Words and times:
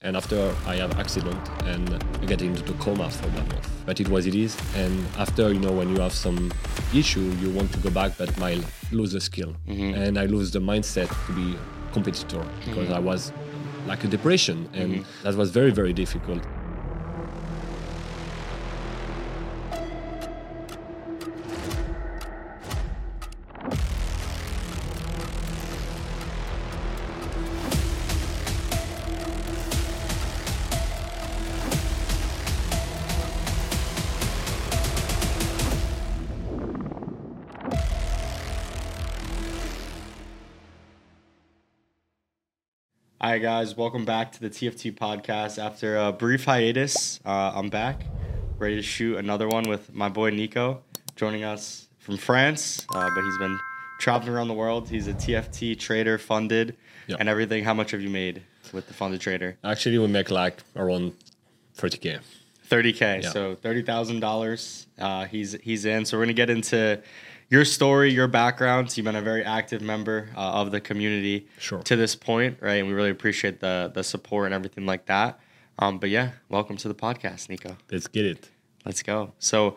And 0.00 0.16
after 0.16 0.54
I 0.64 0.76
have 0.76 0.96
accident 1.00 1.40
and 1.64 1.92
I 2.22 2.26
get 2.26 2.40
into 2.40 2.62
the 2.62 2.72
coma 2.74 3.10
for 3.10 3.26
one 3.30 3.48
month. 3.48 3.68
But 3.84 3.98
it 4.00 4.08
was 4.08 4.26
it 4.26 4.34
is. 4.36 4.56
And 4.76 5.04
after, 5.16 5.52
you 5.52 5.58
know, 5.58 5.72
when 5.72 5.88
you 5.88 6.00
have 6.00 6.12
some 6.12 6.52
issue, 6.94 7.34
you 7.40 7.50
want 7.50 7.72
to 7.72 7.78
go 7.80 7.90
back, 7.90 8.12
but 8.16 8.36
might 8.38 8.64
lose 8.92 9.10
the 9.10 9.20
skill. 9.20 9.56
Mm-hmm. 9.66 10.00
And 10.00 10.16
I 10.16 10.26
lose 10.26 10.52
the 10.52 10.60
mindset 10.60 11.08
to 11.26 11.32
be 11.32 11.58
competitor 11.92 12.46
because 12.64 12.86
mm-hmm. 12.86 12.94
I 12.94 13.00
was 13.00 13.32
like 13.88 14.04
a 14.04 14.06
depression 14.06 14.68
and 14.72 14.96
mm-hmm. 14.96 15.24
that 15.24 15.34
was 15.34 15.50
very, 15.50 15.72
very 15.72 15.92
difficult. 15.92 16.44
Right, 43.38 43.44
guys, 43.44 43.76
welcome 43.76 44.04
back 44.04 44.32
to 44.32 44.40
the 44.40 44.50
TFT 44.50 44.92
podcast. 44.96 45.62
After 45.64 45.96
a 45.96 46.10
brief 46.10 46.44
hiatus, 46.44 47.20
uh, 47.24 47.52
I'm 47.54 47.68
back, 47.68 48.02
ready 48.58 48.74
to 48.74 48.82
shoot 48.82 49.16
another 49.16 49.46
one 49.46 49.68
with 49.68 49.94
my 49.94 50.08
boy 50.08 50.30
Nico, 50.30 50.82
joining 51.14 51.44
us 51.44 51.86
from 52.00 52.16
France, 52.16 52.84
uh, 52.92 53.08
but 53.14 53.22
he's 53.22 53.38
been 53.38 53.56
traveling 54.00 54.32
around 54.34 54.48
the 54.48 54.54
world. 54.54 54.88
He's 54.88 55.06
a 55.06 55.14
TFT 55.14 55.78
trader, 55.78 56.18
funded, 56.18 56.76
Yeah. 57.06 57.14
and 57.20 57.28
everything. 57.28 57.62
How 57.62 57.74
much 57.74 57.92
have 57.92 58.00
you 58.02 58.10
made 58.10 58.42
with 58.72 58.88
the 58.88 58.94
funded 58.94 59.20
trader? 59.20 59.56
Actually, 59.62 59.98
we 59.98 60.08
make 60.08 60.32
like 60.32 60.58
around 60.74 61.12
30K. 61.76 62.18
30k 62.68 63.22
Yeah. 63.22 63.30
so 63.30 63.54
$30000 63.54 64.86
uh, 64.98 65.26
he's 65.26 65.52
he's 65.62 65.84
in 65.84 66.04
so 66.04 66.18
we're 66.18 66.24
gonna 66.24 66.32
get 66.34 66.50
into 66.50 67.00
your 67.50 67.64
story 67.64 68.10
your 68.12 68.28
background 68.28 68.94
you've 68.96 69.04
been 69.04 69.16
a 69.16 69.22
very 69.22 69.42
active 69.44 69.80
member 69.80 70.28
uh, 70.36 70.60
of 70.60 70.70
the 70.70 70.80
community 70.80 71.46
Sure. 71.58 71.80
to 71.82 71.96
this 71.96 72.14
point 72.14 72.58
right 72.60 72.74
and 72.74 72.88
we 72.88 72.94
really 72.94 73.10
appreciate 73.10 73.60
the 73.60 73.90
the 73.94 74.02
support 74.04 74.46
and 74.46 74.54
everything 74.54 74.86
like 74.86 75.06
that 75.06 75.40
um, 75.78 75.98
but 75.98 76.10
yeah 76.10 76.32
welcome 76.48 76.76
to 76.76 76.88
the 76.88 76.94
podcast 76.94 77.48
nico 77.48 77.76
Let's 77.90 78.06
get 78.08 78.24
it. 78.26 78.48
let's 78.84 79.02
go 79.02 79.32
so 79.38 79.76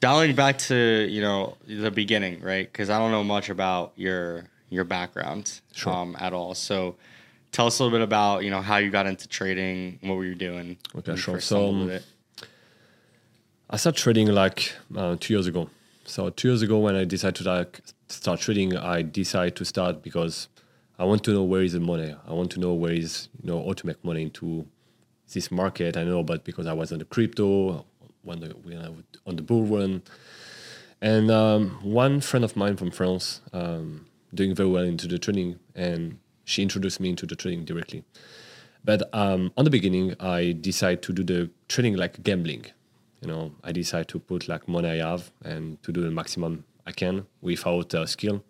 dialing 0.00 0.34
back 0.34 0.58
to 0.58 1.06
you 1.08 1.20
know 1.20 1.56
the 1.66 1.90
beginning 1.90 2.40
right 2.40 2.70
because 2.70 2.90
i 2.90 2.98
don't 2.98 3.12
know 3.12 3.24
much 3.24 3.48
about 3.50 3.92
your 3.96 4.44
your 4.70 4.84
background 4.84 5.60
Sure. 5.72 5.92
um, 5.92 6.16
at 6.18 6.32
all 6.32 6.54
so 6.54 6.96
tell 7.52 7.66
us 7.68 7.78
a 7.78 7.84
little 7.84 7.96
bit 7.96 8.02
about 8.04 8.42
you 8.42 8.50
know 8.50 8.60
how 8.62 8.78
you 8.78 8.90
got 8.90 9.06
into 9.06 9.28
trading 9.28 9.98
what 10.02 10.14
were 10.16 10.24
you 10.24 10.34
doing 10.34 10.76
Okay, 10.96 11.14
sure. 11.16 11.40
So, 11.40 11.68
um, 11.68 11.90
it? 11.90 12.04
I 13.70 13.76
started 13.76 13.98
trading 14.00 14.28
like 14.28 14.72
uh, 14.96 15.16
two 15.18 15.34
years 15.34 15.46
ago. 15.46 15.68
So 16.06 16.30
two 16.30 16.48
years 16.48 16.62
ago, 16.62 16.78
when 16.78 16.94
I 16.94 17.04
decided 17.04 17.34
to 17.42 17.50
like 17.50 17.80
start 18.08 18.40
trading, 18.40 18.76
I 18.76 19.02
decided 19.02 19.56
to 19.56 19.64
start 19.64 20.02
because 20.02 20.48
I 20.98 21.04
want 21.04 21.24
to 21.24 21.32
know 21.32 21.42
where 21.42 21.62
is 21.62 21.72
the 21.72 21.80
money. 21.80 22.14
I 22.26 22.32
want 22.32 22.52
to 22.52 22.60
know 22.60 22.74
where 22.74 22.92
is 22.92 23.28
you 23.42 23.50
know 23.50 23.64
how 23.64 23.72
to 23.72 23.86
make 23.86 24.04
money 24.04 24.22
into 24.22 24.66
this 25.32 25.50
market. 25.50 25.96
I 25.96 26.04
know, 26.04 26.22
but 26.22 26.44
because 26.44 26.66
I 26.66 26.72
was 26.74 26.92
on 26.92 27.00
the 27.00 27.04
crypto, 27.04 27.84
when 28.22 28.40
the 28.40 28.48
when 28.62 28.78
I 28.78 28.88
would, 28.88 29.04
on 29.26 29.34
the 29.34 29.42
bull 29.42 29.64
run, 29.64 30.02
and 31.00 31.28
um, 31.30 31.80
one 31.82 32.20
friend 32.20 32.44
of 32.44 32.56
mine 32.56 32.76
from 32.76 32.92
France 32.92 33.40
um, 33.52 34.06
doing 34.32 34.54
very 34.54 34.68
well 34.68 34.84
into 34.84 35.08
the 35.08 35.18
trading, 35.18 35.58
and 35.74 36.18
she 36.44 36.62
introduced 36.62 37.00
me 37.00 37.10
into 37.10 37.26
the 37.26 37.34
trading 37.34 37.64
directly. 37.64 38.04
But 38.84 39.12
um, 39.12 39.52
on 39.56 39.64
the 39.64 39.70
beginning, 39.70 40.14
I 40.20 40.52
decided 40.52 41.02
to 41.02 41.12
do 41.12 41.24
the 41.24 41.50
trading 41.66 41.96
like 41.96 42.22
gambling. 42.22 42.66
You 43.26 43.32
know, 43.32 43.52
I 43.64 43.72
decide 43.72 44.06
to 44.08 44.20
put 44.20 44.46
like 44.48 44.68
money 44.68 44.88
I 44.88 45.08
have 45.10 45.32
and 45.44 45.82
to 45.82 45.90
do 45.92 46.00
the 46.00 46.10
maximum 46.12 46.64
I 46.86 46.92
can 46.92 47.26
without 47.40 47.92
uh, 47.94 48.06
skill. 48.06 48.44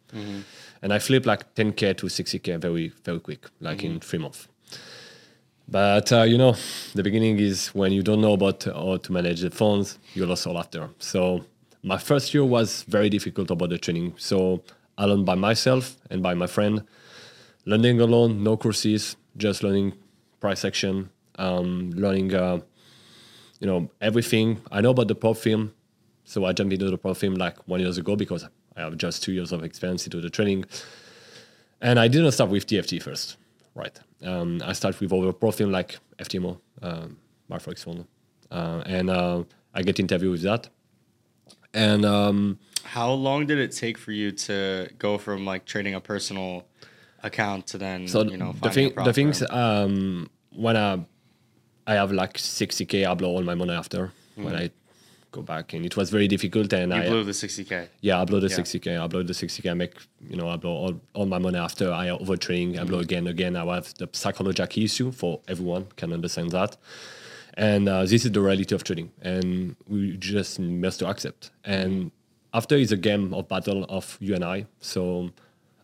And 0.83 0.93
I 0.93 0.99
flip 0.99 1.25
like 1.25 1.55
10k 1.55 1.97
to 1.97 2.07
60k 2.07 2.61
very 2.61 2.93
very 3.03 3.21
quick, 3.21 3.47
like 3.61 3.83
in 3.85 4.01
three 4.01 4.19
months. 4.19 4.49
But 5.67 6.13
uh, 6.13 6.23
you 6.23 6.37
know, 6.37 6.55
the 6.95 7.03
beginning 7.03 7.39
is 7.39 7.69
when 7.69 7.93
you 7.93 8.03
don't 8.03 8.21
know 8.21 8.35
about 8.35 8.65
how 8.65 8.99
to 8.99 9.13
manage 9.13 9.41
the 9.41 9.51
funds, 9.51 9.99
you 10.15 10.27
lost 10.27 10.47
all 10.47 10.59
after. 10.59 10.91
So 10.99 11.45
my 11.83 11.97
first 11.99 12.35
year 12.35 12.45
was 12.45 12.83
very 12.83 13.09
difficult 13.09 13.51
about 13.51 13.71
the 13.71 13.79
training. 13.79 14.13
So 14.19 14.63
I 14.99 15.07
learned 15.07 15.25
by 15.25 15.37
myself 15.37 15.97
and 16.11 16.23
by 16.23 16.35
my 16.35 16.47
friend, 16.47 16.85
learning 17.65 18.01
alone, 18.01 18.43
no 18.43 18.57
courses, 18.59 19.17
just 19.39 19.63
learning 19.63 19.95
price 20.41 20.65
action, 20.65 21.09
um, 21.39 21.91
learning, 21.93 22.35
uh, 22.35 22.61
you 23.61 23.67
know, 23.67 23.91
everything. 24.01 24.61
I 24.71 24.81
know 24.81 24.91
about 24.91 25.09
the 25.09 25.15
prop 25.15 25.37
firm, 25.37 25.75
so 26.25 26.45
I 26.45 26.53
jumped 26.53 26.73
into 26.73 26.91
the 26.91 26.99
prop 26.99 27.17
firm 27.17 27.35
like 27.35 27.57
one 27.69 27.81
years 27.81 27.99
ago 27.99 28.17
because 28.17 28.45
I 28.77 28.81
have 28.81 28.97
just 28.97 29.23
two 29.23 29.33
years 29.33 29.53
of 29.53 29.65
experience 29.65 30.05
into 30.07 30.21
the 30.21 30.31
training. 30.31 30.65
And 31.81 31.99
I 31.99 32.09
didn't 32.09 32.33
start 32.33 32.51
with 32.51 32.67
TFT 32.67 33.03
first, 33.03 33.37
right? 33.75 33.99
Um, 34.23 34.63
I 34.65 34.73
started 34.73 35.01
with 35.01 35.13
other 35.13 35.33
prop 35.33 35.55
film 35.55 35.71
like 35.71 35.99
FTMO, 36.19 36.59
um, 36.83 37.19
MyForex 37.51 37.85
Fund, 37.85 38.07
uh, 38.51 38.83
and 38.87 39.11
uh, 39.11 39.45
I 39.75 39.83
get 39.83 40.01
interview 40.01 40.31
with 40.31 40.43
that. 40.43 40.69
And 41.75 42.05
um, 42.07 42.59
How 42.85 43.11
long 43.13 43.47
did 43.47 43.59
it 43.59 43.73
take 43.73 43.99
for 43.99 44.13
you 44.13 44.33
to 44.33 44.89
go 44.99 45.19
from 45.19 45.45
like 45.45 45.67
trading 45.67 45.95
a 45.95 46.01
personal 46.01 46.67
account 47.23 47.67
to 47.69 47.79
then 47.79 48.09
So 48.09 48.23
you 48.23 48.37
know 48.37 48.53
the 48.53 48.71
finding 48.71 48.95
thing, 48.95 49.05
the 49.05 49.13
things 49.13 49.43
um, 49.51 50.31
when 50.51 50.77
I 50.77 51.05
I 51.87 51.95
have 51.95 52.13
like 52.13 52.35
60k, 52.35 53.07
I 53.07 53.15
blow 53.15 53.31
all 53.31 53.43
my 53.43 53.55
money 53.55 53.73
after 53.73 54.13
hmm. 54.35 54.45
when 54.45 54.57
I 54.57 54.71
go 55.33 55.43
back, 55.43 55.73
and 55.75 55.85
it 55.85 55.97
was 55.97 56.11
very 56.11 56.29
difficult. 56.29 56.73
And 56.73 56.93
you 56.93 56.99
I 56.99 57.07
uh, 57.07 57.11
blew 57.11 57.25
the 57.25 57.33
60k. 57.33 57.89
yeah, 58.01 58.21
I 58.21 58.25
blow 58.25 58.41
the 58.41 58.49
Yeah. 58.49 58.57
60k, 58.57 59.01
I 59.01 59.07
blow 59.07 59.23
the 59.23 59.33
60k, 59.33 59.71
I 59.71 59.75
make 59.75 59.95
you 60.29 60.37
know 60.37 60.49
I 60.49 60.57
blow 60.57 60.73
all, 60.73 61.01
all 61.15 61.27
my 61.27 61.39
money 61.39 61.59
after 61.59 61.93
I 61.93 62.07
overtraining, 62.09 62.79
I 62.81 62.85
blow 62.85 62.99
hmm. 62.99 63.09
again, 63.09 63.27
again. 63.27 63.57
I 63.57 63.65
have 63.75 63.95
the 63.95 64.09
psychological 64.13 64.83
issue 64.83 65.13
for 65.13 65.41
everyone 65.47 65.87
can 65.97 66.13
understand 66.13 66.51
that. 66.51 66.77
And 67.55 67.89
uh, 67.89 68.03
this 68.03 68.25
is 68.27 68.33
the 68.33 68.41
reality 68.41 68.75
of 68.75 68.85
trading, 68.85 69.13
and 69.23 69.77
we 69.89 70.17
just 70.17 70.59
must 70.59 70.99
to 70.99 71.07
accept. 71.07 71.51
And 71.65 72.11
after 72.53 72.75
is 72.77 72.93
a 72.93 72.97
game 72.97 73.33
of 73.33 73.49
battle 73.49 73.85
of 73.89 74.19
you 74.21 74.35
and 74.35 74.45
I. 74.45 74.67
So 74.81 75.31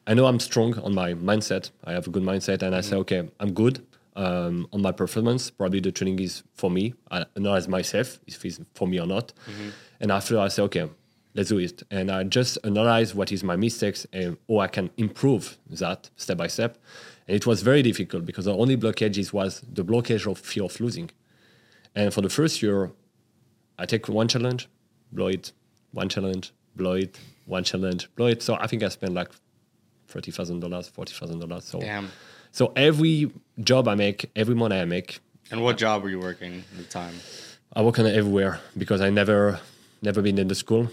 I 0.06 0.12
know 0.14 0.26
I'm 0.26 0.40
strong 0.40 0.78
on 0.80 0.94
my 0.94 1.14
mindset. 1.14 1.70
I 1.84 1.92
have 1.92 2.06
a 2.08 2.10
good 2.10 2.24
mindset, 2.24 2.62
and 2.62 2.74
I 2.74 2.82
say, 2.82 2.96
hmm. 2.96 3.02
okay, 3.02 3.30
I'm 3.40 3.52
good 3.52 3.76
um, 4.16 4.66
on 4.72 4.82
my 4.82 4.92
performance. 4.92 5.50
Probably 5.50 5.80
the 5.80 5.92
training 5.92 6.18
is 6.20 6.42
for 6.54 6.70
me. 6.70 6.94
I 7.10 7.24
analyze 7.36 7.68
myself 7.68 8.18
if 8.26 8.44
it's 8.44 8.60
for 8.74 8.86
me 8.88 9.00
or 9.00 9.06
not. 9.06 9.32
And 10.00 10.10
after 10.10 10.38
I 10.38 10.48
say, 10.48 10.62
okay, 10.62 10.88
let's 11.34 11.48
do 11.48 11.58
it. 11.58 11.82
And 11.90 12.10
I 12.10 12.24
just 12.24 12.58
analyze 12.64 13.14
what 13.14 13.32
is 13.32 13.42
my 13.44 13.56
mistakes 13.56 14.06
and 14.12 14.36
how 14.48 14.58
I 14.58 14.68
can 14.68 14.90
improve 14.96 15.56
that 15.70 16.10
step 16.16 16.38
by 16.38 16.46
step. 16.48 16.78
And 17.28 17.36
it 17.36 17.46
was 17.46 17.62
very 17.62 17.82
difficult 17.82 18.26
because 18.26 18.46
the 18.46 18.54
only 18.56 18.76
blockages 18.76 19.32
was 19.32 19.62
the 19.72 19.84
blockage 19.84 20.30
of 20.30 20.38
fear 20.38 20.64
of 20.64 20.78
losing. 20.80 21.10
And 21.94 22.12
for 22.12 22.20
the 22.20 22.30
first 22.30 22.62
year, 22.62 22.90
I 23.78 23.86
take 23.86 24.08
one 24.08 24.28
challenge, 24.28 24.68
blow 25.12 25.28
it, 25.28 25.52
one 25.92 26.08
challenge, 26.08 26.52
blow 26.74 26.94
it, 26.94 27.18
one 27.46 27.64
challenge, 27.64 28.08
blow 28.16 28.26
it. 28.26 28.42
So 28.42 28.54
I 28.54 28.66
think 28.66 28.82
I 28.82 28.88
spent 28.88 29.14
like 29.14 29.30
thirty 30.08 30.30
thousand 30.30 30.60
dollars, 30.60 30.88
forty 30.88 31.12
thousand 31.14 31.40
dollars. 31.40 31.64
So 31.64 31.80
Damn. 31.80 32.10
So 32.52 32.72
every 32.76 33.30
job 33.60 33.88
I 33.88 33.94
make, 33.94 34.30
every 34.36 34.54
money 34.54 34.76
I 34.80 34.84
make, 34.84 35.20
And 35.50 35.62
what 35.62 35.76
job 35.78 36.02
were 36.02 36.10
you 36.10 36.20
working 36.20 36.64
at 36.72 36.78
the 36.78 36.84
time? 36.84 37.14
I 37.74 37.82
work 37.82 37.98
on 37.98 38.06
it 38.06 38.14
everywhere 38.14 38.60
because 38.76 39.00
I 39.00 39.10
never 39.10 39.58
never 40.02 40.20
been 40.22 40.38
in 40.38 40.48
the 40.48 40.54
school. 40.54 40.88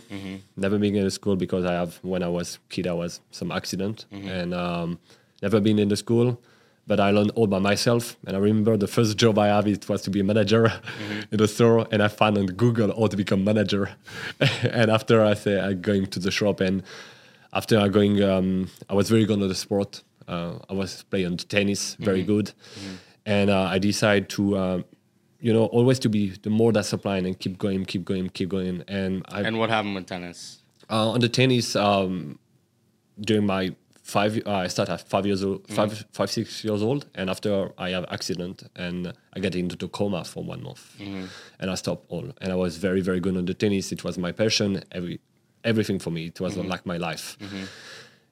Never 0.55 0.77
been 0.77 0.95
in 0.95 1.03
the 1.03 1.11
school 1.11 1.35
because 1.35 1.65
I 1.65 1.73
have 1.73 1.99
when 2.03 2.21
I 2.23 2.27
was 2.27 2.59
kid 2.69 2.85
I 2.87 2.93
was 2.93 3.21
some 3.31 3.51
accident 3.51 4.05
and 4.11 4.53
um, 4.53 4.99
never 5.41 5.59
been 5.59 5.79
in 5.79 5.89
the 5.89 5.97
school. 5.97 6.39
But 6.87 6.99
I 6.99 7.11
learned 7.11 7.31
all 7.35 7.47
by 7.47 7.59
myself. 7.59 8.17
And 8.25 8.35
I 8.35 8.39
remember 8.39 8.75
the 8.77 8.87
first 8.87 9.15
job 9.17 9.37
I 9.37 9.47
have 9.47 9.67
it 9.67 9.87
was 9.87 10.01
to 10.03 10.09
be 10.09 10.19
a 10.21 10.23
manager 10.23 10.71
in 11.31 11.37
the 11.37 11.47
store. 11.47 11.87
And 11.91 12.01
I 12.01 12.07
found 12.07 12.37
on 12.37 12.47
Google 12.47 12.89
how 12.99 13.07
to 13.07 13.17
become 13.17 13.43
manager. 13.43 13.91
and 14.63 14.89
after 14.89 15.23
I 15.23 15.35
say 15.35 15.59
I 15.59 15.73
going 15.73 16.07
to 16.07 16.19
the 16.19 16.31
shop 16.31 16.61
and 16.61 16.81
after 17.53 17.77
I 17.79 17.87
going, 17.89 18.23
um, 18.23 18.69
I 18.89 18.93
was 18.95 19.07
very 19.09 19.25
good 19.25 19.41
at 19.41 19.49
the 19.49 19.55
sport. 19.55 20.01
Uh, 20.29 20.59
I 20.69 20.73
was 20.73 21.03
playing 21.11 21.37
tennis, 21.37 21.95
very 21.95 22.23
good, 22.23 22.47
and 23.25 23.49
uh, 23.49 23.75
I 23.75 23.79
decided 23.79 24.29
to, 24.35 24.41
uh, 24.63 24.81
you 25.45 25.51
know, 25.53 25.65
always 25.77 25.97
to 25.99 26.09
be 26.09 26.23
the 26.45 26.49
more 26.49 26.71
that 26.73 26.85
supplying 26.85 27.25
and 27.25 27.35
keep 27.43 27.57
going, 27.57 27.85
keep 27.85 28.03
going, 28.05 28.29
keep 28.29 28.49
going. 28.49 28.83
And 28.87 29.11
I 29.27 29.41
And 29.47 29.57
what 29.59 29.69
happened 29.69 29.95
with 29.95 30.05
tennis? 30.05 30.39
uh, 30.89 31.09
on 31.15 31.19
the 31.19 31.29
tennis 31.29 31.75
um, 31.75 32.37
during 33.19 33.45
my 33.45 33.63
five, 34.03 34.33
uh, 34.45 34.65
I 34.65 34.67
started 34.67 34.93
at 34.93 35.01
five 35.13 35.25
years 35.25 35.43
old, 35.43 35.67
five, 35.67 35.91
five, 36.17 36.29
six 36.31 36.63
years 36.63 36.81
old, 36.81 37.01
and 37.15 37.29
after 37.29 37.71
I 37.77 37.89
have 37.95 38.05
accident 38.17 38.63
and 38.75 39.13
I 39.35 39.39
get 39.39 39.55
into 39.55 39.75
the 39.75 39.87
coma 39.87 40.23
for 40.23 40.43
one 40.43 40.61
month, 40.63 40.83
and 41.59 41.71
I 41.73 41.75
stopped 41.75 42.05
all. 42.09 42.27
And 42.41 42.51
I 42.51 42.55
was 42.55 42.77
very, 42.77 43.01
very 43.01 43.19
good 43.19 43.35
on 43.37 43.45
the 43.45 43.53
tennis. 43.63 43.91
It 43.91 44.03
was 44.03 44.17
my 44.17 44.31
passion. 44.31 44.69
Every 44.91 45.19
everything 45.63 45.99
for 45.99 46.11
me. 46.11 46.23
It 46.27 46.39
was 46.39 46.55
like 46.57 46.85
my 46.85 46.97
life. 47.09 47.37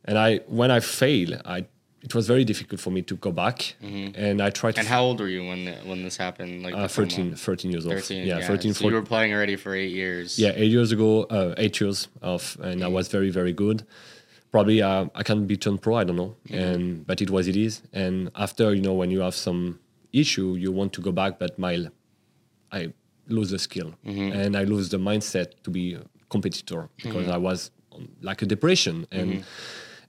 And 0.05 0.17
I, 0.17 0.38
when 0.59 0.71
I 0.71 0.79
fail, 0.79 1.29
I 1.44 1.65
it 2.01 2.13
was 2.13 2.27
very 2.27 2.45
difficult 2.45 2.79
for 2.79 2.91
me 2.91 3.01
to 3.03 3.15
go 3.15 3.31
back, 3.31 3.75
and 3.81 4.41
I 4.41 4.49
tried. 4.49 4.75
to 4.75 4.77
Mm-hmm. 4.77 4.79
And 4.79 4.88
how 4.88 5.03
old 5.03 5.19
were 5.19 5.27
you 5.27 5.47
when 5.47 5.65
the, 5.65 5.73
when 5.83 6.03
this 6.03 6.17
happened? 6.17 6.63
Like 6.63 6.75
uh, 6.75 6.83
the 6.83 6.89
13, 6.89 7.31
promo? 7.31 7.39
13 7.39 7.71
years 7.71 7.85
old. 7.85 7.95
13. 7.95 8.25
Yeah, 8.27 8.39
Yeah, 8.39 8.47
13, 8.47 8.73
So 8.73 8.88
you 8.88 8.94
were 8.94 9.01
playing 9.01 9.33
already 9.33 9.55
for 9.55 9.73
eight 9.73 9.91
years. 9.91 10.38
Yeah, 10.38 10.51
eight 10.55 10.71
years 10.71 10.91
ago, 10.91 11.23
uh, 11.23 11.55
eight 11.57 11.79
years 11.79 12.07
of, 12.21 12.57
and 12.61 12.83
I 12.83 12.88
was 12.88 13.07
very, 13.07 13.29
very 13.29 13.53
good. 13.53 13.85
Probably 14.51 14.81
uh, 14.81 15.07
I 15.13 15.23
can 15.23 15.45
be 15.45 15.57
turned 15.57 15.81
pro. 15.81 15.95
I 15.95 16.03
don't 16.05 16.15
know, 16.15 16.35
and 16.49 17.05
but 17.05 17.21
it 17.21 17.29
was 17.29 17.47
it 17.47 17.55
is. 17.57 17.81
And 17.91 18.31
after 18.35 18.73
you 18.73 18.81
know, 18.81 18.94
when 18.94 19.11
you 19.11 19.19
have 19.21 19.35
some 19.35 19.79
issue, 20.13 20.55
you 20.55 20.71
want 20.71 20.94
to 20.94 21.01
go 21.01 21.11
back, 21.11 21.38
but 21.38 21.59
my, 21.59 21.88
I 22.71 22.94
lose 23.27 23.49
the 23.49 23.59
skill 23.59 23.94
and 24.05 24.55
I 24.55 24.63
lose 24.63 24.88
the 24.89 24.97
mindset 24.97 25.47
to 25.63 25.69
be 25.69 25.95
a 25.95 26.01
competitor 26.29 26.88
because 27.03 27.27
I 27.27 27.38
was 27.38 27.71
on, 27.91 28.07
like 28.21 28.41
a 28.41 28.45
depression 28.45 29.05
and 29.11 29.44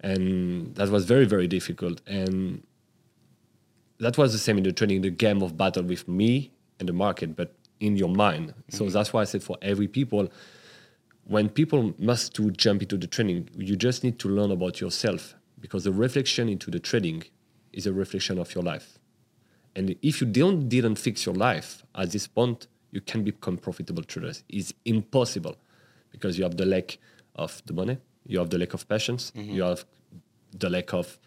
and 0.01 0.75
that 0.77 0.89
was 0.89 1.05
very 1.05 1.25
very 1.25 1.47
difficult 1.47 2.01
and 2.07 2.63
that 3.99 4.17
was 4.17 4.33
the 4.33 4.39
same 4.39 4.59
in 4.59 4.65
the 4.65 4.73
training, 4.73 5.03
the 5.03 5.11
game 5.11 5.43
of 5.43 5.57
battle 5.57 5.83
with 5.83 6.07
me 6.09 6.53
and 6.79 6.89
the 6.89 6.93
market, 6.93 7.37
but 7.37 7.55
in 7.81 7.97
your 7.97 8.09
mind. 8.09 8.55
So 8.69 8.85
mm-hmm. 8.85 8.93
that's 8.93 9.13
why 9.13 9.23
I 9.23 9.25
said 9.25 9.43
for 9.43 9.57
every 9.61 9.89
people, 9.89 10.29
when 11.25 11.49
people 11.49 11.95
must 11.99 12.35
to 12.37 12.51
jump 12.53 12.83
into 12.83 12.97
the 12.97 13.07
training, 13.07 13.51
you 13.57 13.77
just 13.77 14.05
need 14.05 14.19
to 14.21 14.29
learn 14.29 14.51
about 14.51 14.81
yourself 14.81 15.35
because 15.61 15.85
the 15.85 15.93
reflection 15.93 16.49
into 16.49 16.71
the 16.71 16.79
trading 16.79 17.25
is 17.73 17.87
a 17.87 17.93
reflection 17.93 18.39
of 18.39 18.55
your 18.55 18.65
life. 18.65 18.99
And 19.77 19.95
if 20.03 20.21
you 20.21 20.27
don't 20.27 20.69
didn't 20.69 20.97
fix 20.97 21.27
your 21.27 21.35
life 21.35 21.83
at 21.95 22.11
this 22.11 22.27
point, 22.27 22.67
you 22.91 23.01
can 23.01 23.23
become 23.23 23.59
profitable 23.59 24.03
traders. 24.03 24.43
It's 24.49 24.73
impossible 24.85 25.57
because 26.11 26.39
you 26.39 26.45
have 26.45 26.57
the 26.57 26.65
lack 26.65 26.99
of 27.35 27.63
the 27.67 27.75
money, 27.75 27.99
you 28.29 28.39
have 28.39 28.51
the 28.51 28.59
lack 28.59 28.73
of 28.75 28.89
patience, 28.89 29.33
you 29.35 29.63
have 29.63 29.85
the 30.57 30.71
lack 30.71 30.93
of 30.95 31.19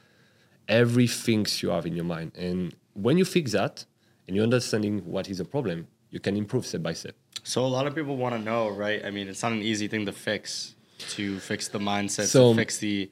everything 0.67 1.45
you 1.61 1.69
have 1.69 1.85
in 1.85 1.95
your 1.95 2.05
mind. 2.05 2.31
And 2.37 2.73
when 2.93 3.17
you 3.17 3.25
fix 3.25 3.51
that 3.51 3.85
and 4.27 4.35
you're 4.35 4.43
understanding 4.43 4.99
what 5.05 5.29
is 5.29 5.37
the 5.39 5.45
problem, 5.45 5.87
you 6.11 6.19
can 6.19 6.37
improve 6.37 6.65
step 6.65 6.81
by 6.83 6.93
step. 6.93 7.15
So 7.43 7.65
a 7.65 7.67
lot 7.77 7.87
of 7.87 7.95
people 7.95 8.15
want 8.17 8.35
to 8.35 8.41
know, 8.41 8.69
right? 8.69 9.03
I 9.03 9.11
mean, 9.11 9.27
it's 9.27 9.43
not 9.43 9.51
an 9.51 9.61
easy 9.61 9.87
thing 9.87 10.05
to 10.05 10.11
fix, 10.11 10.75
to 11.15 11.39
fix 11.39 11.67
the 11.67 11.79
mindset, 11.79 12.27
So- 12.27 12.51
to 12.53 12.57
fix 12.57 12.77
the 12.77 13.09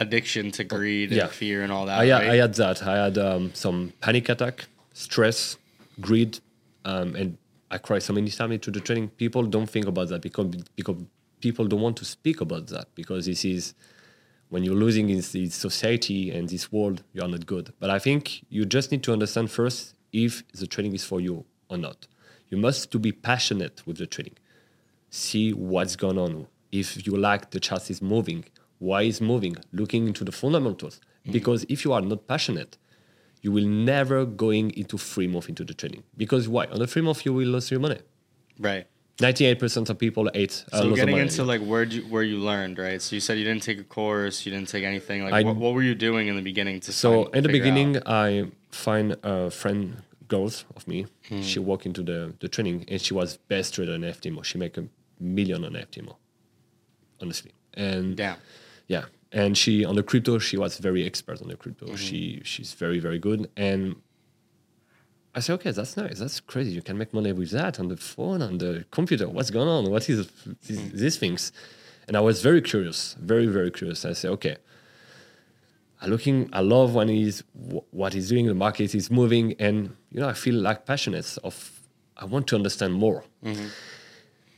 addiction 0.00 0.50
to 0.52 0.64
greed 0.64 1.10
yeah. 1.12 1.24
and 1.24 1.30
fear 1.30 1.62
and 1.62 1.70
all 1.70 1.86
that. 1.86 1.98
I, 2.00 2.06
had- 2.06 2.12
right? 2.22 2.30
I 2.30 2.36
had 2.36 2.54
that. 2.54 2.82
I 2.82 2.96
had 3.04 3.18
um, 3.18 3.52
some 3.54 3.92
panic 4.00 4.28
attack, 4.28 4.66
stress, 4.94 5.56
greed, 6.00 6.40
um, 6.84 7.14
and 7.14 7.36
I 7.70 7.78
cried 7.78 8.02
so 8.02 8.12
many 8.12 8.30
times 8.30 8.54
into 8.54 8.70
the 8.70 8.80
training. 8.80 9.08
People 9.10 9.42
don't 9.44 9.68
think 9.68 9.86
about 9.86 10.08
that 10.08 10.22
because 10.22 10.46
because 10.74 10.96
people 11.40 11.66
don't 11.66 11.80
want 11.80 11.96
to 11.98 12.04
speak 12.04 12.40
about 12.40 12.68
that 12.68 12.88
because 12.94 13.26
this 13.26 13.44
is 13.44 13.74
when 14.50 14.64
you're 14.64 14.74
losing 14.74 15.08
in 15.10 15.16
this 15.16 15.54
society 15.54 16.30
and 16.30 16.48
this 16.48 16.72
world, 16.72 17.02
you 17.12 17.22
are 17.22 17.28
not 17.28 17.46
good. 17.46 17.72
But 17.78 17.90
I 17.90 17.98
think 17.98 18.44
you 18.48 18.66
just 18.66 18.90
need 18.90 19.02
to 19.04 19.12
understand 19.12 19.50
first 19.50 19.94
if 20.12 20.42
the 20.52 20.66
training 20.66 20.94
is 20.94 21.04
for 21.04 21.20
you 21.20 21.44
or 21.68 21.78
not. 21.78 22.06
You 22.48 22.58
must 22.58 22.90
to 22.92 22.98
be 22.98 23.12
passionate 23.12 23.86
with 23.86 23.98
the 23.98 24.06
training. 24.06 24.36
See 25.08 25.52
what's 25.52 25.94
going 25.94 26.18
on. 26.18 26.48
If 26.72 27.06
you 27.06 27.16
like 27.16 27.50
the 27.50 27.60
chart 27.60 27.90
is 27.90 28.02
moving, 28.02 28.44
why 28.78 29.02
is 29.02 29.20
moving? 29.20 29.56
Looking 29.72 30.08
into 30.08 30.24
the 30.24 30.32
fundamentals. 30.32 31.00
Mm. 31.26 31.32
Because 31.32 31.64
if 31.68 31.84
you 31.84 31.92
are 31.92 32.00
not 32.00 32.26
passionate, 32.26 32.76
you 33.42 33.52
will 33.52 33.66
never 33.66 34.24
going 34.26 34.70
into 34.72 34.98
free 34.98 35.28
move 35.28 35.48
into 35.48 35.64
the 35.64 35.74
training. 35.74 36.02
Because 36.16 36.48
why? 36.48 36.66
On 36.66 36.78
the 36.78 36.86
free 36.86 37.02
move, 37.02 37.24
you 37.24 37.32
will 37.32 37.48
lose 37.48 37.70
your 37.70 37.80
money. 37.80 38.00
right. 38.58 38.86
98% 39.20 39.90
of 39.90 39.98
people 39.98 40.30
ate. 40.34 40.64
uh, 40.72 40.78
So 40.82 40.94
getting 40.94 41.16
into 41.18 41.44
like 41.44 41.60
where 41.60 41.84
you 41.84 42.02
where 42.12 42.22
you 42.22 42.38
learned, 42.38 42.78
right? 42.78 43.00
So 43.02 43.14
you 43.16 43.20
said 43.20 43.38
you 43.38 43.44
didn't 43.44 43.62
take 43.62 43.78
a 43.78 43.84
course, 43.84 44.44
you 44.46 44.52
didn't 44.52 44.68
take 44.68 44.84
anything. 44.84 45.22
Like 45.24 45.34
I- 45.34 45.42
what, 45.42 45.56
what 45.56 45.74
were 45.74 45.82
you 45.82 45.94
doing 45.94 46.28
in 46.28 46.36
the 46.36 46.42
beginning 46.42 46.80
to 46.80 46.92
So 46.92 47.24
find- 47.24 47.36
in 47.36 47.42
the 47.42 47.48
beginning, 47.58 47.96
out? 47.96 48.02
I 48.06 48.46
find 48.70 49.16
a 49.22 49.50
friend 49.50 50.02
girls 50.28 50.64
of 50.76 50.86
me. 50.88 51.06
Hmm. 51.28 51.42
She 51.42 51.58
walked 51.58 51.86
into 51.86 52.02
the, 52.02 52.34
the 52.40 52.48
training 52.48 52.84
and 52.88 53.00
she 53.00 53.14
was 53.14 53.36
best 53.48 53.74
trader 53.74 53.94
on 53.94 54.00
FTMO. 54.02 54.44
She 54.44 54.58
make 54.58 54.76
a 54.78 54.84
million 55.18 55.64
on 55.64 55.72
FTMO, 55.72 56.14
honestly. 57.20 57.52
And 57.74 58.16
Damn. 58.16 58.36
yeah, 58.88 59.04
and 59.32 59.56
she 59.56 59.84
on 59.84 59.94
the 59.96 60.02
crypto, 60.02 60.38
she 60.38 60.56
was 60.56 60.78
very 60.78 61.04
expert 61.04 61.40
on 61.42 61.48
the 61.48 61.56
crypto. 61.56 61.86
Mm-hmm. 61.86 61.96
She 61.96 62.40
she's 62.44 62.74
very 62.74 62.98
very 63.00 63.18
good. 63.18 63.48
And 63.56 63.96
I 65.34 65.40
said, 65.40 65.54
okay, 65.54 65.70
that's 65.70 65.96
nice. 65.96 66.18
That's 66.18 66.40
crazy. 66.40 66.72
You 66.72 66.82
can 66.82 66.98
make 66.98 67.14
money 67.14 67.32
with 67.32 67.50
that 67.52 67.78
on 67.78 67.86
the 67.88 67.96
phone, 67.96 68.42
on 68.42 68.58
the 68.58 68.84
computer. 68.90 69.28
What's 69.28 69.50
going 69.50 69.68
on? 69.68 69.90
What 69.90 70.08
is 70.08 70.26
these, 70.66 70.78
Mm-hmm. 70.78 70.96
these 70.96 71.16
things? 71.18 71.52
And 72.08 72.16
I 72.16 72.20
was 72.20 72.42
very 72.42 72.60
curious, 72.62 73.14
very 73.20 73.46
very 73.46 73.70
curious. 73.70 74.04
I 74.04 74.12
said, 74.14 74.30
okay. 74.32 74.56
I 76.02 76.06
looking. 76.06 76.48
I 76.52 76.60
love 76.60 76.94
when 76.94 77.08
he's 77.08 77.42
wh- 77.70 77.84
what 77.94 78.14
he's 78.14 78.28
doing. 78.30 78.46
The 78.46 78.54
market 78.54 78.94
is 78.94 79.10
moving, 79.10 79.54
and 79.58 79.94
you 80.10 80.20
know, 80.20 80.28
I 80.28 80.32
feel 80.32 80.54
like 80.54 80.86
passionate 80.86 81.36
of. 81.44 81.54
I 82.16 82.24
want 82.24 82.46
to 82.48 82.56
understand 82.56 82.94
more. 82.94 83.22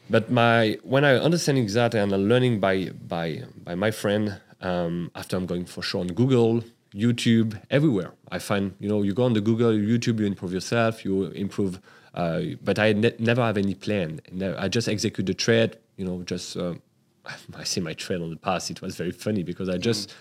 But 0.08 0.30
my 0.30 0.78
when 0.82 1.04
I 1.04 1.16
understanding 1.16 1.66
that 1.68 1.94
and 1.94 2.12
I'm 2.12 2.28
learning 2.28 2.60
by 2.60 2.90
by 2.90 3.42
by 3.64 3.74
my 3.74 3.90
friend 3.90 4.40
um, 4.60 5.10
after 5.14 5.36
I'm 5.36 5.46
going 5.46 5.64
for 5.64 5.82
sure 5.82 6.00
on 6.00 6.08
Google, 6.08 6.62
YouTube, 6.94 7.60
everywhere. 7.70 8.12
I 8.30 8.38
find 8.38 8.74
you 8.80 8.88
know 8.88 9.02
you 9.02 9.12
go 9.14 9.24
on 9.24 9.32
the 9.32 9.40
Google, 9.40 9.72
YouTube, 9.72 10.20
you 10.20 10.26
improve 10.26 10.52
yourself, 10.52 11.04
you 11.04 11.24
improve. 11.26 11.80
Uh, 12.14 12.42
but 12.62 12.78
I 12.78 12.92
ne- 12.92 13.14
never 13.18 13.42
have 13.42 13.56
any 13.56 13.74
plan. 13.74 14.20
I 14.58 14.68
just 14.68 14.88
execute 14.88 15.26
the 15.26 15.34
trade. 15.34 15.78
You 15.96 16.04
know, 16.04 16.22
just 16.22 16.56
uh, 16.56 16.74
I 17.54 17.64
see 17.64 17.80
my 17.80 17.94
trade 17.94 18.20
on 18.20 18.30
the 18.30 18.36
past. 18.36 18.70
It 18.70 18.82
was 18.82 18.96
very 18.96 19.12
funny 19.12 19.42
because 19.42 19.68
I 19.68 19.78
just 19.78 20.14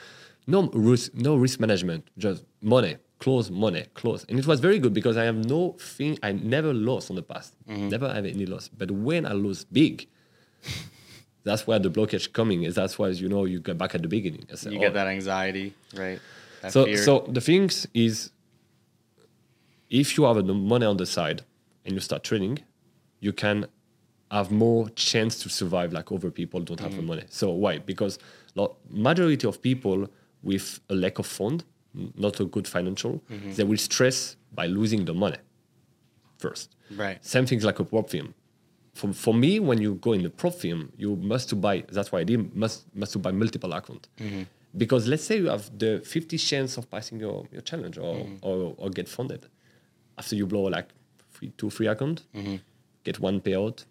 no 0.48 0.70
risk, 0.74 1.14
no 1.14 1.36
risk 1.36 1.60
management, 1.60 2.08
just 2.18 2.44
money, 2.62 2.98
close 3.20 3.50
money, 3.50 3.86
close, 3.94 4.26
and 4.30 4.40
it 4.40 4.48
was 4.48 4.60
very 4.60 4.80
good 4.80 4.94
because 4.94 5.18
I 5.18 5.24
have 5.26 5.36
no 5.36 5.76
thing. 5.80 6.18
I 6.24 6.32
never 6.32 6.74
lost 6.74 7.10
on 7.10 7.16
the 7.16 7.24
past, 7.24 7.54
never 7.68 8.12
have 8.14 8.26
any 8.26 8.46
loss. 8.46 8.70
But 8.70 8.90
when 8.92 9.26
I 9.26 9.34
lose 9.34 9.66
big, 9.66 10.08
that's 11.44 11.66
where 11.68 11.80
the 11.80 11.90
blockage 11.90 12.32
coming 12.34 12.64
is. 12.64 12.76
That's 12.76 12.98
why 12.98 13.10
you 13.10 13.28
know 13.28 13.46
you 13.46 13.60
get 13.60 13.78
back 13.78 13.96
at 13.96 14.02
the 14.02 14.08
beginning. 14.08 14.46
Said, 14.56 14.72
You 14.74 14.78
"Oh." 14.80 14.82
get 14.82 14.94
that 14.94 15.08
anxiety, 15.08 15.74
right? 15.96 16.20
So 16.69 16.96
so 16.96 17.25
the 17.28 17.42
things 17.42 17.88
is, 17.94 18.31
if 19.90 20.18
you 20.18 20.24
have 20.25 20.46
the 20.46 20.54
money 20.54 20.86
on 20.86 20.98
the 20.98 21.06
side 21.06 21.44
and 21.86 21.94
you 21.94 22.00
start 22.00 22.24
trading, 22.24 22.60
you 23.19 23.34
can 23.34 23.68
have 24.30 24.52
more 24.52 24.90
chance 24.90 25.42
to 25.44 25.50
survive 25.50 25.92
like 25.92 26.12
other 26.12 26.31
people 26.31 26.62
don't 26.62 26.80
have 26.80 26.96
the 26.96 27.02
mm. 27.02 27.08
money. 27.08 27.24
So 27.30 27.50
why? 27.52 27.80
Because 27.80 28.18
lo- 28.56 28.78
majority 28.90 29.46
of 29.48 29.62
people 29.62 30.08
with 30.42 30.80
a 30.90 30.96
lack 30.96 31.19
of 31.19 31.25
fund, 31.25 31.66
n- 31.96 32.13
not 32.16 32.40
a 32.40 32.46
good 32.46 32.68
financial, 32.68 33.22
mm-hmm. 33.30 33.54
they 33.54 33.66
will 33.66 33.78
stress 33.78 34.38
by 34.54 34.68
losing 34.68 35.06
the 35.06 35.13
money 35.13 35.38
first. 36.38 36.75
right. 36.96 37.24
Same 37.25 37.46
things 37.46 37.63
like 37.63 37.80
a 37.80 37.84
prop 37.84 38.10
firm. 38.10 38.34
For, 38.94 39.13
for 39.13 39.34
me, 39.34 39.60
when 39.60 39.82
you 39.82 39.96
go 39.96 40.13
in 40.13 40.24
the 40.24 40.30
prop 40.30 40.53
firm, 40.53 40.91
you 40.98 41.15
must 41.15 41.50
to 41.50 41.56
buy. 41.56 41.84
That's 41.91 42.12
why 42.12 42.20
I 42.20 42.24
did 42.24 42.56
must 42.56 42.94
must 42.96 43.13
to 43.13 43.20
buy 43.20 43.32
multiple 43.32 43.72
account. 43.74 44.08
Mm-hmm. 44.18 44.44
Because 44.75 45.08
let's 45.08 45.24
say 45.24 45.38
you 45.38 45.48
have 45.48 45.78
the 45.78 46.01
50 46.06 46.38
chance 46.38 46.78
of 46.78 46.90
passing 46.90 47.20
your, 47.20 47.46
your 47.51 47.62
challenge 47.62 47.98
or, 47.98 48.16
mm-hmm. 48.16 48.36
or 48.42 48.74
or 48.78 48.90
get 48.90 49.10
funded. 49.10 49.48
After 50.18 50.36
you 50.36 50.46
blow 50.46 50.63
like 50.63 50.88
three, 51.34 51.51
two 51.58 51.70
free 51.70 51.88
account, 51.88 52.24
mm-hmm. 52.34 52.56
get 53.04 53.20
one 53.20 53.42
payout, 53.42 53.86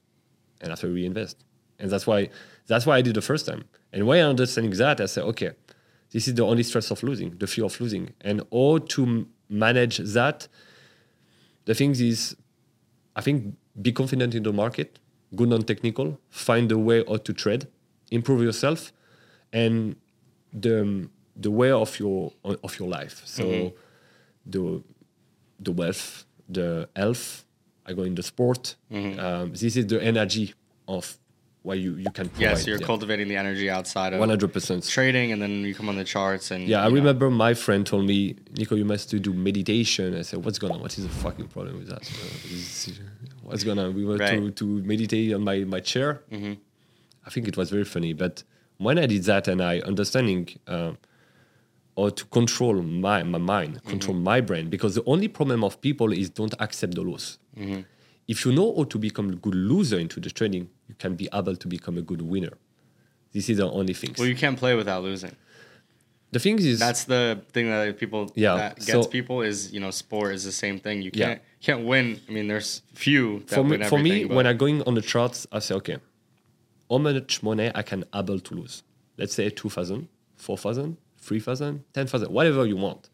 and 0.60 0.72
after 0.72 0.88
reinvest. 0.88 1.44
And 1.78 1.90
that's 1.90 2.06
why 2.06 2.30
that's 2.66 2.86
why 2.86 2.96
I 2.96 3.02
did 3.02 3.14
the 3.14 3.22
first 3.22 3.46
time. 3.46 3.64
And 3.92 4.06
when 4.06 4.24
I 4.24 4.28
understanding 4.28 4.72
that, 4.78 5.00
I 5.00 5.06
said, 5.06 5.24
okay, 5.24 5.50
this 6.12 6.28
is 6.28 6.34
the 6.34 6.44
only 6.44 6.62
stress 6.62 6.90
of 6.90 7.02
losing, 7.02 7.36
the 7.38 7.46
fear 7.46 7.64
of 7.64 7.80
losing, 7.80 8.12
and 8.20 8.42
how 8.52 8.78
to 8.78 9.26
manage 9.48 9.98
that. 9.98 10.48
The 11.64 11.74
thing 11.74 11.92
is, 11.92 12.36
I 13.16 13.20
think 13.20 13.54
be 13.80 13.92
confident 13.92 14.34
in 14.34 14.42
the 14.42 14.52
market, 14.52 14.98
good 15.34 15.52
on 15.52 15.62
technical, 15.62 16.18
find 16.30 16.70
a 16.72 16.78
way 16.78 17.04
how 17.06 17.16
to 17.16 17.32
trade, 17.32 17.66
improve 18.10 18.42
yourself, 18.42 18.92
and 19.52 19.96
the 20.52 21.08
the 21.36 21.50
way 21.50 21.70
of 21.70 21.98
your 21.98 22.32
of 22.44 22.78
your 22.78 22.88
life. 22.88 23.22
So 23.24 23.72
the 24.46 24.82
the 25.58 25.72
wealth, 25.72 26.24
the 26.48 26.88
health. 26.96 27.44
I 27.86 27.92
go 27.92 28.02
in 28.02 28.14
the 28.14 28.22
sport. 28.22 28.76
Um, 28.92 29.52
this 29.52 29.76
is 29.76 29.86
the 29.86 30.00
energy 30.02 30.54
of 30.86 31.16
what 31.62 31.78
you 31.78 31.96
you 31.96 32.10
can 32.12 32.28
provide. 32.28 32.40
Yeah, 32.40 32.54
so 32.54 32.70
you're 32.70 32.78
cultivating 32.78 33.26
the 33.28 33.36
energy 33.36 33.68
outside 33.68 34.12
of 34.12 34.20
One 34.20 34.28
hundred 34.28 34.52
percent. 34.52 34.86
trading, 34.88 35.32
and 35.32 35.42
then 35.42 35.62
you 35.64 35.74
come 35.74 35.88
on 35.88 35.96
the 35.96 36.04
charts 36.04 36.50
and 36.52 36.66
Yeah, 36.68 36.82
I 36.84 36.88
know, 36.88 36.94
remember 36.94 37.30
my 37.30 37.54
friend 37.54 37.84
told 37.86 38.04
me, 38.06 38.36
Nico, 38.56 38.76
you 38.76 38.84
must 38.84 39.10
do 39.10 39.32
meditation. 39.32 40.16
I 40.16 40.22
said, 40.22 40.44
what's 40.44 40.58
going 40.58 40.72
on? 40.74 40.80
What 40.80 40.96
is 40.98 41.04
the 41.04 41.10
fucking 41.10 41.48
problem 41.48 41.78
with 41.78 41.88
that? 41.88 42.02
Uh, 42.02 42.92
what's 43.42 43.64
going 43.64 43.78
on? 43.78 43.94
We 43.94 44.04
were 44.04 44.18
to, 44.18 44.24
Right. 44.24 44.40
Mm-hmm. 44.40 44.50
to 44.54 44.64
meditate 44.92 45.34
on 45.34 45.42
my, 45.42 45.64
my 45.64 45.80
chair. 45.80 46.22
I 47.26 47.30
think 47.30 47.48
it 47.48 47.56
was 47.56 47.70
very 47.70 47.84
funny. 47.84 48.12
But 48.14 48.42
when 48.84 48.98
I 48.98 49.06
did 49.06 49.22
that 49.24 49.44
and 49.52 49.60
I 49.62 49.74
understanding 49.80 50.48
uh, 50.66 50.92
or 52.00 52.10
to 52.10 52.24
control 52.38 52.76
my, 53.06 53.22
my 53.22 53.38
mind, 53.54 53.72
control 53.84 54.14
Mm-hmm. 54.16 54.24
my 54.32 54.40
brain, 54.40 54.70
because 54.70 54.92
the 54.94 55.04
only 55.12 55.28
problem 55.28 55.62
of 55.68 55.80
people 55.88 56.08
is 56.12 56.30
don't 56.30 56.54
accept 56.66 56.94
the 56.94 57.02
loss. 57.02 57.38
Mm-hmm. 57.58 57.80
If 58.26 58.44
you 58.44 58.52
know 58.52 58.68
how 58.76 58.84
to 58.84 58.98
become 58.98 59.28
a 59.30 59.34
good 59.44 59.54
loser 59.54 59.98
into 59.98 60.18
the 60.20 60.30
trading, 60.30 60.64
you 60.88 60.94
can 61.02 61.14
be 61.14 61.28
able 61.40 61.56
to 61.56 61.68
become 61.76 61.98
a 61.98 62.02
good 62.10 62.22
winner. 62.22 62.54
This 63.32 63.48
is 63.50 63.58
the 63.58 63.68
only 63.70 63.92
thing. 63.94 64.14
Well, 64.18 64.26
you 64.28 64.36
can't 64.44 64.58
play 64.58 64.74
without 64.74 65.02
losing. 65.02 65.34
the 66.32 66.38
thing 66.38 66.56
is 66.60 66.78
That's 66.78 67.04
the 67.04 67.24
thing 67.54 67.66
that 67.70 67.98
people 67.98 68.22
Yeah, 68.34 68.56
that 68.62 68.76
gets 68.76 68.92
so- 68.92 69.04
people 69.16 69.38
is 69.50 69.58
you 69.74 69.80
know 69.84 69.90
sport 69.90 70.28
is 70.38 70.42
the 70.50 70.52
same 70.64 70.78
thing. 70.84 70.96
You 71.06 71.10
can't 71.20 71.40
can't 71.66 71.84
win. 71.92 72.06
I 72.28 72.30
mean, 72.36 72.46
there's 72.52 72.70
few 72.94 73.24
that 73.48 73.56
for 73.56 73.64
me, 73.64 73.76
win 73.78 73.88
for 73.92 73.98
me 73.98 74.24
but- 74.24 74.36
when 74.36 74.46
I'm 74.46 74.56
going 74.64 74.78
on 74.88 74.94
the 74.94 75.02
charts, 75.12 75.38
I 75.52 75.58
say, 75.66 75.74
okay, 75.80 75.96
how 76.90 76.98
much 76.98 77.42
money 77.42 77.70
I 77.74 77.82
can 77.82 78.04
able 78.14 78.40
to 78.40 78.54
lose? 78.54 78.82
Let's 79.16 79.34
say 79.34 79.48
2,000, 79.50 80.08
4,000, 80.36 80.96
3,000, 81.18 81.84
10,000, 81.92 82.30
whatever 82.32 82.66
you 82.66 82.76
want. 82.76 83.08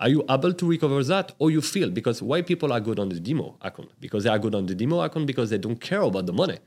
Are 0.00 0.08
you 0.08 0.24
able 0.30 0.52
to 0.52 0.66
recover 0.66 1.02
that 1.04 1.32
or 1.38 1.50
you 1.50 1.60
feel? 1.60 1.90
Because 1.90 2.22
why 2.22 2.42
people 2.42 2.72
are 2.72 2.78
good 2.80 3.00
on 3.00 3.08
the 3.08 3.18
demo 3.18 3.56
account? 3.62 3.90
Because 4.00 4.24
they 4.24 4.30
are 4.30 4.38
good 4.38 4.54
on 4.54 4.66
the 4.66 4.74
demo 4.74 5.00
account 5.00 5.26
because 5.26 5.50
they 5.50 5.58
don't 5.58 5.80
care 5.80 6.02
about 6.02 6.26
the 6.26 6.32
money. 6.32 6.58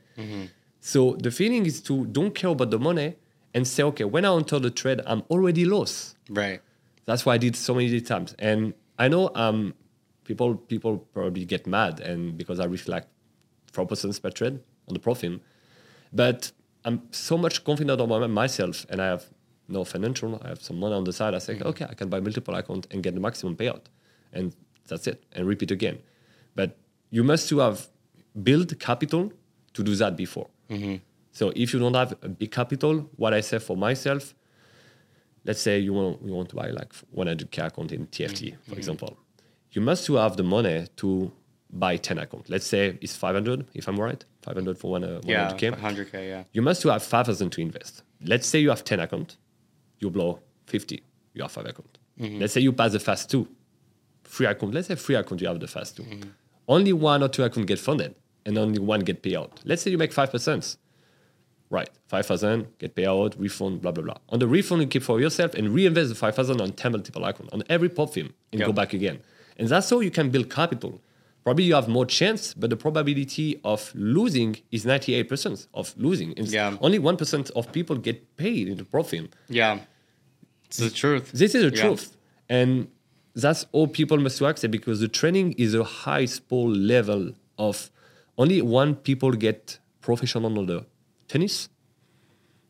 So 0.80 1.16
the 1.18 1.30
feeling 1.30 1.64
is 1.64 1.80
to 1.82 2.04
don't 2.06 2.34
care 2.34 2.50
about 2.50 2.70
the 2.70 2.78
money 2.78 3.14
and 3.54 3.66
say, 3.66 3.82
okay, 3.84 4.04
when 4.04 4.24
I 4.24 4.34
enter 4.34 4.58
the 4.58 4.70
trade, 4.70 5.00
I'm 5.06 5.22
already 5.30 5.64
lost. 5.64 6.16
right. 6.28 6.60
That's 7.04 7.26
why 7.26 7.34
I 7.34 7.38
did 7.38 7.56
so 7.56 7.74
many 7.74 8.00
times. 8.00 8.32
And 8.38 8.74
I 8.96 9.08
know 9.08 9.30
um, 9.34 9.74
people 10.24 10.54
people 10.54 10.98
probably 11.12 11.44
get 11.44 11.66
mad 11.66 11.98
and 11.98 12.38
because 12.38 12.60
I 12.60 12.64
reflect 12.66 13.08
four 13.72 13.86
percent 13.86 14.20
per 14.22 14.30
trade 14.30 14.60
on 14.86 14.94
the 14.94 15.00
profit. 15.00 15.40
But 16.12 16.52
I'm 16.84 17.02
so 17.10 17.38
much 17.38 17.64
confident 17.64 18.00
about 18.00 18.28
myself 18.30 18.86
and 18.90 19.00
I 19.00 19.06
have 19.06 19.24
no 19.68 19.84
financial, 19.84 20.40
I 20.44 20.48
have 20.48 20.62
some 20.62 20.78
money 20.78 20.94
on 20.94 21.04
the 21.04 21.12
side. 21.12 21.34
I 21.34 21.38
say, 21.38 21.54
mm-hmm. 21.54 21.68
okay, 21.68 21.86
I 21.88 21.94
can 21.94 22.08
buy 22.08 22.20
multiple 22.20 22.54
accounts 22.54 22.88
and 22.90 23.02
get 23.02 23.14
the 23.14 23.20
maximum 23.20 23.56
payout. 23.56 23.84
And 24.32 24.54
that's 24.88 25.06
it. 25.06 25.24
And 25.32 25.46
repeat 25.46 25.70
again. 25.70 25.98
But 26.54 26.76
you 27.10 27.24
must 27.24 27.48
to 27.50 27.60
have 27.60 27.88
build 28.42 28.78
capital 28.78 29.32
to 29.74 29.82
do 29.82 29.94
that 29.96 30.16
before. 30.16 30.48
Mm-hmm. 30.70 30.96
So 31.32 31.52
if 31.56 31.72
you 31.72 31.78
don't 31.78 31.94
have 31.94 32.12
a 32.22 32.28
big 32.28 32.50
capital, 32.50 33.10
what 33.16 33.32
I 33.32 33.40
say 33.40 33.58
for 33.58 33.76
myself, 33.76 34.34
let's 35.44 35.60
say 35.60 35.78
you 35.78 35.92
want 35.92 36.22
you 36.22 36.32
want 36.32 36.48
to 36.50 36.56
buy 36.56 36.70
like 36.70 36.92
100k 37.16 37.66
account 37.66 37.92
in 37.92 38.06
TFT, 38.06 38.52
mm-hmm. 38.52 38.70
for 38.70 38.76
example, 38.76 39.16
you 39.72 39.80
must 39.80 40.04
to 40.06 40.16
have 40.16 40.36
the 40.36 40.42
money 40.42 40.86
to 40.96 41.32
buy 41.70 41.96
10 41.96 42.18
account. 42.18 42.50
Let's 42.50 42.66
say 42.66 42.98
it's 43.00 43.16
500, 43.16 43.66
if 43.74 43.88
I'm 43.88 43.98
right, 43.98 44.22
500 44.42 44.78
for 44.78 44.90
one 44.92 45.04
uh, 45.04 45.20
Yeah, 45.24 45.52
100k. 45.52 45.78
100k. 45.80 46.12
Yeah. 46.28 46.44
You 46.52 46.62
must 46.62 46.82
to 46.82 46.88
have 46.90 47.02
5,000 47.02 47.50
to 47.50 47.60
invest. 47.60 48.02
Let's 48.24 48.46
say 48.46 48.58
you 48.58 48.70
have 48.70 48.84
10 48.84 49.00
account, 49.00 49.36
you 49.98 50.10
blow 50.10 50.40
50, 50.66 51.02
you 51.34 51.42
have 51.42 51.52
five 51.52 51.66
account. 51.66 51.98
Let's 52.18 52.52
say 52.52 52.60
you 52.60 52.72
pass 52.72 52.92
the 52.92 53.00
fast 53.00 53.30
two, 53.30 53.48
free 54.22 54.46
account. 54.46 54.74
Let's 54.74 54.88
say 54.88 54.94
free 54.94 55.16
account, 55.16 55.40
you 55.40 55.48
have 55.48 55.58
the 55.58 55.66
fast 55.66 55.96
2 55.96 56.04
Only 56.68 56.92
one 56.92 57.22
or 57.22 57.28
two 57.28 57.42
account 57.42 57.66
get 57.66 57.78
funded, 57.80 58.14
and 58.46 58.56
only 58.58 58.78
one 58.78 59.00
get 59.00 59.22
payout. 59.22 59.50
Let's 59.64 59.82
say 59.82 59.90
you 59.90 59.98
make 59.98 60.12
five 60.12 60.30
percent. 60.30 60.76
Right, 61.70 61.88
5,000, 62.08 62.66
get 62.78 62.94
payout, 62.94 63.34
refund, 63.38 63.80
blah, 63.80 63.92
blah, 63.92 64.04
blah. 64.04 64.18
On 64.28 64.38
the 64.38 64.46
refund, 64.46 64.82
you 64.82 64.88
keep 64.88 65.02
for 65.02 65.18
yourself 65.22 65.54
and 65.54 65.70
reinvest 65.70 66.10
the 66.10 66.14
5,000 66.14 66.60
on 66.60 66.72
10 66.72 66.92
multiple 66.92 67.24
account, 67.24 67.48
on 67.50 67.62
every 67.70 67.88
pop 67.88 68.12
film, 68.12 68.34
and 68.52 68.58
Yep. 68.58 68.66
go 68.66 68.72
back 68.74 68.92
again. 68.92 69.20
And 69.56 69.68
that's 69.68 69.88
how 69.88 70.00
you 70.00 70.10
can 70.10 70.28
build 70.28 70.50
capital. 70.50 71.00
Probably 71.44 71.64
you 71.64 71.74
have 71.74 71.88
more 71.88 72.06
chance, 72.06 72.54
but 72.54 72.70
the 72.70 72.76
probability 72.76 73.60
of 73.64 73.90
losing 73.96 74.56
is 74.70 74.84
98% 74.84 75.66
of 75.74 75.92
losing. 75.96 76.32
It's 76.36 76.52
Yeah. 76.52 76.76
Only 76.80 76.98
1% 77.00 77.50
of 77.56 77.72
people 77.72 77.96
get 77.96 78.36
paid 78.36 78.68
in 78.68 78.76
the 78.78 78.84
prop 78.84 79.06
firm. 79.06 79.28
Yeah. 79.48 79.80
It's 80.66 80.76
the 80.78 80.90
truth. 80.90 81.32
This 81.32 81.54
is 81.56 81.62
the 81.70 81.76
Yeah. 81.76 81.82
truth. 81.84 82.16
And 82.48 82.88
that's 83.34 83.66
all 83.72 83.88
people 83.88 84.18
must 84.18 84.40
accept 84.40 84.70
because 84.70 85.00
the 85.00 85.08
training 85.08 85.52
is 85.58 85.74
a 85.74 85.82
high 85.84 86.26
sport 86.26 86.76
level 86.76 87.32
of 87.58 87.90
only 88.38 88.62
one 88.62 88.94
people 88.94 89.32
get 89.32 89.78
professional 90.00 90.46
on 90.46 90.66
the 90.66 90.86
tennis, 91.28 91.68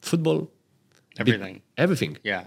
football, 0.00 0.40
be- 0.42 0.50
Everything. 1.20 1.62
everything. 1.76 2.16
Yeah. 2.24 2.46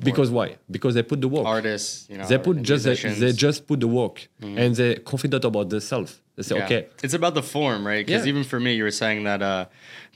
Because 0.00 0.30
why? 0.30 0.56
Because 0.70 0.94
they 0.94 1.02
put 1.02 1.20
the 1.20 1.28
work. 1.28 1.46
artists, 1.46 2.06
you 2.10 2.18
know, 2.18 2.26
they 2.26 2.38
put 2.38 2.62
just 2.62 2.84
they, 2.84 2.94
they 2.94 3.32
just 3.32 3.66
put 3.66 3.80
the 3.80 3.88
work 3.88 4.28
and 4.40 4.74
they're 4.74 4.96
confident 4.96 5.44
about 5.44 5.68
themselves. 5.70 6.20
They 6.36 6.42
say, 6.44 6.56
Yeah. 6.56 6.64
okay, 6.64 6.86
It's 7.02 7.14
about 7.14 7.34
the 7.34 7.42
form, 7.42 7.84
right? 7.86 8.04
Because 8.06 8.24
Yeah. 8.24 8.28
even 8.32 8.44
for 8.44 8.60
me, 8.60 8.74
you 8.74 8.84
were 8.84 8.92
saying 8.92 9.24
that 9.24 9.42
uh, 9.42 9.66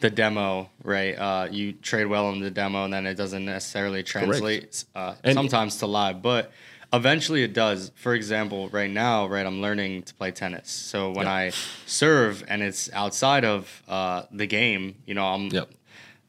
the 0.01 0.11
demo, 0.11 0.71
right? 0.85 1.15
Uh, 1.19 1.49
you 1.51 1.73
trade 1.73 2.07
well 2.07 2.31
in 2.31 2.41
the 2.41 2.51
demo, 2.51 2.85
and 2.85 2.93
then 2.95 3.07
it 3.07 3.15
doesn't 3.17 3.45
necessarily 3.45 4.03
translate 4.05 4.85
uh, 4.95 5.15
sometimes 5.33 5.79
to 5.79 5.87
live, 5.87 6.23
but 6.23 6.53
eventually 6.93 7.43
it 7.43 7.53
does. 7.55 7.91
For 7.97 8.15
example, 8.15 8.69
right 8.69 8.91
now, 8.91 9.27
right, 9.27 9.45
I'm 9.45 9.61
learning 9.61 10.03
to 10.05 10.15
play 10.15 10.31
tennis. 10.31 10.71
So 10.71 11.11
when 11.11 11.27
Yeah. 11.27 11.33
I 11.33 11.53
serve 11.87 12.45
and 12.49 12.63
it's 12.63 12.89
outside 12.93 13.45
of 13.45 13.83
uh, 13.89 14.23
the 14.31 14.47
game, 14.47 14.95
you 15.07 15.15
know, 15.15 15.27
I'm. 15.27 15.49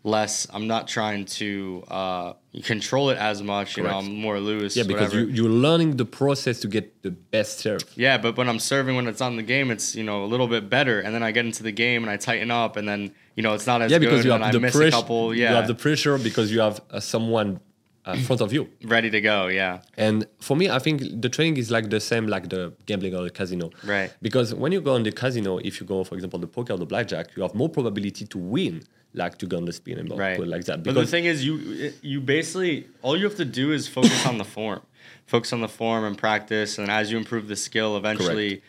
Less. 0.03 0.47
I'm 0.53 0.67
not 0.67 0.87
trying 0.87 1.25
to 1.25 1.83
uh, 1.87 2.33
control 2.63 3.09
it 3.09 3.17
as 3.17 3.41
much. 3.41 3.77
You 3.77 3.83
know, 3.83 3.97
I'm 3.97 4.15
more 4.15 4.39
loose. 4.39 4.75
yeah, 4.75 4.83
because 4.83 5.13
whatever. 5.13 5.31
you, 5.31 5.43
you're 5.43 5.51
learning 5.51 5.97
the 5.97 6.05
process 6.05 6.59
to 6.61 6.67
get 6.67 7.01
the 7.01 7.11
best 7.11 7.59
serve. 7.59 7.83
Yeah, 7.95 8.17
but 8.17 8.37
when 8.37 8.49
I'm 8.49 8.59
serving 8.59 8.95
when 8.95 9.07
it's 9.07 9.21
on 9.21 9.35
the 9.37 9.43
game, 9.43 9.71
it's 9.71 9.95
you 9.95 10.03
know 10.03 10.23
a 10.23 10.27
little 10.27 10.47
bit 10.47 10.69
better, 10.69 10.99
and 10.99 11.13
then 11.15 11.23
I 11.23 11.31
get 11.31 11.45
into 11.45 11.63
the 11.63 11.71
game 11.71 12.03
and 12.03 12.11
I 12.11 12.17
tighten 12.17 12.51
up, 12.51 12.75
and 12.77 12.87
then 12.87 13.13
you 13.35 13.43
know 13.43 13.53
it's 13.53 13.67
not 13.67 13.81
as 13.81 13.91
Yeah, 13.91 13.99
good, 13.99 14.09
because 14.09 14.25
you 14.25 14.33
and 14.33 14.43
have 14.43 14.53
the 14.53 14.59
pressure. 14.59 15.33
Yeah, 15.33 15.49
You 15.49 15.55
have 15.55 15.67
the 15.67 15.75
pressure 15.75 16.17
because 16.17 16.51
you 16.51 16.59
have 16.59 16.81
uh, 16.89 16.99
someone 16.99 17.59
uh, 18.05 18.11
in 18.11 18.23
front 18.23 18.41
of 18.41 18.51
you. 18.51 18.69
ready 18.83 19.09
to 19.09 19.21
go. 19.21 19.47
Yeah, 19.47 19.81
And 19.97 20.25
for 20.39 20.55
me, 20.57 20.69
I 20.69 20.79
think 20.79 21.21
the 21.21 21.29
training 21.29 21.57
is 21.57 21.71
like 21.71 21.89
the 21.89 21.99
same 21.99 22.27
like 22.27 22.49
the 22.49 22.73
gambling 22.85 23.15
or 23.15 23.23
the 23.23 23.29
casino. 23.29 23.71
Right. 23.83 24.11
Because 24.21 24.53
when 24.53 24.71
you 24.71 24.81
go 24.81 24.93
on 24.95 25.03
the 25.03 25.11
casino, 25.11 25.57
if 25.57 25.79
you 25.79 25.87
go, 25.87 26.03
for 26.03 26.15
example, 26.15 26.39
the 26.39 26.47
poker 26.47 26.73
or 26.73 26.77
the 26.77 26.85
blackjack, 26.85 27.35
you 27.35 27.43
have 27.43 27.55
more 27.55 27.69
probability 27.69 28.25
to 28.25 28.37
win, 28.37 28.83
like 29.13 29.37
to 29.39 29.45
go 29.45 29.57
on 29.57 29.65
the 29.65 29.73
spin 29.73 29.99
and 29.99 30.17
right. 30.17 30.37
put 30.37 30.47
like 30.47 30.65
that. 30.65 30.83
But 30.83 30.95
the 30.95 31.07
thing 31.07 31.25
is, 31.25 31.45
you 31.45 31.93
you 32.01 32.19
basically 32.19 32.87
all 33.01 33.17
you 33.17 33.25
have 33.25 33.37
to 33.37 33.45
do 33.45 33.71
is 33.71 33.87
focus 33.87 34.25
on 34.25 34.37
the 34.37 34.45
form, 34.45 34.81
focus 35.25 35.53
on 35.53 35.61
the 35.61 35.69
form 35.69 36.03
and 36.03 36.17
practice, 36.17 36.77
and 36.77 36.89
as 36.89 37.11
you 37.11 37.17
improve 37.17 37.47
the 37.47 37.55
skill, 37.55 37.97
eventually. 37.97 38.61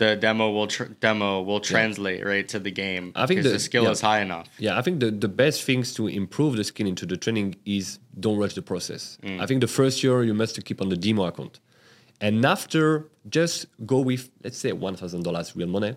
The 0.00 0.16
demo 0.16 0.46
will 0.56 0.66
tr- 0.74 0.92
demo 1.06 1.42
will 1.48 1.60
translate 1.72 2.20
right 2.32 2.46
to 2.54 2.58
the 2.66 2.70
game. 2.84 3.06
I 3.14 3.26
think 3.26 3.38
because 3.40 3.52
the- 3.52 3.58
the 3.58 3.64
skill 3.70 3.84
yeah. 3.84 3.90
is 3.96 4.00
high 4.10 4.20
enough. 4.28 4.46
Yeah, 4.66 4.78
I 4.78 4.82
think 4.84 4.96
the, 5.04 5.10
the 5.26 5.32
best 5.42 5.58
things 5.68 5.86
to 5.98 6.02
improve 6.20 6.52
the 6.60 6.64
skill 6.64 6.86
into 6.92 7.04
the 7.12 7.18
training 7.24 7.48
is 7.76 7.98
don't 8.24 8.38
rush 8.42 8.54
the 8.60 8.62
process. 8.72 9.02
Mm. 9.22 9.40
I 9.42 9.44
think 9.46 9.60
the 9.60 9.72
first 9.80 9.96
year 10.04 10.16
you 10.28 10.32
must 10.42 10.52
keep 10.68 10.80
on 10.84 10.88
the 10.88 10.96
demo 10.96 11.22
account. 11.30 11.54
And 12.26 12.44
after, 12.56 12.84
just 13.38 13.56
go 13.92 13.98
with, 14.10 14.22
let's 14.44 14.58
say, 14.64 14.72
$1,000 14.72 15.56
real 15.56 15.68
money 15.68 15.92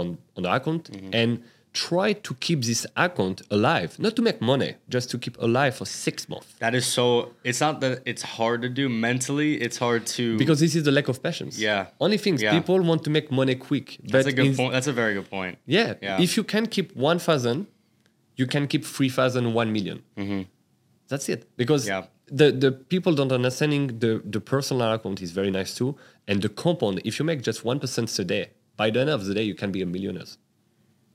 on, 0.00 0.06
on 0.36 0.42
the 0.44 0.52
account 0.58 0.84
Mm-hmm. 0.90 1.10
and 1.20 1.30
try 1.74 2.12
to 2.12 2.32
keep 2.34 2.62
this 2.64 2.86
account 2.96 3.42
alive. 3.50 3.98
Not 3.98 4.14
to 4.16 4.22
make 4.22 4.40
money, 4.40 4.76
just 4.88 5.10
to 5.10 5.18
keep 5.18 5.36
alive 5.48 5.74
for 5.76 5.84
six 5.84 6.28
months. 6.28 6.46
That 6.60 6.74
is 6.74 6.86
so. 6.86 7.32
It's 7.42 7.60
not 7.60 7.80
that 7.80 8.02
it's 8.06 8.22
hard 8.22 8.62
to 8.62 8.68
do 8.68 8.88
mentally. 8.88 9.60
It's 9.60 9.76
hard 9.76 10.06
to 10.16 10.38
Because 10.38 10.60
this 10.60 10.74
is 10.74 10.84
the 10.84 10.92
lack 10.92 11.08
of 11.08 11.22
patience. 11.22 11.58
Yeah. 11.58 11.86
Only 12.00 12.16
things, 12.18 12.40
Yeah. 12.40 12.52
people 12.58 12.80
want 12.90 13.02
to 13.04 13.10
make 13.10 13.30
money 13.30 13.56
quick. 13.56 13.98
That's 14.04 14.26
a 14.28 14.32
good 14.32 14.46
in- 14.46 14.56
point. 14.56 14.72
That's 14.72 14.86
a 14.86 14.92
very 15.02 15.14
good 15.14 15.28
point. 15.28 15.58
Yeah. 15.66 15.94
Yeah. 16.00 16.20
If 16.26 16.36
you 16.38 16.44
can 16.44 16.66
keep 16.66 16.94
1,000, 16.96 17.66
you 18.36 18.46
can 18.46 18.66
keep 18.66 18.84
3,000, 18.84 19.52
1 19.52 19.72
million. 19.72 20.02
That's 21.08 21.28
it. 21.28 21.40
Because 21.56 21.82
Mm-hmm. 21.86 21.92
Yeah. 21.92 22.06
the, 22.40 22.52
the 22.52 22.72
people 22.72 23.12
don't 23.14 23.32
understanding 23.32 23.98
the, 23.98 24.22
the 24.24 24.40
personal 24.40 24.92
account 24.92 25.20
is 25.22 25.30
very 25.32 25.50
nice 25.50 25.74
too. 25.74 25.96
And 26.28 26.40
the 26.40 26.48
compound, 26.48 27.00
if 27.04 27.18
you 27.18 27.24
make 27.24 27.42
just 27.42 27.62
1% 27.64 28.18
a 28.18 28.24
day, 28.24 28.50
by 28.76 28.90
the 28.90 29.00
end 29.00 29.10
of 29.10 29.24
the 29.26 29.34
day, 29.34 29.42
you 29.42 29.54
can 29.54 29.70
be 29.70 29.82
a 29.82 29.86
millionaire. 29.86 30.24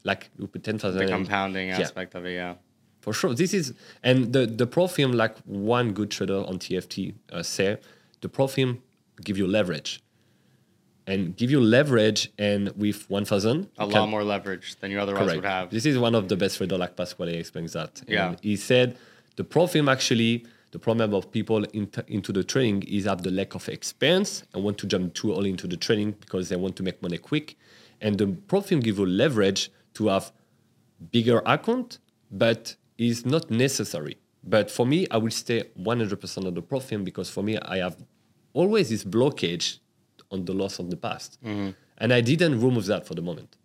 Like 0.04 0.30
you 0.38 0.48
put 0.48 0.64
10,000. 0.64 0.98
The 0.98 1.08
compounding 1.08 1.72
aspect 1.72 2.16
of 2.16 2.26
it. 2.26 2.34
Yeah. 2.34 2.56
For 3.02 3.14
sure. 3.14 3.34
This 3.34 3.54
is, 3.54 3.74
and 4.04 4.34
the, 4.34 4.46
the 4.46 4.68
prop 4.68 4.92
firm, 4.92 5.14
like 5.14 5.38
one 5.46 5.94
good 5.94 6.12
trader 6.12 6.38
on 6.46 6.60
TFT 6.60 7.14
uh, 7.32 7.44
say, 7.44 7.78
the 8.22 8.30
prop 8.30 8.52
firm 8.52 8.82
give 9.24 9.38
you 9.38 9.48
leverage. 9.48 10.02
And 11.08 11.36
give 11.36 11.50
you 11.50 11.60
leverage, 11.60 12.32
and 12.38 12.70
with 12.78 13.10
1,000, 13.10 13.68
A 13.80 13.86
lot 13.88 14.10
more 14.10 14.24
leverage 14.24 14.76
than 14.76 14.92
you 14.92 15.00
otherwise 15.00 15.34
would 15.34 15.44
have. 15.44 15.72
this 15.72 15.88
is 15.88 15.98
one 15.98 16.14
of 16.14 16.28
the 16.30 16.36
best 16.36 16.58
trader 16.58 16.78
like 16.78 16.96
Pasquale 16.96 17.36
explains 17.36 17.74
that. 17.74 18.02
And 18.02 18.10
Yeah. 18.10 18.36
he 18.44 18.56
said 18.56 18.96
the 19.36 19.44
problem 19.44 19.90
actually, 19.90 20.46
the 20.70 20.78
problem 20.78 21.16
of 21.16 21.32
people 21.32 21.64
into, 21.74 22.06
into 22.08 22.32
the 22.32 22.44
trading 22.44 22.84
is 22.84 23.06
have 23.06 23.24
the 23.24 23.32
lack 23.32 23.56
of 23.56 23.68
experience 23.70 24.44
and 24.54 24.64
want 24.64 24.78
to 24.80 24.86
jump 24.86 25.16
too 25.16 25.32
early 25.34 25.50
into 25.50 25.66
the 25.66 25.78
trading 25.78 26.12
because 26.12 26.50
they 26.50 26.56
want 26.58 26.76
to 26.76 26.84
make 26.84 27.02
money 27.02 27.18
quick. 27.18 27.56
And 28.02 28.20
the 28.20 28.28
problem 28.28 28.82
give 28.82 29.00
you 29.00 29.06
leverage 29.08 29.72
to 30.00 30.08
have 30.08 30.32
bigger 31.12 31.42
account, 31.46 32.00
but 32.32 32.76
is 32.98 33.26
not 33.26 33.52
necessary. 33.52 34.16
But 34.44 34.72
for 34.72 34.86
me, 34.86 35.06
I 35.12 35.18
will 35.18 35.32
stay 35.32 35.64
100% 35.78 36.46
on 36.48 36.54
the 36.54 36.62
profit 36.62 37.04
because 37.04 37.30
for 37.30 37.44
me, 37.44 37.58
I 37.60 37.78
have 37.78 37.98
always 38.54 38.90
this 38.90 39.04
blockage 39.04 39.80
on 40.32 40.46
the 40.46 40.54
loss 40.54 40.80
of 40.80 40.90
the 40.90 40.96
past. 40.98 41.38
And 42.02 42.14
I 42.14 42.22
didn't 42.22 42.62
remove 42.62 42.86
that 42.86 43.06
for 43.06 43.14
the 43.14 43.22
moment. 43.22 43.58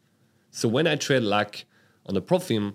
So 0.50 0.69
when 0.69 0.87
I 0.88 0.97
trade 0.97 1.23
like 1.23 1.67
on 2.07 2.14
the 2.14 2.21
profit, 2.21 2.75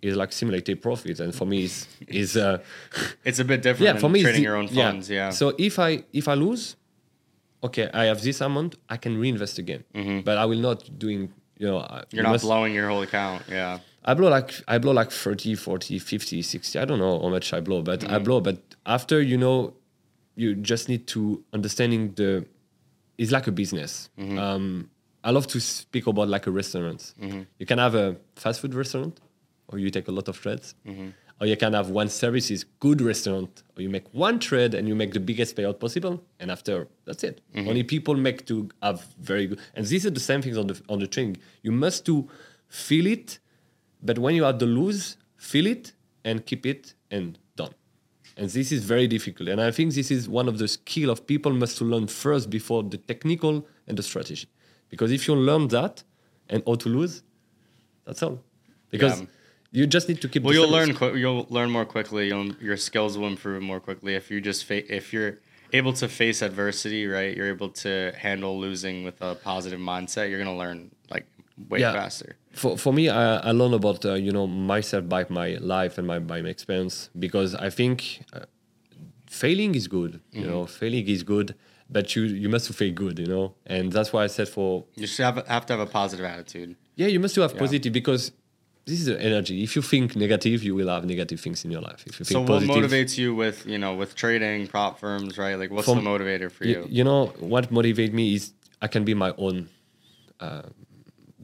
is 0.00 0.16
like 0.16 0.32
simulated 0.32 0.82
profit, 0.82 1.20
and 1.20 1.32
for 1.32 1.46
me 1.46 1.62
is 1.64 1.86
is 2.22 2.36
uh, 2.36 2.58
It's 3.24 3.38
a 3.38 3.44
bit 3.44 3.62
different 3.62 3.86
yeah 3.86 3.92
than 3.92 4.00
for 4.00 4.08
me 4.08 4.20
trading 4.22 4.42
your 4.42 4.56
own 4.56 4.66
funds. 4.66 5.08
Yeah. 5.08 5.30
So 5.30 5.54
if 5.58 5.78
I 5.78 6.02
if 6.12 6.26
I 6.26 6.34
lose, 6.34 6.74
okay, 7.62 7.88
I 7.94 8.04
have 8.10 8.20
this 8.20 8.40
amount, 8.40 8.74
I 8.88 8.96
can 8.96 9.16
reinvest 9.16 9.58
again, 9.64 9.84
but 10.24 10.38
I 10.38 10.44
will 10.50 10.58
not 10.58 10.98
doing 10.98 11.32
you 11.62 11.68
know 11.70 11.78
Mm-hmm. 11.78 11.94
You're 12.16 12.20
you 12.20 12.22
not 12.28 12.32
must- 12.32 12.44
blowing 12.44 12.72
your 12.74 12.88
whole 12.90 13.02
account. 13.08 13.42
Yeah. 13.48 13.78
I 14.04 14.14
blow 14.14 14.28
like 14.38 14.50
I 14.66 14.78
blow 14.78 14.92
like 15.00 15.10
30, 15.12 15.54
40, 15.54 15.98
50, 16.00 16.42
60. 16.42 16.78
I 16.78 16.84
don't 16.84 16.98
know 16.98 17.20
how 17.22 17.28
much 17.36 17.52
I 17.52 17.60
blow, 17.60 17.82
but 17.82 18.00
Mm-hmm. 18.00 18.14
I 18.14 18.18
blow. 18.18 18.40
But 18.40 18.58
after 18.84 19.16
you 19.22 19.38
know 19.44 19.74
you 20.34 20.48
just 20.72 20.88
need 20.88 21.06
to 21.14 21.22
understanding 21.52 22.02
the. 22.16 22.30
It's 23.18 23.30
like 23.30 23.46
a 23.46 23.52
business. 23.52 24.08
Um, 24.18 24.90
I 25.22 25.30
love 25.30 25.46
to 25.54 25.60
speak 25.60 26.06
about 26.08 26.28
like 26.28 26.46
a 26.48 26.50
restaurant. 26.50 27.14
You 27.60 27.66
can 27.66 27.78
have 27.78 27.94
a 27.94 28.16
fast 28.36 28.60
food 28.60 28.74
restaurant, 28.74 29.20
or 29.68 29.78
you 29.78 29.90
take 29.90 30.08
a 30.08 30.12
lot 30.18 30.26
of 30.28 30.40
trades, 30.40 30.74
or 31.42 31.46
you 31.46 31.56
can 31.56 31.72
have 31.72 31.90
one 31.90 32.08
services 32.08 32.64
good 32.78 33.00
restaurant, 33.02 33.64
or 33.76 33.82
you 33.82 33.88
make 33.88 34.06
one 34.14 34.38
trade 34.38 34.74
and 34.74 34.86
you 34.86 34.94
make 34.94 35.12
the 35.12 35.18
biggest 35.18 35.56
payout 35.56 35.80
possible, 35.80 36.22
and 36.38 36.52
after 36.52 36.86
that's 37.04 37.24
it. 37.24 37.40
Mm-hmm. 37.56 37.68
Only 37.68 37.82
people 37.82 38.14
make 38.14 38.46
to 38.46 38.68
have 38.80 39.04
very 39.18 39.48
good, 39.48 39.58
and 39.74 39.84
these 39.84 40.06
are 40.06 40.10
the 40.10 40.20
same 40.20 40.40
things 40.40 40.56
on 40.56 40.68
the 40.68 40.80
on 40.88 41.00
the 41.00 41.08
training. 41.08 41.38
You 41.62 41.72
must 41.72 42.06
to 42.06 42.28
feel 42.68 43.08
it, 43.08 43.40
but 44.00 44.20
when 44.20 44.36
you 44.36 44.44
have 44.44 44.60
the 44.60 44.66
lose, 44.66 45.16
feel 45.36 45.66
it 45.66 45.94
and 46.24 46.46
keep 46.46 46.64
it 46.64 46.94
and 47.10 47.36
done. 47.56 47.74
And 48.36 48.48
this 48.48 48.70
is 48.70 48.84
very 48.84 49.08
difficult. 49.08 49.48
And 49.48 49.60
I 49.60 49.72
think 49.72 49.94
this 49.94 50.12
is 50.12 50.28
one 50.28 50.46
of 50.48 50.58
the 50.58 50.68
skill 50.68 51.10
of 51.10 51.26
people 51.26 51.52
must 51.52 51.76
to 51.78 51.84
learn 51.84 52.06
first 52.06 52.50
before 52.50 52.84
the 52.84 52.98
technical 52.98 53.66
and 53.88 53.98
the 53.98 54.04
strategy. 54.04 54.46
Because 54.90 55.10
if 55.10 55.26
you 55.26 55.34
learn 55.34 55.66
that 55.68 56.04
and 56.48 56.62
how 56.68 56.76
to 56.76 56.88
lose, 56.88 57.24
that's 58.04 58.22
all. 58.22 58.38
Because 58.90 59.20
Yeah. 59.20 59.26
You 59.72 59.86
just 59.86 60.06
need 60.08 60.20
to 60.20 60.28
keep. 60.28 60.42
Well, 60.42 60.54
you'll 60.54 60.68
learn. 60.78 60.94
Qu- 60.94 61.16
you'll 61.16 61.46
learn 61.50 61.70
more 61.70 61.84
quickly. 61.84 62.28
You'll, 62.28 62.52
your 62.68 62.76
skills 62.76 63.16
will 63.18 63.28
improve 63.28 63.62
more 63.62 63.80
quickly 63.80 64.14
if 64.14 64.30
you 64.30 64.40
just 64.40 64.64
fa- 64.64 64.86
if 64.98 65.12
you're 65.12 65.38
able 65.72 65.92
to 65.94 66.06
face 66.08 66.42
adversity. 66.42 67.06
Right, 67.06 67.36
you're 67.36 67.48
able 67.56 67.70
to 67.84 68.12
handle 68.16 68.58
losing 68.66 68.96
with 69.04 69.20
a 69.22 69.34
positive 69.34 69.80
mindset. 69.80 70.28
You're 70.30 70.38
gonna 70.44 70.56
learn 70.64 70.90
like 71.10 71.26
way 71.70 71.80
Yeah. 71.80 71.92
faster. 71.92 72.36
for, 72.52 72.76
for 72.76 72.92
me, 72.92 73.08
I, 73.08 73.24
I 73.48 73.50
learn 73.52 73.72
about 73.74 74.04
uh, 74.04 74.14
you 74.26 74.32
know 74.32 74.46
myself 74.46 75.08
by 75.08 75.24
my 75.28 75.48
life 75.60 75.96
and 75.98 76.06
my 76.06 76.18
by 76.18 76.42
my 76.42 76.50
experience 76.50 77.08
because 77.18 77.54
I 77.54 77.70
think 77.70 77.96
uh, 78.32 78.40
failing 79.28 79.74
is 79.74 79.88
good. 79.88 80.20
You 80.32 80.46
know, 80.46 80.66
failing 80.66 81.08
is 81.08 81.22
good, 81.22 81.54
but 81.90 82.14
you 82.14 82.22
you 82.24 82.48
must 82.48 82.72
fail 82.74 82.92
good. 82.92 83.18
You 83.18 83.26
know, 83.26 83.54
and 83.66 83.92
that's 83.92 84.12
why 84.12 84.24
I 84.24 84.28
said 84.28 84.48
for 84.48 84.84
You 84.96 85.06
should 85.06 85.24
have 85.24 85.46
have 85.46 85.66
to 85.66 85.72
have 85.74 85.80
a 85.88 85.90
positive 85.90 86.24
attitude. 86.26 86.76
yeah, 86.96 87.06
you 87.06 87.20
must 87.20 87.34
to 87.36 87.40
have 87.42 87.52
Yeah. 87.54 87.58
positive 87.64 87.92
because 87.92 88.32
this 88.84 88.98
is 89.00 89.06
the 89.06 89.20
energy. 89.20 89.62
If 89.62 89.76
you 89.76 89.82
think 89.82 90.16
negative, 90.16 90.62
you 90.64 90.74
will 90.74 90.88
have 90.88 91.04
negative 91.04 91.40
things 91.40 91.64
in 91.64 91.70
your 91.70 91.80
life. 91.82 92.02
If 92.06 92.18
you 92.18 92.24
So 92.24 92.34
think 92.34 92.48
what 92.48 92.62
positive, 92.66 92.90
motivates 92.90 93.16
you 93.18 93.34
with 93.34 93.64
you 93.66 93.78
know 93.78 93.94
with 93.94 94.14
trading 94.14 94.66
prop 94.66 94.98
firms, 94.98 95.38
right? 95.38 95.54
Like 95.54 95.70
what's 95.70 95.86
From- 95.88 96.02
the 96.02 96.10
motivator 96.10 96.50
for 96.50 96.64
you, 96.64 96.80
you? 96.80 96.86
you 96.88 97.04
know 97.04 97.26
what 97.38 97.70
motivates 97.70 98.12
me 98.12 98.34
is 98.34 98.52
I 98.80 98.88
can 98.88 99.04
be 99.04 99.14
my 99.14 99.32
own 99.38 99.68
uh, 100.40 100.62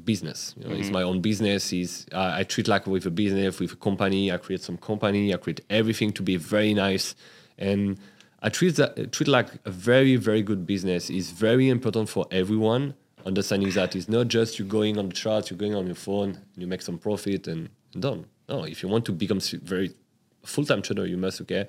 business. 0.05 0.55
You 0.57 0.65
know, 0.65 0.71
Mm-hmm. 0.71 0.81
it's 0.81 0.91
my 0.91 1.03
own 1.03 1.21
business. 1.21 1.73
Is 1.73 2.07
uh, 2.13 2.33
I 2.41 2.45
treat 2.45 2.67
like 2.69 2.87
with 2.87 3.07
a 3.07 3.11
business, 3.11 3.59
with 3.61 3.73
a 3.73 3.77
company. 3.77 4.33
I 4.33 4.37
create 4.39 4.63
some 4.63 4.77
company. 4.77 5.33
I 5.35 5.37
create 5.37 5.61
everything 5.71 6.13
to 6.13 6.23
be 6.23 6.37
very 6.37 6.75
nice, 6.75 7.15
and 7.59 7.99
I 8.43 8.49
treat 8.49 8.77
that 8.77 9.13
treat 9.13 9.29
like 9.29 9.49
a 9.65 9.71
very 9.71 10.17
very 10.17 10.43
good 10.43 10.67
business. 10.67 11.11
is 11.11 11.31
very 11.31 11.69
important 11.69 12.09
for 12.09 12.27
everyone. 12.31 12.95
Understanding 13.29 13.71
that 13.79 13.95
it's 13.95 14.09
not 14.09 14.27
just 14.29 14.59
you 14.59 14.65
going 14.65 14.95
on 14.99 15.07
the 15.11 15.15
charts, 15.23 15.51
you're 15.51 15.59
going 15.65 15.75
on 15.75 15.85
your 15.87 15.95
phone, 16.09 16.31
you 16.57 16.67
make 16.67 16.81
some 16.89 16.99
profit 16.99 17.47
and 17.47 17.69
done. 18.07 18.25
No, 18.49 18.65
if 18.65 18.83
you 18.83 18.89
want 18.89 19.05
to 19.05 19.13
become 19.13 19.41
very 19.75 19.91
full 20.53 20.65
time 20.65 20.81
trader, 20.87 21.05
you 21.07 21.19
must 21.19 21.41
okay. 21.43 21.69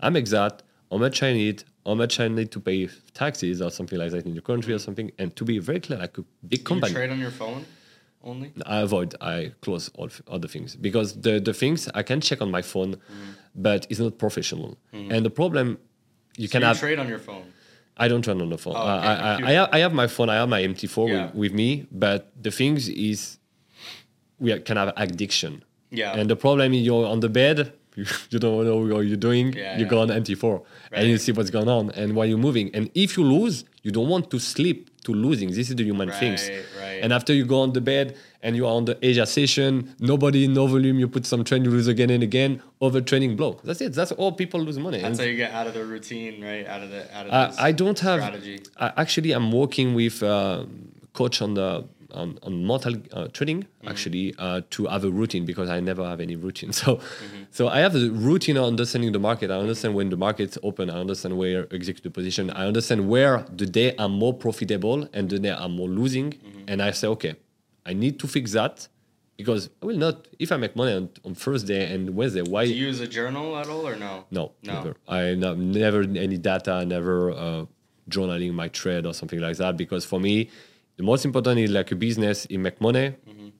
I 0.00 0.08
make 0.08 0.26
that. 0.38 0.62
How 0.90 0.96
much 0.96 1.22
I 1.22 1.32
need? 1.34 1.64
How 1.84 1.94
much 1.94 2.14
I 2.20 2.28
need 2.28 2.50
to 2.52 2.60
pay 2.60 2.88
taxes 3.12 3.60
or 3.60 3.70
something 3.70 3.98
like 3.98 4.12
that 4.12 4.24
in 4.24 4.32
your 4.32 4.46
country 4.52 4.72
or 4.72 4.78
something? 4.78 5.10
And 5.18 5.28
to 5.36 5.44
be 5.44 5.58
very 5.58 5.80
clear, 5.80 5.98
like 5.98 6.16
a 6.16 6.22
big 6.22 6.50
Do 6.50 6.56
you 6.56 6.64
company. 6.64 6.92
trade 6.94 7.10
on 7.10 7.18
your 7.18 7.30
phone 7.42 7.66
only? 8.22 8.48
I 8.64 8.78
avoid. 8.80 9.14
I 9.20 9.52
close 9.60 9.90
all 9.98 10.06
f- 10.06 10.22
other 10.36 10.48
things 10.48 10.70
because 10.88 11.08
the 11.26 11.34
the 11.38 11.52
things 11.62 11.78
I 12.00 12.02
can 12.10 12.20
check 12.28 12.40
on 12.40 12.50
my 12.50 12.62
phone, 12.62 12.92
mm-hmm. 12.94 13.32
but 13.66 13.80
it's 13.90 14.00
not 14.00 14.16
professional. 14.26 14.70
Mm-hmm. 14.94 15.12
And 15.12 15.20
the 15.28 15.34
problem, 15.42 15.66
you 16.42 16.48
So 16.48 16.52
can 16.52 16.62
you 16.62 16.68
have. 16.68 16.78
trade 16.84 16.98
on 16.98 17.08
your 17.14 17.18
phone. 17.28 17.46
I 17.96 18.08
don't 18.08 18.24
turn 18.24 18.40
on 18.40 18.50
the 18.50 18.58
phone. 18.58 18.74
Oh, 18.76 18.80
I, 18.80 18.96
okay. 18.96 19.06
I, 19.06 19.14
I, 19.14 19.50
I, 19.50 19.52
have, 19.52 19.68
I 19.72 19.78
have 19.78 19.92
my 19.92 20.06
phone. 20.08 20.28
I 20.28 20.34
have 20.34 20.48
my 20.48 20.62
MT4 20.62 21.08
Yeah. 21.08 21.26
with, 21.26 21.34
with 21.34 21.52
me. 21.52 21.86
But 21.92 22.32
the 22.40 22.50
things 22.50 22.88
is, 22.88 23.38
we 24.38 24.58
can 24.60 24.76
have 24.76 24.92
addiction. 24.96 25.64
Yeah. 25.90 26.12
And 26.16 26.28
the 26.28 26.36
problem 26.36 26.74
is 26.74 26.82
you're 26.82 27.06
on 27.06 27.20
the 27.20 27.28
bed. 27.28 27.72
You, 27.94 28.04
you 28.30 28.38
don't 28.38 28.64
know 28.64 28.76
what 28.94 29.06
you're 29.06 29.16
doing. 29.16 29.52
Yeah, 29.52 29.76
you 29.78 29.84
yeah. 29.84 29.90
go 29.90 30.00
on 30.00 30.08
MT4 30.08 30.62
and 30.92 31.08
you 31.08 31.18
see 31.18 31.32
what's 31.32 31.50
going 31.50 31.68
on 31.68 31.90
and 31.90 32.14
while 32.14 32.26
you're 32.26 32.38
moving. 32.38 32.74
And 32.74 32.90
if 32.94 33.16
you 33.16 33.24
lose, 33.24 33.64
you 33.82 33.90
don't 33.90 34.08
want 34.08 34.30
to 34.30 34.38
sleep 34.38 34.90
to 35.04 35.12
losing. 35.12 35.48
This 35.50 35.68
is 35.70 35.76
the 35.76 35.84
human 35.84 36.10
things. 36.10 36.48
Right, 36.48 36.64
right. 36.80 37.00
And 37.02 37.12
after 37.12 37.34
you 37.34 37.44
go 37.44 37.60
on 37.60 37.72
the 37.72 37.80
bed 37.80 38.16
and 38.42 38.56
you 38.56 38.66
are 38.66 38.72
on 38.74 38.86
the 38.86 38.98
Asia 39.02 39.26
session, 39.26 39.94
nobody, 40.00 40.48
no 40.48 40.66
volume, 40.66 40.98
you 40.98 41.08
put 41.08 41.26
some 41.26 41.44
trend, 41.44 41.64
you 41.66 41.70
lose 41.70 41.86
again 41.88 42.10
and 42.10 42.22
again. 42.22 42.62
Overtraining 42.80 43.36
blow. 43.36 43.60
That's 43.62 43.80
it. 43.80 43.92
That's 43.92 44.12
all 44.12 44.32
people 44.32 44.60
lose 44.60 44.78
money. 44.78 44.98
That's 45.00 45.18
And- 45.18 45.20
how 45.20 45.24
you 45.26 45.36
get 45.36 45.52
out 45.52 45.66
of 45.66 45.74
the 45.74 45.84
routine, 45.84 46.42
right? 46.42 46.66
Out 46.66 46.82
of 46.82 46.90
the 46.90 47.16
out 47.16 47.26
of 47.26 47.50
this 47.50 47.60
I 47.60 47.72
don't 47.72 47.98
have. 48.00 48.20
strategy. 48.20 48.62
I, 48.78 48.92
actually, 48.96 49.32
I'm 49.32 49.52
working 49.52 49.94
with 49.94 50.22
uh, 50.22 50.64
coach 51.12 51.40
on 51.42 51.54
the 51.54 51.84
on, 52.14 52.38
on 52.42 52.66
mental 52.66 52.94
uh, 53.12 53.28
training 53.28 53.60
Mm-hmm. 53.64 53.88
actually 53.92 54.34
uh, 54.38 54.60
to 54.70 54.86
have 54.86 55.04
a 55.04 55.10
routine 55.10 55.44
because 55.44 55.68
I 55.68 55.78
never 55.80 56.04
have 56.12 56.20
any 56.20 56.36
routine. 56.36 56.72
So, 56.82 56.96
Mm-hmm. 56.96 57.42
so 57.50 57.68
I 57.68 57.80
have 57.80 57.94
a 57.94 58.08
routine 58.10 58.56
of 58.56 58.64
understanding 58.64 59.12
the 59.12 59.18
market. 59.30 59.50
I 59.50 59.58
understand 59.58 59.94
when 59.94 60.08
the 60.10 60.16
market's 60.16 60.56
open. 60.62 60.88
I 60.90 60.98
understand 61.04 61.36
where 61.36 61.60
execute 61.78 62.02
the 62.02 62.10
position. 62.10 62.44
I 62.50 62.66
understand 62.66 63.00
where 63.08 63.44
the 63.60 63.66
day 63.66 63.94
I'm 63.98 64.12
more 64.12 64.32
profitable 64.32 65.08
and 65.12 65.28
the 65.28 65.38
day 65.38 65.52
I'm 65.52 65.72
more 65.80 65.88
losing. 65.88 66.28
Mm-hmm. 66.32 66.64
And 66.68 66.80
I 66.80 66.90
say, 66.92 67.08
okay, 67.08 67.34
I 67.84 67.92
need 67.92 68.18
to 68.20 68.26
fix 68.26 68.52
that 68.52 68.88
because 69.36 69.68
I 69.82 69.86
will 69.86 69.98
not. 70.06 70.16
If 70.38 70.50
I 70.52 70.56
make 70.56 70.74
money 70.76 70.94
on, 71.00 71.10
on 71.26 71.34
Thursday 71.34 71.92
and 71.92 72.02
Wednesday, 72.18 72.42
why? 72.42 72.64
Do 72.66 72.72
you 72.74 72.86
use 72.86 73.00
a 73.00 73.06
journal 73.18 73.56
at 73.60 73.68
all 73.68 73.86
or 73.86 73.96
no? 73.96 74.24
No, 74.30 74.52
No. 74.62 74.72
never. 74.74 74.92
I 75.08 75.34
no, 75.34 75.54
never 75.54 76.00
any 76.02 76.38
data, 76.38 76.84
never 76.86 77.16
uh, 77.32 77.64
journaling 78.08 78.52
my 78.54 78.68
trade 78.68 79.04
or 79.06 79.12
something 79.20 79.40
like 79.40 79.56
that. 79.58 79.76
Because 79.76 80.04
for 80.04 80.20
me, 80.20 80.50
the 80.96 81.02
most 81.02 81.24
important 81.24 81.58
is 81.60 81.70
like 81.70 81.90
a 81.92 81.96
business. 81.96 82.46
You 82.50 82.58
make 82.58 82.80
money, 82.80 83.14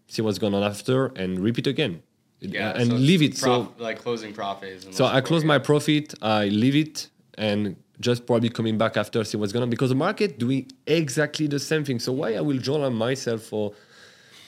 see 0.08 0.22
what's 0.22 0.38
going 0.38 0.54
on 0.54 0.62
after, 0.62 1.06
and 1.16 1.38
repeat 1.40 1.66
again, 1.66 2.02
Mm-hmm. 2.42 2.54
Yeah, 2.54 2.76
and 2.76 2.90
so 2.90 2.96
leave 2.96 3.22
it. 3.22 3.38
prof- 3.40 3.68
so 3.68 3.82
like 3.82 3.98
closing 4.02 4.32
profit 4.34 4.68
is. 4.68 4.84
the 4.84 4.92
so 4.92 5.06
I 5.06 5.20
close 5.22 5.44
my 5.44 5.58
profit, 5.58 6.12
I 6.20 6.48
leave 6.48 6.76
it, 6.76 7.08
and 7.38 7.76
just 8.00 8.26
probably 8.26 8.50
coming 8.50 8.76
back 8.76 8.96
after 8.98 9.24
see 9.24 9.38
what's 9.38 9.52
going 9.52 9.62
on 9.62 9.70
because 9.70 9.88
the 9.88 9.94
market 9.94 10.38
doing 10.38 10.70
exactly 10.86 11.46
the 11.46 11.58
same 11.58 11.84
thing. 11.84 11.98
So 12.00 12.12
why 12.12 12.34
I 12.34 12.42
will 12.42 12.58
journal 12.58 12.90
myself 12.90 13.42
for? 13.42 13.72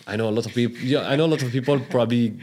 I 0.09 0.16
know 0.16 0.29
a 0.29 0.35
lot 0.38 0.44
of 0.46 0.53
people. 0.53 0.77
Yeah, 0.79 1.09
I 1.09 1.16
know 1.16 1.25
a 1.25 1.33
lot 1.35 1.42
of 1.42 1.51
people 1.51 1.81
probably 1.96 2.38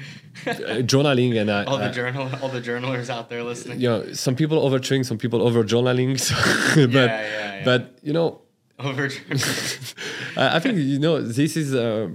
uh, 0.47 0.81
journaling, 0.91 1.39
and 1.39 1.51
I, 1.51 1.65
all 1.65 1.77
the 1.77 1.89
I- 1.89 1.91
journal, 1.91 2.29
all 2.41 2.49
the 2.49 2.61
journalers 2.61 3.09
out 3.11 3.29
there 3.29 3.43
listening. 3.43 3.79
you 3.79 3.89
know, 3.89 4.11
some 4.13 4.35
people 4.35 4.57
overtraining, 4.67 5.05
some 5.05 5.17
people 5.19 5.41
over 5.47 5.63
journaling. 5.63 6.19
So, 6.19 6.33
but 6.87 6.93
Yeah, 6.93 7.05
yeah, 7.05 7.55
yeah. 7.57 7.65
but 7.65 7.99
you 8.01 8.13
know, 8.13 8.41
Over. 8.79 9.09
I, 10.37 10.55
I 10.55 10.59
think 10.59 10.77
you 10.77 10.99
know 10.99 11.21
this 11.21 11.55
is 11.55 11.75
uh, 11.75 12.09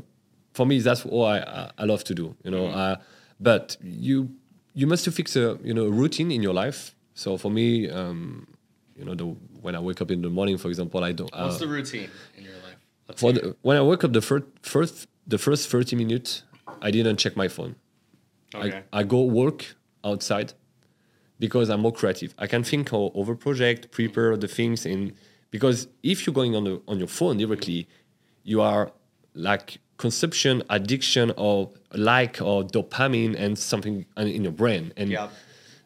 for 0.53 0.67
me. 0.67 0.81
That's 0.81 1.05
what 1.05 1.49
I, 1.49 1.71
I, 1.79 1.85
love 1.85 2.03
to 2.05 2.15
do. 2.15 2.35
You 2.43 2.51
know, 2.51 2.65
Mm-hmm. 2.65 2.79
uh, 2.79 2.97
but 3.41 3.77
you 3.83 4.31
you 4.75 4.87
must 4.87 5.05
to 5.05 5.13
fix 5.13 5.37
a 5.37 5.59
you 5.63 5.73
know 5.73 5.87
a 5.87 5.91
routine 5.91 6.31
in 6.33 6.43
your 6.43 6.55
life. 6.55 6.95
So 7.15 7.37
for 7.37 7.51
me, 7.51 7.89
um, 7.91 8.47
you 8.97 9.05
know, 9.05 9.15
the, 9.15 9.25
when 9.63 9.75
I 9.75 9.81
wake 9.81 10.01
up 10.01 10.11
in 10.11 10.23
the 10.23 10.31
morning, 10.31 10.59
for 10.59 10.69
example, 10.69 11.03
I 11.05 11.13
don't. 11.13 11.31
Uh, 11.33 11.47
What's 11.47 11.59
the 11.59 11.69
routine 11.69 12.11
in 12.37 12.45
your 12.45 12.55
life? 12.55 12.77
Let's 13.09 13.21
for 13.21 13.33
the, 13.33 13.57
when 13.63 13.77
I 13.77 13.83
wake 13.83 14.03
up 14.05 14.13
the 14.13 14.21
first 14.23 14.45
first 14.63 15.07
the 15.27 15.39
first 15.39 15.69
thirty 15.69 15.95
minutes, 15.95 16.43
I 16.83 16.91
didn't 16.91 17.19
check 17.19 17.37
my 17.37 17.49
phone. 17.49 17.77
okay. 18.55 18.83
I, 18.93 19.01
I 19.01 19.03
go 19.05 19.23
work 19.23 19.77
outside 20.05 20.55
because 21.39 21.71
I'm 21.71 21.81
more 21.81 21.93
creative. 21.93 22.35
I 22.39 22.47
can 22.49 22.65
think 22.65 22.93
of 22.93 23.13
over 23.15 23.35
project, 23.37 23.91
prepare 23.93 24.37
the 24.37 24.49
things 24.49 24.85
in 24.85 25.15
because 25.51 25.89
if 26.03 26.27
you're 26.27 26.35
going 26.35 26.55
on 26.57 26.65
the 26.65 26.81
on 26.89 26.99
your 26.99 27.09
phone 27.09 27.37
directly, 27.39 27.89
you 28.45 28.61
are 28.61 28.91
like 29.35 29.79
consumption 29.97 30.63
addiction 30.71 31.33
or 31.37 31.71
like 31.93 32.41
or 32.41 32.63
dopamine 32.65 33.35
and 33.39 33.59
something 33.59 34.07
uh, 34.17 34.23
in 34.23 34.43
your 34.45 34.53
brain 34.53 34.93
and 34.97 35.11
Yeah. 35.11 35.29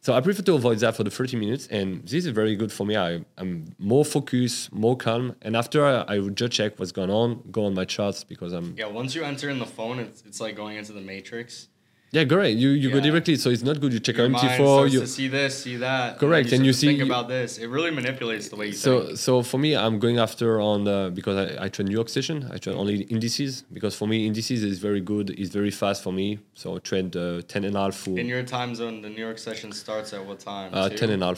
so 0.03 0.12
I 0.14 0.20
prefer 0.20 0.42
to 0.42 0.55
avoid 0.55 0.79
that 0.81 0.96
for 0.96 1.05
the 1.05 1.11
30 1.11 1.37
minutes, 1.38 1.66
and 1.68 2.03
this 2.03 2.25
is 2.25 2.27
very 2.29 2.55
good 2.57 2.72
for 2.72 2.85
me. 2.85 2.96
I, 2.96 3.25
I'm 3.38 3.75
more 3.79 4.05
focused, 4.05 4.72
more 4.72 4.96
calm, 4.96 5.35
and 5.42 5.57
after 5.57 5.85
I, 5.87 5.92
I 6.14 6.18
would 6.18 6.37
just 6.37 6.53
check 6.53 6.79
what's 6.79 6.92
going 6.92 7.11
on, 7.11 7.42
go 7.51 7.64
on 7.66 7.75
my 7.75 7.85
charts 7.87 8.22
because 8.25 8.53
I'm 8.53 8.75
Yeah. 8.77 8.87
Once 8.87 9.14
you 9.14 9.22
enter 9.25 9.48
in 9.48 9.59
the 9.59 9.66
phone, 9.79 9.98
it's 9.98 10.22
it's 10.27 10.40
like 10.40 10.57
going 10.57 10.77
into 10.77 10.92
the 10.92 11.01
matrix. 11.01 11.68
Yeah 12.12 12.25
great. 12.25 12.59
You 12.59 12.70
you 12.70 12.90
go 12.90 13.01
directly, 13.01 13.37
so 13.37 13.48
it's 13.51 13.62
not 13.62 13.81
good. 13.81 13.92
You 13.92 14.01
check 14.01 14.16
Your 14.18 14.29
your 14.29 14.38
MT4, 14.38 14.55
starts 14.55 14.94
you 14.94 15.01
to 15.01 15.07
see 15.07 15.29
this, 15.29 15.62
see 15.64 15.77
that. 15.77 16.18
Correct, 16.18 16.53
and 16.53 16.64
you 16.66 16.72
start 16.72 16.92
to 16.92 16.98
think 16.98 17.03
about 17.11 17.27
this. 17.29 17.59
It 17.59 17.68
really 17.68 17.90
manipulates 17.90 18.48
the 18.51 18.57
way 18.57 18.66
you 18.66 18.72
So 18.75 18.92
think. 19.07 19.18
so 19.18 19.42
for 19.42 19.59
me, 19.59 19.70
I'm 19.75 19.98
going 19.98 20.18
after 20.18 20.61
on 20.61 20.87
uh, 20.87 21.09
because 21.18 21.37
I, 21.44 21.64
I 21.64 21.68
train 21.70 21.87
New 21.88 21.94
York 22.01 22.11
session. 22.11 22.37
I 22.55 22.59
train 22.59 22.77
only 22.77 22.96
indices 23.16 23.64
because 23.72 23.94
for 23.96 24.07
me 24.07 24.27
indices 24.27 24.62
is 24.62 24.79
very 24.79 25.01
good. 25.01 25.31
It's 25.40 25.51
very 25.51 25.70
fast 25.70 26.03
for 26.03 26.12
me. 26.12 26.38
So 26.55 26.77
I 26.77 26.79
trained 26.81 27.16
uh, 27.16 27.42
10 27.48 27.64
and 27.64 27.77
a 27.77 27.81
half 27.81 27.94
full, 27.94 28.18
In 28.18 28.27
your 28.27 28.42
time 28.42 28.75
zone, 28.75 29.01
the 29.01 29.09
New 29.09 29.25
York 29.29 29.38
session 29.38 29.72
starts 29.72 30.12
at 30.12 30.25
what 30.27 30.38
time? 30.40 30.70
uh, 30.75 30.88
Two? 30.90 30.96
10 30.98 31.11
and 31.11 31.22
a 31.25 31.35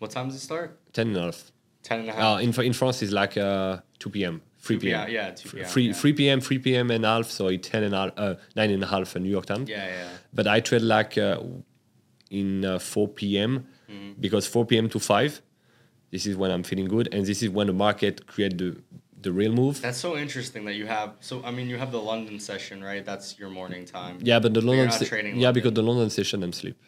What 0.00 0.10
time 0.10 0.26
does 0.28 0.36
it 0.36 0.40
start? 0.40 0.76
10 0.92 1.08
and 1.08 1.16
a 1.16 1.22
half. 1.22 1.52
10 1.84 2.00
and 2.00 2.08
a 2.08 2.12
half. 2.12 2.22
Uh, 2.38 2.42
in 2.42 2.52
in 2.64 2.72
France 2.72 3.00
it's 3.02 3.12
like 3.12 3.36
uh, 3.36 3.78
2 4.00 4.10
p.m. 4.10 4.42
3 4.60 4.78
p.m. 4.78 5.08
yeah, 5.10 5.30
2 5.30 5.48
p.m., 5.48 5.64
3 5.66 5.82
yeah. 5.86 5.92
3 5.92 6.12
p.m. 6.12 6.40
3 6.40 6.58
p.m. 6.58 6.90
and 6.90 7.04
a 7.04 7.08
half. 7.08 7.26
So 7.30 7.48
it's 7.48 7.68
10 7.68 7.82
and 7.82 7.94
a 7.94 7.98
half, 7.98 8.10
uh, 8.16 8.34
9 8.56 8.70
and 8.70 8.82
a 8.82 8.86
half 8.86 9.16
in 9.16 9.22
New 9.22 9.30
York 9.30 9.46
time. 9.46 9.64
yeah, 9.66 9.86
yeah. 9.86 10.08
But 10.32 10.46
I 10.46 10.60
trade 10.60 10.82
like 10.82 11.16
uh, 11.18 11.40
in 12.30 12.64
uh, 12.64 12.78
4 12.78 13.08
p.m. 13.08 13.66
Mm-hmm. 13.90 14.20
because 14.20 14.46
4 14.46 14.66
p.m. 14.66 14.88
to 14.90 15.00
5 15.00 15.42
This 16.12 16.26
is 16.26 16.36
when 16.36 16.50
I'm 16.50 16.62
feeling 16.62 16.88
good, 16.88 17.08
and 17.12 17.24
this 17.26 17.42
is 17.42 17.48
when 17.50 17.66
the 17.66 17.72
market 17.72 18.26
create 18.26 18.56
the 18.58 18.76
the 19.22 19.32
real 19.32 19.52
move. 19.52 19.82
That's 19.82 19.98
so 19.98 20.16
interesting 20.16 20.64
that 20.64 20.74
you 20.74 20.86
have. 20.86 21.10
So 21.20 21.42
I 21.44 21.50
mean, 21.50 21.68
you 21.68 21.78
have 21.78 21.92
the 21.92 22.00
London 22.00 22.38
session, 22.40 22.82
right? 22.82 23.04
That's 23.04 23.38
your 23.38 23.50
morning 23.50 23.84
time. 23.84 24.18
Yeah, 24.22 24.38
but 24.40 24.54
the 24.54 24.60
London, 24.62 24.90
se- 24.90 25.06
yeah, 25.10 25.22
London. 25.32 25.52
because 25.54 25.74
the 25.74 25.82
London 25.82 26.08
session 26.10 26.42
I'm 26.42 26.52
sleep. 26.52 26.78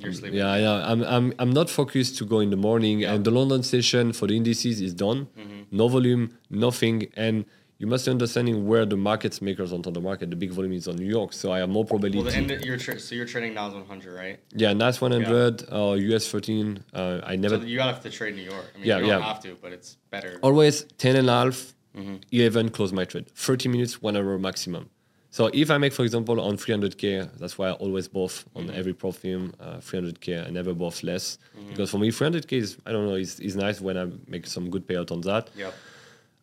You're 0.00 0.12
sleeping. 0.12 0.38
Yeah, 0.38 0.56
yeah. 0.56 0.90
I'm 0.90 1.02
I'm 1.02 1.32
I'm 1.38 1.50
not 1.50 1.68
focused 1.68 2.18
to 2.18 2.24
go 2.24 2.38
in 2.40 2.50
the 2.50 2.56
morning, 2.56 3.00
Yeah. 3.00 3.14
and 3.14 3.24
the 3.24 3.30
London 3.32 3.62
session 3.62 4.12
for 4.12 4.26
the 4.28 4.36
indices 4.36 4.80
is 4.80 4.94
done. 4.94 5.26
Mm-hmm. 5.36 5.76
No 5.76 5.88
volume, 5.88 6.30
nothing, 6.50 7.08
and 7.16 7.44
you 7.78 7.86
must 7.88 8.06
understanding 8.08 8.66
where 8.66 8.86
the 8.86 8.96
market 8.96 9.40
makers 9.42 9.72
enter 9.72 9.90
the 9.90 10.00
market. 10.00 10.30
The 10.30 10.36
big 10.36 10.52
volume 10.52 10.72
is 10.72 10.86
on 10.86 10.96
New 10.96 11.06
York, 11.18 11.32
so 11.32 11.50
I 11.52 11.58
have 11.58 11.68
more 11.68 11.84
probability. 11.84 12.18
Well, 12.18 12.46
the 12.46 12.54
end. 12.54 12.64
You're 12.64 12.76
tra- 12.76 12.98
so 13.00 13.14
you're 13.16 13.26
trading 13.26 13.54
Nas 13.54 13.74
100, 13.74 14.14
right? 14.14 14.38
yeah, 14.54 14.72
NAS 14.72 15.00
100 15.00 15.64
or 15.72 15.96
US 15.96 16.28
30. 16.28 16.76
Uh, 16.94 17.20
I 17.24 17.34
never 17.36 17.58
So 17.58 17.64
you 17.64 17.80
have 17.80 18.00
to 18.02 18.10
trade 18.10 18.36
New 18.36 18.42
York. 18.42 18.66
I 18.74 18.78
mean, 18.78 18.86
Yeah, 18.86 18.96
you 18.98 19.06
don't 19.06 19.20
yeah. 19.20 19.26
have 19.32 19.40
to, 19.42 19.56
but 19.60 19.72
it's 19.72 19.96
better. 20.10 20.38
always 20.42 20.84
10 20.98 21.16
and 21.16 21.28
a 21.28 21.32
half, 21.44 21.74
Mm-hmm. 21.96 22.16
11 22.30 22.68
close 22.68 22.92
my 22.92 23.04
trade 23.04 23.26
30 23.34 23.68
minutes 23.70 24.00
one 24.00 24.16
hour 24.16 24.38
maximum 24.38 24.88
so 25.30 25.50
if 25.52 25.70
i 25.70 25.76
make 25.78 25.92
for 25.92 26.04
example 26.04 26.40
on 26.40 26.56
300k 26.56 27.28
that's 27.38 27.58
why 27.58 27.68
i 27.68 27.72
always 27.72 28.08
both 28.08 28.44
on 28.54 28.66
Mm-hmm. 28.66 28.78
every 28.78 28.92
film 28.94 29.52
uh, 29.60 29.76
300k 29.78 30.46
i 30.46 30.50
never 30.50 30.74
both 30.74 31.02
less 31.02 31.38
Mm-hmm. 31.56 31.68
because 31.70 31.90
for 31.90 31.98
me 31.98 32.10
300k 32.10 32.52
is 32.52 32.76
i 32.86 32.92
don't 32.92 33.06
know 33.06 33.14
is, 33.14 33.38
is 33.40 33.54
nice 33.56 33.80
when 33.80 33.96
i 33.98 34.06
make 34.26 34.46
some 34.46 34.70
good 34.70 34.86
payout 34.86 35.10
on 35.10 35.20
that 35.22 35.50
Yep. 35.56 35.74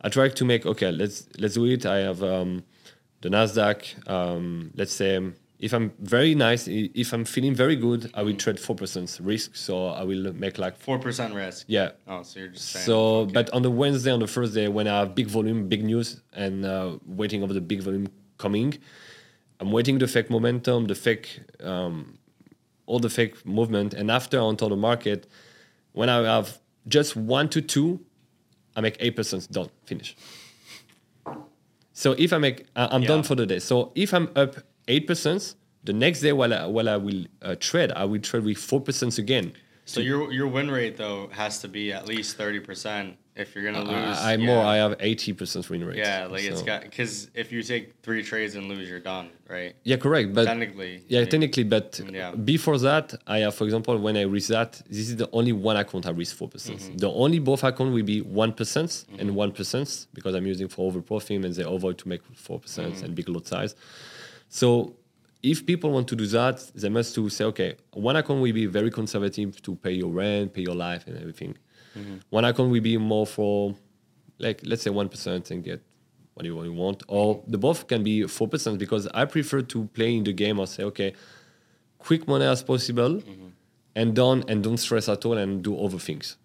i 0.02 0.10
try 0.10 0.30
to 0.30 0.46
make 0.46 0.66
okay 0.66 0.92
let's 0.92 1.28
let's 1.40 1.56
do 1.56 1.66
it 1.66 1.86
i 1.86 1.98
have 1.98 2.22
um, 2.24 2.64
the 3.22 3.30
nasdaq 3.30 3.80
um, 4.10 4.72
let's 4.76 4.94
say 4.94 5.20
if 5.58 5.74
i'm 5.74 5.92
very 6.00 6.36
nice 6.36 6.68
if 6.68 7.14
i'm 7.14 7.26
feeling 7.26 7.56
very 7.56 7.76
good 7.78 8.12
i 8.14 8.22
will 8.22 8.34
Mm-hmm. 8.34 8.38
trade 8.38 8.58
4% 8.58 9.20
risk 9.24 9.56
so 9.56 9.88
i 9.88 10.04
will 10.04 10.32
make 10.34 10.58
like 10.60 10.76
Four 10.78 11.00
percent 11.00 11.34
risk. 11.34 11.66
yeah 11.68 11.92
Oh, 12.08 12.22
so 12.24 12.40
you're 12.40 12.50
just 12.50 12.68
saying. 12.70 12.86
so, 12.86 12.98
okay. 13.22 13.32
but 13.34 13.50
on 13.52 13.62
the 13.64 13.72
Wednesday, 13.72 14.12
on 14.12 14.20
the 14.20 14.28
Thursday, 14.28 14.68
when 14.68 14.88
I 14.88 15.00
have 15.00 15.16
big 15.16 15.28
volume, 15.28 15.68
big 15.70 15.84
news, 15.84 16.22
and 16.34 16.66
uh, 16.66 16.98
waiting 17.06 17.42
of 17.42 17.50
the 17.54 17.62
big 17.62 17.82
volume 17.82 18.08
coming, 18.38 18.78
I'm 19.60 19.72
waiting 19.72 20.00
the 20.00 20.08
fake 20.08 20.30
momentum, 20.30 20.86
the 20.88 20.96
fake, 20.96 21.40
um, 21.64 22.18
all 22.86 23.00
the 23.00 23.10
fake 23.10 23.46
movement, 23.46 23.94
and 23.94 24.12
after 24.12 24.40
I 24.40 24.48
enter 24.48 24.70
the 24.70 24.76
market, 24.76 25.28
when 25.94 26.10
I 26.10 26.22
have 26.24 26.60
just 26.88 27.16
one 27.16 27.50
to 27.50 27.62
two, 27.62 28.00
I 28.76 28.82
make 28.82 28.98
eight 29.00 29.16
percent 29.16 29.52
done, 29.52 29.70
finish. 29.86 30.16
So 31.94 32.12
if 32.18 32.34
I 32.34 32.38
make, 32.38 32.66
I'm 32.76 33.02
Yeah. 33.04 33.08
done 33.08 33.24
for 33.24 33.36
the 33.36 33.46
day. 33.46 33.60
So 33.60 33.92
if 33.96 34.14
I'm 34.14 34.30
up 34.36 34.58
eight 34.88 35.08
percent, 35.08 35.56
the 35.84 35.94
next 35.94 36.20
day 36.22 36.34
while 36.34 36.54
I, 36.54 36.66
while 36.66 36.90
I 36.90 36.98
will 36.98 37.26
uh, 37.42 37.56
trade, 37.60 37.92
I 37.96 38.04
will 38.06 38.20
trade 38.20 38.44
with 38.44 38.58
four 38.58 38.82
percent 38.82 39.18
again. 39.18 39.54
So 39.86 40.02
your 40.02 40.32
your 40.34 40.48
win 40.48 40.70
rate 40.70 40.98
though 40.98 41.30
has 41.32 41.60
to 41.62 41.68
be 41.68 41.94
at 41.94 42.06
least 42.08 42.36
thirty 42.38 42.60
percent 42.60 43.18
if 43.36 43.54
you're 43.54 43.64
gonna 43.64 43.84
lose. 43.84 44.18
I, 44.20 44.32
I 44.32 44.36
yeah. 44.36 44.46
more. 44.46 44.64
I 44.64 44.78
have 44.78 44.96
eighty 45.00 45.34
percent 45.34 45.70
win 45.70 45.84
rate. 45.84 45.98
Yeah, 45.98 46.28
like 46.28 46.44
it's 46.44 46.62
got 46.62 46.82
because 46.84 47.30
if 47.34 47.52
you 47.52 47.62
take 47.64 47.94
three 48.02 48.24
trades 48.24 48.56
and 48.56 48.68
lose, 48.68 48.90
you're 48.90 49.00
done, 49.00 49.30
right? 49.50 49.76
Yeah, 49.84 49.98
correct. 49.98 50.34
But 50.34 50.46
Technically. 50.46 51.04
yeah, 51.08 51.26
technically, 51.26 51.64
but 51.66 52.00
Yeah. 52.12 52.32
before 52.32 52.78
that, 52.80 53.14
I 53.28 53.40
have, 53.40 53.56
for 53.56 53.66
example, 53.66 53.98
when 53.98 54.16
I 54.16 54.22
risk 54.22 54.50
that, 54.50 54.82
this 54.90 55.10
is 55.10 55.18
the 55.18 55.30
only 55.32 55.52
one 55.52 55.78
account 55.78 56.06
I 56.06 56.12
risk 56.12 56.36
four 56.38 56.48
percent. 56.48 56.80
Mm-hmm. 56.80 56.98
The 56.98 57.12
only 57.12 57.40
both 57.40 57.64
account 57.64 57.92
will 57.94 58.04
be 58.04 58.22
one 58.22 58.54
and 59.20 59.36
one 59.36 59.52
percent 59.52 60.08
because 60.14 60.34
I'm 60.36 60.46
using 60.46 60.68
for 60.68 60.88
over 60.88 61.02
profit 61.02 61.44
and 61.44 61.54
they 61.54 61.64
avoid 61.64 61.98
to 62.00 62.08
make 62.08 62.22
four 62.36 62.60
percent 62.60 62.86
Mm-hmm. 62.96 63.06
and 63.06 63.16
big 63.16 63.30
lot 63.30 63.48
size. 63.48 63.76
So 64.50 64.96
if 65.42 65.66
people 65.66 65.92
want 65.92 66.08
to 66.08 66.16
do 66.16 66.26
that, 66.28 66.72
they 66.76 66.90
must 66.90 67.14
to 67.16 67.30
say, 67.30 67.46
okay, 67.46 67.76
one 67.92 68.16
account 68.16 68.42
will 68.42 68.54
be 68.54 68.66
very 68.66 68.90
conservative 68.92 69.62
to 69.62 69.76
pay 69.76 69.92
your 69.92 70.10
rent, 70.10 70.54
pay 70.54 70.62
your 70.62 70.76
life, 70.76 71.06
and 71.08 71.18
everything. 71.18 71.56
Mm-hmm. 71.96 72.16
One 72.30 72.46
account 72.46 72.70
will 72.72 72.82
be 72.82 72.98
more 72.98 73.26
for, 73.26 73.76
like, 74.40 74.62
let's 74.66 74.84
say 74.84 74.90
one 74.90 75.10
percent 75.10 75.52
and 75.52 75.64
get 75.64 75.82
what 76.34 76.46
you, 76.46 76.56
want, 76.74 77.02
or 77.08 77.42
the 77.48 77.58
buff 77.58 77.88
can 77.88 78.04
be 78.04 78.28
four 78.28 78.48
percent 78.48 78.78
because 78.78 79.08
I 79.14 79.24
prefer 79.26 79.62
to 79.62 79.86
play 79.94 80.16
in 80.18 80.24
the 80.26 80.34
game 80.34 80.60
or 80.60 80.68
say, 80.68 80.84
okay, 80.84 81.14
quick 81.98 82.28
money 82.28 82.46
as 82.46 82.62
possible, 82.62 83.22
and 83.96 84.14
done, 84.14 84.44
and 84.50 84.62
don't 84.64 84.78
stress 84.78 85.08
at 85.08 85.26
all 85.26 85.38
and 85.38 85.64
do 85.64 85.78
other 85.80 85.98
things. 86.00 86.36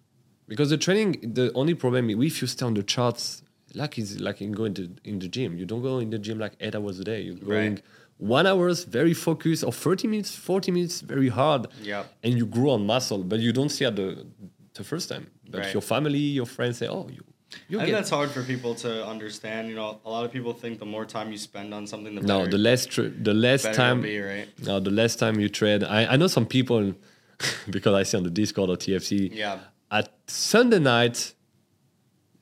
Because 0.47 0.69
the 0.69 0.77
training, 0.77 1.33
the 1.33 1.51
only 1.53 1.73
problem 1.73 2.09
if 2.09 2.41
you 2.41 2.47
stay 2.47 2.65
on 2.65 2.73
the 2.73 2.83
charts, 2.83 3.43
like 3.73 3.97
is 3.97 4.19
like 4.21 4.41
in 4.41 4.51
going 4.53 4.73
to 4.75 4.89
in 5.03 5.19
the 5.19 5.27
gym. 5.27 5.57
You 5.57 5.65
don't 5.65 5.81
go 5.81 5.99
in 5.99 6.09
the 6.09 6.19
gym 6.19 6.39
like 6.39 6.53
eight 6.61 6.75
hours 6.75 6.99
a 6.99 7.03
day. 7.03 7.21
You're 7.21 7.35
going 7.35 7.73
Right. 7.75 7.83
one 8.17 8.45
hours 8.47 8.83
very 8.83 9.13
focused 9.13 9.63
or 9.63 9.71
30 9.73 10.07
minutes, 10.09 10.35
40 10.35 10.71
minutes 10.71 11.01
very 11.01 11.29
hard. 11.29 11.67
Yep. 11.81 12.13
And 12.23 12.37
you 12.37 12.45
grow 12.45 12.71
on 12.71 12.85
muscle, 12.85 13.23
but 13.23 13.39
you 13.39 13.51
don't 13.53 13.69
see 13.69 13.85
at 13.85 13.95
the 13.95 14.25
the 14.83 14.89
first 14.93 15.07
time. 15.09 15.25
But 15.49 15.59
Right. 15.61 15.73
your 15.73 15.85
family, 15.93 16.25
your 16.39 16.45
friends 16.55 16.77
say, 16.79 16.87
Oh, 16.87 17.07
you 17.17 17.23
you 17.67 17.79
I 17.79 17.83
think 17.83 17.95
that's 17.95 18.09
hard 18.09 18.29
for 18.31 18.43
people 18.43 18.73
to 18.75 19.05
understand. 19.05 19.69
You 19.69 19.75
know, 19.75 19.99
a 20.05 20.09
lot 20.09 20.23
of 20.25 20.31
people 20.31 20.53
think 20.53 20.79
the 20.79 20.85
more 20.85 21.05
time 21.05 21.31
you 21.31 21.37
spend 21.37 21.73
on 21.73 21.85
something, 21.87 22.15
the 22.15 22.21
no, 22.21 22.39
better, 22.39 22.51
the 22.51 22.57
less 22.57 22.85
the 23.29 23.33
less 23.33 23.63
time 23.63 24.01
be, 24.01 24.19
right? 24.19 24.47
No, 24.63 24.79
the 24.79 24.91
less 25.01 25.15
time 25.15 25.39
you 25.39 25.49
trade. 25.49 25.83
I, 25.83 26.13
I 26.13 26.15
know 26.17 26.27
some 26.27 26.45
people 26.45 26.93
because 27.69 27.93
I 27.93 28.03
see 28.03 28.17
on 28.17 28.23
the 28.23 28.29
Discord 28.29 28.69
or 28.69 28.77
TFC. 28.77 29.33
Yeah. 29.33 29.59
At 29.89 30.09
Sunday 30.27 30.79
night, 30.79 31.33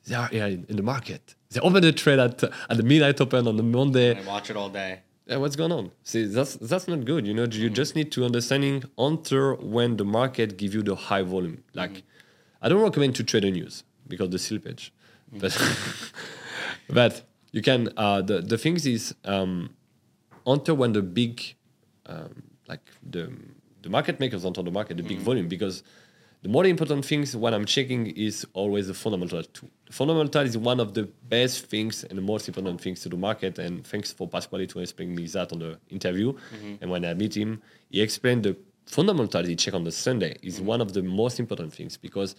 they 0.06 0.14
are 0.14 0.28
yeah, 0.32 0.46
in 0.46 0.76
the 0.76 0.82
market. 0.82 1.34
They 1.50 1.60
open 1.60 1.82
the 1.82 1.92
trade 1.92 2.20
at 2.20 2.42
at 2.70 2.76
the 2.76 2.82
midnight 2.84 3.20
open 3.20 3.48
on 3.48 3.56
the 3.56 3.62
Monday. 3.62 4.14
And 4.14 4.26
watch 4.26 4.50
it 4.50 4.56
all 4.56 4.68
day. 4.68 5.00
Yeah, 5.26 5.36
what's 5.36 5.56
going 5.56 5.72
on? 5.72 5.92
See, 6.02 6.24
that's 6.26 6.56
that's 6.56 6.88
not 6.88 7.04
good. 7.04 7.26
You 7.26 7.34
know, 7.34 7.42
you 7.42 7.70
mm. 7.70 7.72
just 7.72 7.94
need 7.94 8.10
to 8.12 8.24
understanding 8.24 8.84
enter 8.98 9.54
when 9.54 9.96
the 9.96 10.04
market 10.04 10.56
give 10.56 10.74
you 10.74 10.82
the 10.82 10.96
high 10.96 11.22
volume. 11.22 11.62
Like, 11.74 11.92
mm. 11.92 12.02
I 12.62 12.68
don't 12.68 12.82
recommend 12.82 13.14
to 13.16 13.24
trade 13.24 13.44
the 13.44 13.50
news 13.50 13.84
because 14.06 14.30
the 14.30 14.36
slippage, 14.36 14.90
but 15.32 15.56
but 16.88 17.22
you 17.52 17.62
can. 17.62 17.88
Uh, 17.96 18.22
the 18.22 18.40
the 18.40 18.58
things 18.58 18.86
is 18.86 19.14
um, 19.24 19.70
enter 20.46 20.74
when 20.74 20.92
the 20.92 21.02
big, 21.02 21.54
um, 22.06 22.42
like 22.68 22.80
the 23.02 23.32
the 23.82 23.88
market 23.88 24.20
makers 24.20 24.44
enter 24.44 24.62
the 24.62 24.70
market, 24.70 24.96
the 24.96 25.02
big 25.02 25.18
volume 25.18 25.48
because. 25.48 25.82
The 26.42 26.48
more 26.48 26.64
important 26.64 27.04
things 27.04 27.36
when 27.36 27.52
I'm 27.52 27.66
checking 27.66 28.06
is 28.06 28.46
always 28.54 28.86
the 28.86 28.94
fundamental 28.94 29.42
too. 29.42 29.68
The 29.84 29.92
fundamental 29.92 30.40
is 30.40 30.56
one 30.56 30.80
of 30.80 30.94
the 30.94 31.02
best 31.28 31.66
things 31.66 32.02
and 32.02 32.16
the 32.16 32.22
most 32.22 32.48
important 32.48 32.80
things 32.80 33.00
to 33.00 33.10
the 33.10 33.18
market. 33.18 33.58
And 33.58 33.86
thanks 33.86 34.10
for 34.10 34.26
Pasquale 34.26 34.66
to 34.68 34.78
explain 34.80 35.14
me 35.14 35.26
that 35.26 35.52
on 35.52 35.58
the 35.58 35.78
interview. 35.90 36.32
And 36.80 36.90
when 36.90 37.04
I 37.04 37.12
meet 37.12 37.36
him, 37.36 37.60
he 37.90 38.00
explained 38.00 38.44
the 38.44 38.56
fundamental 38.90 39.44
he 39.44 39.56
check 39.56 39.74
on 39.74 39.84
the 39.84 39.92
Sunday 39.92 40.36
is 40.42 40.60
one 40.60 40.80
of 40.80 40.92
the 40.92 41.02
most 41.02 41.38
important 41.38 41.72
things 41.72 41.96
because 41.96 42.34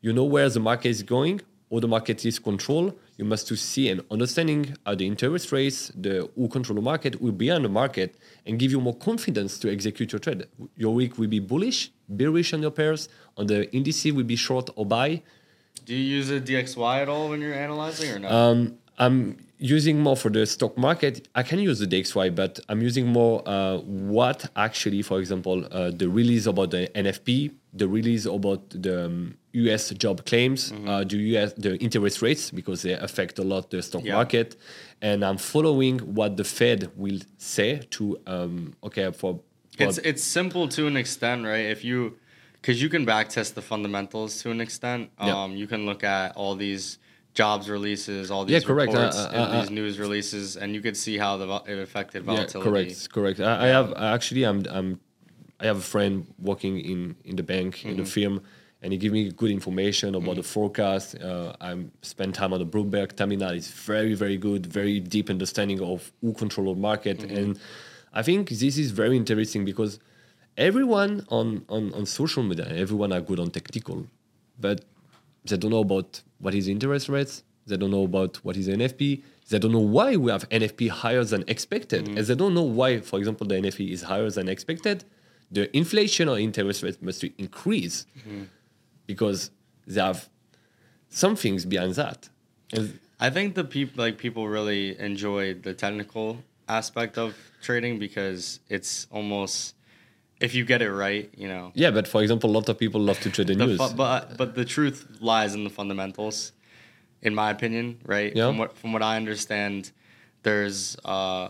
you 0.00 0.12
know 0.12 0.24
where 0.24 0.48
the 0.48 0.60
market 0.60 0.88
is 0.88 1.02
going 1.02 1.40
or 1.70 1.80
the 1.80 1.88
market 1.88 2.24
is 2.24 2.38
controlled. 2.38 2.96
You 3.16 3.24
must 3.24 3.48
to 3.48 3.56
see 3.56 3.88
and 3.88 4.02
understanding 4.10 4.76
how 4.84 4.94
the 4.94 5.06
interest 5.06 5.50
rates, 5.52 5.90
the 5.94 6.30
who 6.36 6.48
control 6.48 6.76
the 6.76 6.82
market, 6.82 7.20
will 7.20 7.32
be 7.32 7.50
on 7.50 7.62
the 7.62 7.68
market 7.68 8.16
and 8.44 8.58
give 8.58 8.70
you 8.70 8.80
more 8.80 8.94
confidence 8.94 9.58
to 9.60 9.72
execute 9.72 10.12
your 10.12 10.20
trade. 10.20 10.46
Your 10.76 10.94
week 10.94 11.18
will 11.18 11.28
be 11.28 11.40
bullish, 11.40 11.90
bearish 12.08 12.52
on 12.52 12.62
your 12.62 12.70
pairs. 12.70 13.08
On 13.36 13.46
the 13.46 13.74
indices 13.74 14.12
will 14.12 14.24
be 14.24 14.36
short 14.36 14.70
or 14.76 14.86
buy. 14.86 15.22
Do 15.84 15.94
you 15.94 16.04
use 16.18 16.30
a 16.30 16.40
DXY 16.40 17.02
at 17.02 17.08
all 17.08 17.28
when 17.30 17.40
you're 17.40 17.54
analyzing 17.54 18.10
or 18.12 18.18
not? 18.18 18.32
Um, 18.32 18.78
I'm 18.98 19.36
using 19.58 20.00
more 20.00 20.16
for 20.16 20.30
the 20.30 20.46
stock 20.46 20.76
market. 20.76 21.28
I 21.34 21.42
can 21.42 21.58
use 21.58 21.78
the 21.78 21.86
DXY, 21.86 22.34
but 22.34 22.60
I'm 22.68 22.82
using 22.82 23.06
more 23.06 23.42
uh, 23.48 23.78
what 23.78 24.50
actually, 24.56 25.02
for 25.02 25.18
example, 25.18 25.66
uh, 25.70 25.90
the 25.90 26.08
release 26.08 26.46
about 26.46 26.70
the 26.70 26.88
NFP, 26.94 27.52
the 27.72 27.88
release 27.88 28.26
about 28.26 28.68
the 28.70 29.06
um, 29.06 29.36
US 29.52 29.90
job 29.90 30.24
claims, 30.26 30.72
uh, 30.86 31.04
the 31.04 31.16
US 31.36 31.52
the 31.54 31.76
interest 31.78 32.22
rates 32.22 32.50
because 32.50 32.82
they 32.82 32.92
affect 32.92 33.38
a 33.38 33.42
lot 33.42 33.70
the 33.70 33.82
stock 33.82 34.04
Yeah. 34.04 34.14
market, 34.14 34.56
and 35.00 35.24
I'm 35.24 35.38
following 35.38 35.98
what 36.14 36.36
the 36.36 36.44
Fed 36.44 36.90
will 36.96 37.20
say 37.38 37.80
to 37.90 38.18
um, 38.26 38.74
okay 38.82 39.10
for. 39.12 39.40
It's 39.78 39.98
it's 39.98 40.24
simple 40.24 40.68
to 40.68 40.86
an 40.86 40.96
extent, 40.96 41.44
right? 41.44 41.66
If 41.66 41.84
you, 41.84 42.16
because 42.54 42.80
you 42.80 42.88
can 42.88 43.04
backtest 43.04 43.52
the 43.54 43.60
fundamentals 43.60 44.42
to 44.42 44.50
an 44.50 44.60
extent. 44.62 45.10
Yeah. 45.20 45.42
Um, 45.42 45.54
you 45.54 45.66
can 45.66 45.84
look 45.84 46.02
at 46.02 46.34
all 46.34 46.54
these 46.54 46.98
jobs 47.36 47.68
releases, 47.68 48.30
all 48.30 48.44
Yeah, 48.44 48.58
these 48.58 48.64
correct. 48.64 48.94
Uh, 48.94 48.98
reports, 48.98 49.18
uh, 49.18 49.30
and 49.36 49.42
uh, 49.44 49.60
these 49.60 49.70
news 49.70 49.98
releases, 49.98 50.56
and 50.56 50.74
you 50.74 50.80
could 50.80 50.96
see 50.96 51.16
how 51.18 51.36
the 51.36 51.46
it 51.72 51.78
affected 51.78 52.24
Yeah, 52.24 52.32
volatility. 52.32 52.68
correct, 52.68 53.12
correct. 53.12 53.38
I, 53.40 53.66
I 53.66 53.68
have 53.76 53.88
actually 54.16 54.44
I'm 54.50 54.64
I'm 54.78 54.88
I 55.62 55.66
have 55.70 55.78
a 55.86 55.88
friend 55.94 56.12
working 56.50 56.74
in 56.92 57.00
in 57.24 57.36
the 57.36 57.46
bank 57.54 57.84
in 57.84 57.96
the 58.00 58.04
firm, 58.14 58.34
and 58.82 58.88
he 58.92 58.98
give 58.98 59.12
me 59.18 59.22
good 59.42 59.52
information 59.58 60.14
about 60.20 60.36
the 60.36 60.42
forecast. 60.54 61.06
Uh, 61.20 61.52
I 61.60 61.70
spend 62.02 62.34
time 62.40 62.52
on 62.54 62.58
the 62.64 62.70
Bloomberg 62.74 63.08
terminal. 63.20 63.50
It's 63.60 63.70
very 63.70 64.14
very 64.14 64.38
good, 64.46 64.62
very 64.80 64.96
deep 65.14 65.28
understanding 65.36 65.80
of 65.92 65.98
who 66.22 66.32
control 66.32 66.74
the 66.74 66.80
market, 66.90 67.18
and 67.38 67.58
I 68.20 68.22
think 68.28 68.48
this 68.48 68.76
is 68.84 68.90
very 69.02 69.16
interesting 69.22 69.64
because 69.72 69.92
everyone 70.68 71.12
on 71.28 71.46
on 71.68 71.82
on 71.98 72.06
social 72.06 72.42
media, 72.50 72.66
everyone 72.84 73.12
are 73.16 73.20
good 73.30 73.40
on 73.44 73.50
technical, 73.50 73.98
but 74.58 74.78
they 75.46 75.56
don't 75.56 75.70
know 75.70 75.80
about 75.80 76.22
what 76.38 76.54
is 76.54 76.68
interest 76.68 77.08
rates. 77.08 77.42
They 77.66 77.76
don't 77.76 77.90
know 77.90 78.04
about 78.04 78.36
what 78.44 78.56
is 78.56 78.68
NFP. 78.68 79.22
They 79.48 79.58
don't 79.58 79.72
know 79.72 79.78
why 79.78 80.16
we 80.16 80.30
have 80.30 80.48
NFP 80.48 80.88
higher 80.88 81.24
than 81.24 81.44
expected. 81.48 82.06
Mm. 82.06 82.18
And 82.18 82.26
they 82.26 82.34
don't 82.34 82.54
know 82.54 82.62
why, 82.62 83.00
for 83.00 83.18
example, 83.18 83.46
the 83.46 83.56
NFP 83.56 83.90
is 83.90 84.02
higher 84.02 84.30
than 84.30 84.48
expected. 84.48 85.04
The 85.50 85.74
inflation 85.76 86.28
or 86.28 86.38
interest 86.38 86.82
rate 86.82 87.00
must 87.00 87.22
increase 87.24 88.06
mm-hmm. 88.18 88.44
because 89.06 89.50
they 89.86 90.00
have 90.00 90.28
some 91.08 91.36
things 91.36 91.64
behind 91.64 91.94
that. 91.94 92.28
And 92.72 92.98
I 93.20 93.30
think 93.30 93.54
the 93.54 93.64
people 93.64 94.04
like 94.04 94.18
people 94.18 94.48
really 94.48 94.98
enjoy 94.98 95.54
the 95.54 95.72
technical 95.72 96.38
aspect 96.68 97.16
of 97.16 97.36
trading 97.62 97.98
because 97.98 98.60
it's 98.68 99.06
almost 99.12 99.75
if 100.40 100.54
you 100.54 100.64
get 100.64 100.82
it 100.82 100.92
right, 100.92 101.30
you 101.36 101.48
know. 101.48 101.72
yeah, 101.74 101.90
but 101.90 102.06
for 102.06 102.22
example, 102.22 102.50
a 102.50 102.54
lot 102.58 102.68
of 102.68 102.78
people 102.78 103.00
love 103.00 103.18
to 103.20 103.30
trade 103.30 103.46
the, 103.48 103.54
The 103.54 103.66
news. 103.66 103.78
fu- 103.80 103.94
but 103.96 104.36
but 104.36 104.54
the 104.54 104.64
truth 104.64 105.06
lies 105.20 105.54
in 105.54 105.64
the 105.64 105.70
fundamentals, 105.70 106.52
in 107.22 107.34
my 107.34 107.50
opinion. 107.50 107.98
Right. 108.04 108.34
Yeah. 108.36 108.46
From 108.48 108.58
what 108.58 108.76
from 108.76 108.92
what 108.92 109.02
I 109.02 109.16
understand, 109.16 109.92
there's 110.42 110.96
uh 111.04 111.48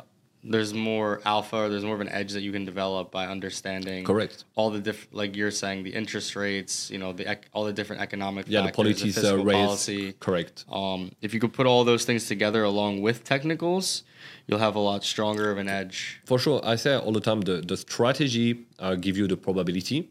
there's 0.48 0.72
more 0.72 1.20
alpha 1.24 1.56
or 1.56 1.68
there's 1.68 1.84
more 1.84 1.96
of 1.96 2.00
an 2.00 2.08
edge 2.10 2.32
that 2.32 2.42
you 2.42 2.52
can 2.52 2.64
develop 2.64 3.10
by 3.10 3.26
understanding 3.26 4.04
Correct. 4.04 4.44
all 4.54 4.70
the 4.70 4.78
diff 4.78 5.08
like 5.10 5.34
you're 5.34 5.50
saying 5.50 5.82
the 5.82 5.90
interest 5.92 6.36
rates 6.36 6.88
you 6.88 6.98
know 6.98 7.12
the 7.12 7.28
ec- 7.28 7.48
all 7.52 7.64
the 7.64 7.72
different 7.72 8.00
economic 8.00 8.46
Yeah, 8.46 8.60
the 8.60 8.68
factors, 8.68 9.00
policies 9.02 9.24
uh, 9.24 9.38
raise. 9.38 9.56
policy 9.66 10.12
Correct. 10.20 10.64
um, 10.70 11.10
if 11.20 11.34
you 11.34 11.40
could 11.40 11.52
put 11.52 11.66
all 11.66 11.82
those 11.82 12.04
things 12.04 12.28
together 12.28 12.62
along 12.62 13.02
with 13.02 13.24
technicals, 13.24 14.04
you'll 14.46 14.58
have 14.58 14.76
a 14.76 14.80
lot 14.80 15.04
stronger 15.04 15.50
of 15.50 15.58
an 15.58 15.68
edge. 15.68 16.20
For 16.24 16.38
sure, 16.38 16.60
I 16.64 16.76
say 16.76 16.96
all 16.96 17.12
the 17.12 17.20
time 17.20 17.40
the, 17.42 17.60
the 17.60 17.76
strategy 17.76 18.66
uh, 18.78 18.94
give 18.94 19.16
you 19.16 19.26
the 19.26 19.36
probability, 19.36 20.10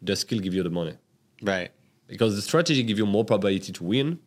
the 0.00 0.16
skill 0.16 0.40
give 0.40 0.54
you 0.54 0.62
the 0.62 0.70
money. 0.70 0.94
Right. 1.42 1.70
Because 2.06 2.36
the 2.36 2.42
strategy 2.42 2.82
give 2.82 2.98
you 2.98 3.06
more 3.06 3.24
probability 3.24 3.72
to 3.72 3.84
win, 3.84 4.18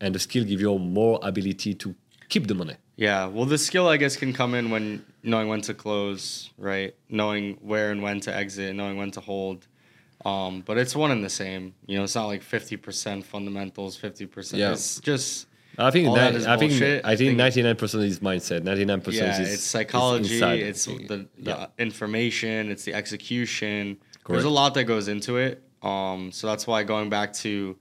and 0.00 0.14
the 0.14 0.18
skill 0.18 0.44
give 0.44 0.60
you 0.60 0.78
more 0.78 1.18
ability 1.22 1.74
to 1.74 1.94
keep 2.28 2.46
the 2.46 2.54
money. 2.54 2.76
Yeah. 2.96 3.26
Well, 3.26 3.44
the 3.44 3.58
skill, 3.58 3.88
I 3.88 3.96
guess, 3.96 4.16
can 4.16 4.32
come 4.32 4.54
in 4.54 4.70
when 4.70 5.04
knowing 5.22 5.48
when 5.48 5.60
to 5.62 5.74
close, 5.74 6.50
right? 6.58 6.94
Knowing 7.08 7.58
where 7.60 7.90
and 7.90 8.02
when 8.02 8.20
to 8.20 8.34
exit, 8.34 8.74
knowing 8.74 8.96
when 8.96 9.10
to 9.12 9.20
hold. 9.20 9.66
Um, 10.24 10.62
but 10.64 10.78
it's 10.78 10.94
one 10.96 11.10
and 11.10 11.24
the 11.24 11.30
same. 11.30 11.74
You 11.86 11.98
know, 11.98 12.04
it's 12.04 12.14
not 12.14 12.26
like 12.26 12.42
50% 12.42 13.24
fundamentals, 13.24 13.98
50%. 13.98 14.56
Yeah. 14.56 14.72
It's 14.72 15.00
just, 15.00 15.46
I 15.78 15.90
think 15.90 16.08
All 16.08 16.14
that 16.14 16.46
I 16.46 16.56
think. 16.56 16.72
I 17.04 17.12
I 17.12 17.16
think 17.16 17.36
ninety 17.36 17.62
nine 17.62 17.76
percent 17.76 18.04
is 18.04 18.20
mindset. 18.20 18.62
Ninety 18.62 18.84
nine 18.84 19.00
percent 19.00 19.36
yeah, 19.36 19.42
is 19.42 19.54
it's 19.54 19.62
psychology, 19.64 20.34
inside. 20.34 20.60
it's 20.60 20.84
the, 20.86 21.26
the 21.38 21.50
yeah. 21.50 21.66
information, 21.78 22.70
it's 22.70 22.84
the 22.84 22.94
execution. 22.94 23.96
Correct. 23.96 24.28
There's 24.28 24.44
a 24.44 24.50
lot 24.50 24.74
that 24.74 24.84
goes 24.84 25.08
into 25.08 25.36
it. 25.36 25.62
Um, 25.82 26.32
so 26.32 26.46
that's 26.46 26.66
why 26.66 26.82
going 26.84 27.10
back 27.10 27.32
to, 27.44 27.76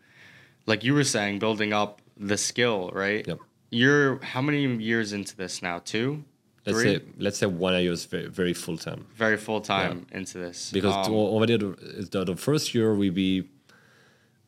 like 0.66 0.84
you 0.84 0.94
were 0.94 1.06
saying, 1.06 1.40
building 1.40 1.72
up 1.72 2.02
the 2.18 2.38
skill, 2.38 2.90
right? 2.94 3.26
Yep. 3.26 3.40
You're 3.70 4.22
how 4.24 4.42
many 4.42 4.66
years 4.78 5.14
into 5.14 5.36
this 5.36 5.62
now? 5.62 5.80
Two, 5.80 6.24
Let's 6.66 6.80
three, 6.80 6.96
say 6.96 7.02
let's 7.18 7.38
say 7.38 7.46
one 7.46 7.74
year 7.82 7.92
is 7.92 8.06
very, 8.06 8.28
very 8.28 8.54
full 8.54 8.78
time 8.78 9.06
very 9.16 9.38
full 9.38 9.62
time 9.62 10.06
into 10.12 10.38
this. 10.38 10.72
because 10.72 11.08
Um, 11.08 11.46
the, 11.46 12.08
the, 12.12 12.26
the 12.26 12.36
first 12.36 12.74
year 12.74 12.94
we 12.96 13.10
be 13.10 13.50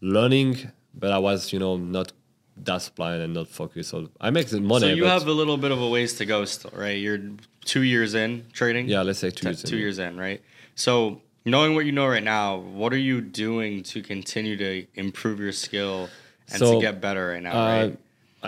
learning, 0.01 0.71
but 0.93 1.11
I 1.11 1.17
was 1.17 1.51
you 1.51 1.59
know 1.59 1.77
not 1.77 2.13
disciplined 2.61 3.21
and 3.21 3.33
not 3.33 3.47
focused. 3.47 3.89
So 3.89 4.09
I 4.19 4.29
make 4.29 4.47
the 4.47 4.61
money. 4.61 4.81
so 4.81 4.93
you 4.93 5.05
have 5.05 5.27
a 5.27 5.31
little 5.31 5.57
bit 5.57 5.71
of 5.71 5.81
a 5.81 5.87
ways 5.89 6.13
to 6.15 6.25
go 6.25 6.45
still, 6.45 6.71
right? 6.73 6.97
You're 6.97 7.19
two 7.65 7.81
years 7.81 8.13
in 8.15 8.45
trading. 8.53 8.87
yeah, 8.87 9.01
let's 9.01 9.19
say 9.19 9.29
two 9.29 9.43
Te- 9.43 9.47
years. 9.49 9.63
in, 9.63 9.69
two 9.69 9.75
yeah. 9.77 9.81
years 9.81 9.99
in, 9.99 10.17
right? 10.17 10.41
So 10.75 11.21
knowing 11.45 11.75
what 11.75 11.85
you 11.85 11.91
know 11.91 12.07
right 12.07 12.23
now, 12.23 12.57
what 12.57 12.93
are 12.93 12.97
you 12.97 13.21
doing 13.21 13.83
to 13.83 14.01
continue 14.01 14.55
to 14.57 14.85
improve 14.95 15.39
your 15.39 15.51
skill 15.51 16.09
and 16.51 16.59
to 16.61 16.79
get 16.81 17.01
better 17.01 17.27
right 17.29 17.43
now? 17.43 17.51
Uh, 17.51 17.65
right? 17.87 17.97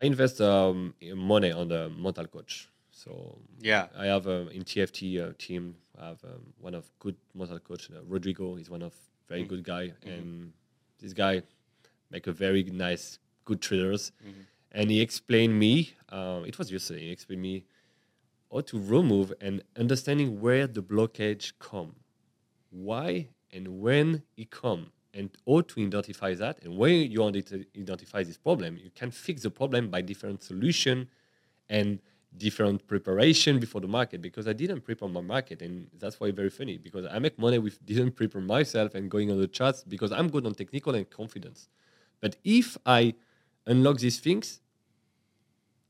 I 0.02 0.06
invest 0.06 0.40
um, 0.42 0.94
money 1.16 1.52
on 1.52 1.68
the 1.68 1.90
mental 1.90 2.28
coach. 2.28 2.70
So 2.92 3.38
Yeah. 3.60 3.88
I 3.98 4.06
have 4.06 4.28
a 4.28 4.48
in 4.50 4.64
TFT 4.64 5.20
uh, 5.22 5.34
team. 5.38 5.76
I 6.00 6.10
have 6.10 6.24
um, 6.24 6.54
one 6.62 6.76
of 6.76 6.86
good 7.00 7.16
mental 7.34 7.60
coach. 7.60 7.90
Uh, 7.90 8.02
Rodrigo 8.08 8.56
is 8.58 8.70
one 8.70 8.84
of 8.84 8.94
very 9.28 9.44
Mm. 9.44 9.48
good 9.50 9.64
guy, 9.64 9.88
Mm-hmm. 9.88 10.10
and 10.10 10.54
this 11.02 11.14
guy 11.14 11.42
make 12.12 12.28
a 12.28 12.32
very 12.32 12.64
nice 12.64 13.18
good 13.48 13.62
traders. 13.62 14.12
Mm-hmm. 14.22 14.42
And 14.74 14.92
he 14.92 15.02
explained 15.02 15.58
me. 15.58 15.94
Um, 16.10 16.46
it 16.46 16.58
was 16.60 16.72
yesterday. 16.72 17.06
He 17.08 17.12
explained 17.12 17.42
me 17.42 17.66
how 18.52 18.62
to 18.62 18.80
remove 18.80 19.34
and 19.42 19.64
understanding 19.84 20.40
where 20.40 20.68
the 20.68 20.84
blockage 20.84 21.54
come, 21.60 21.96
why 22.70 23.30
and 23.52 23.66
when 23.82 24.24
it 24.36 24.52
come, 24.52 24.92
and 25.14 25.30
how 25.48 25.62
to 25.62 25.76
identify 25.82 26.36
that. 26.36 26.56
And 26.64 26.78
when 26.78 27.10
you 27.14 27.20
ident- 27.20 27.66
identify 27.76 28.24
this 28.24 28.38
problem, 28.38 28.78
you 28.78 28.92
can 28.94 29.10
fix 29.10 29.42
the 29.42 29.50
problem 29.50 29.90
by 29.90 30.02
different 30.02 30.44
solution 30.44 31.10
and 31.70 32.00
different 32.46 32.86
preparation 32.88 33.60
before 33.60 33.82
the 33.82 33.88
market. 33.88 34.22
Because 34.22 34.48
I 34.48 34.54
didn't 34.54 34.82
prepare 34.82 35.10
my 35.10 35.22
market, 35.22 35.62
and 35.62 35.88
that's 35.98 36.20
why 36.20 36.30
very 36.32 36.52
funny. 36.60 36.78
Because 36.78 37.06
I 37.10 37.18
make 37.20 37.40
money 37.40 37.58
with 37.58 37.84
didn't 37.86 38.12
prepare 38.12 38.42
myself 38.42 38.94
and 38.96 39.10
going 39.10 39.32
on 39.32 39.40
the 39.40 39.48
charts 39.48 39.84
because 39.84 40.12
I'm 40.12 40.30
good 40.30 40.46
on 40.46 40.54
technical 40.54 40.94
and 40.94 41.10
confidence. 41.10 41.70
But 42.22 42.36
if 42.44 42.78
I 42.86 43.16
unlock 43.68 43.98
these 44.00 44.20
things, 44.20 44.60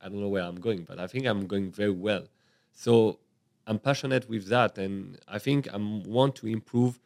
I 0.02 0.10
don't 0.10 0.20
know 0.20 0.28
where 0.28 0.44
I'm 0.44 0.60
going, 0.60 0.84
but 0.84 1.00
I 1.00 1.08
think 1.08 1.26
I'm 1.26 1.48
going 1.48 1.72
very 1.72 1.92
well. 1.92 2.26
So 2.74 3.20
I'm 3.66 3.80
passionate 3.80 4.30
with 4.30 4.48
that, 4.48 4.78
and 4.78 5.18
I 5.28 5.40
think 5.40 5.68
I 5.74 5.78
want 5.78 6.36
to 6.38 6.48
improve 6.48 7.00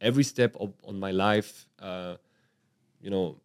every 0.00 0.24
step 0.24 0.56
of 0.58 0.72
on 0.84 0.98
my 0.98 1.10
life. 1.10 1.66
Uh, 1.78 2.16
you 3.00 3.10
know, 3.10 3.36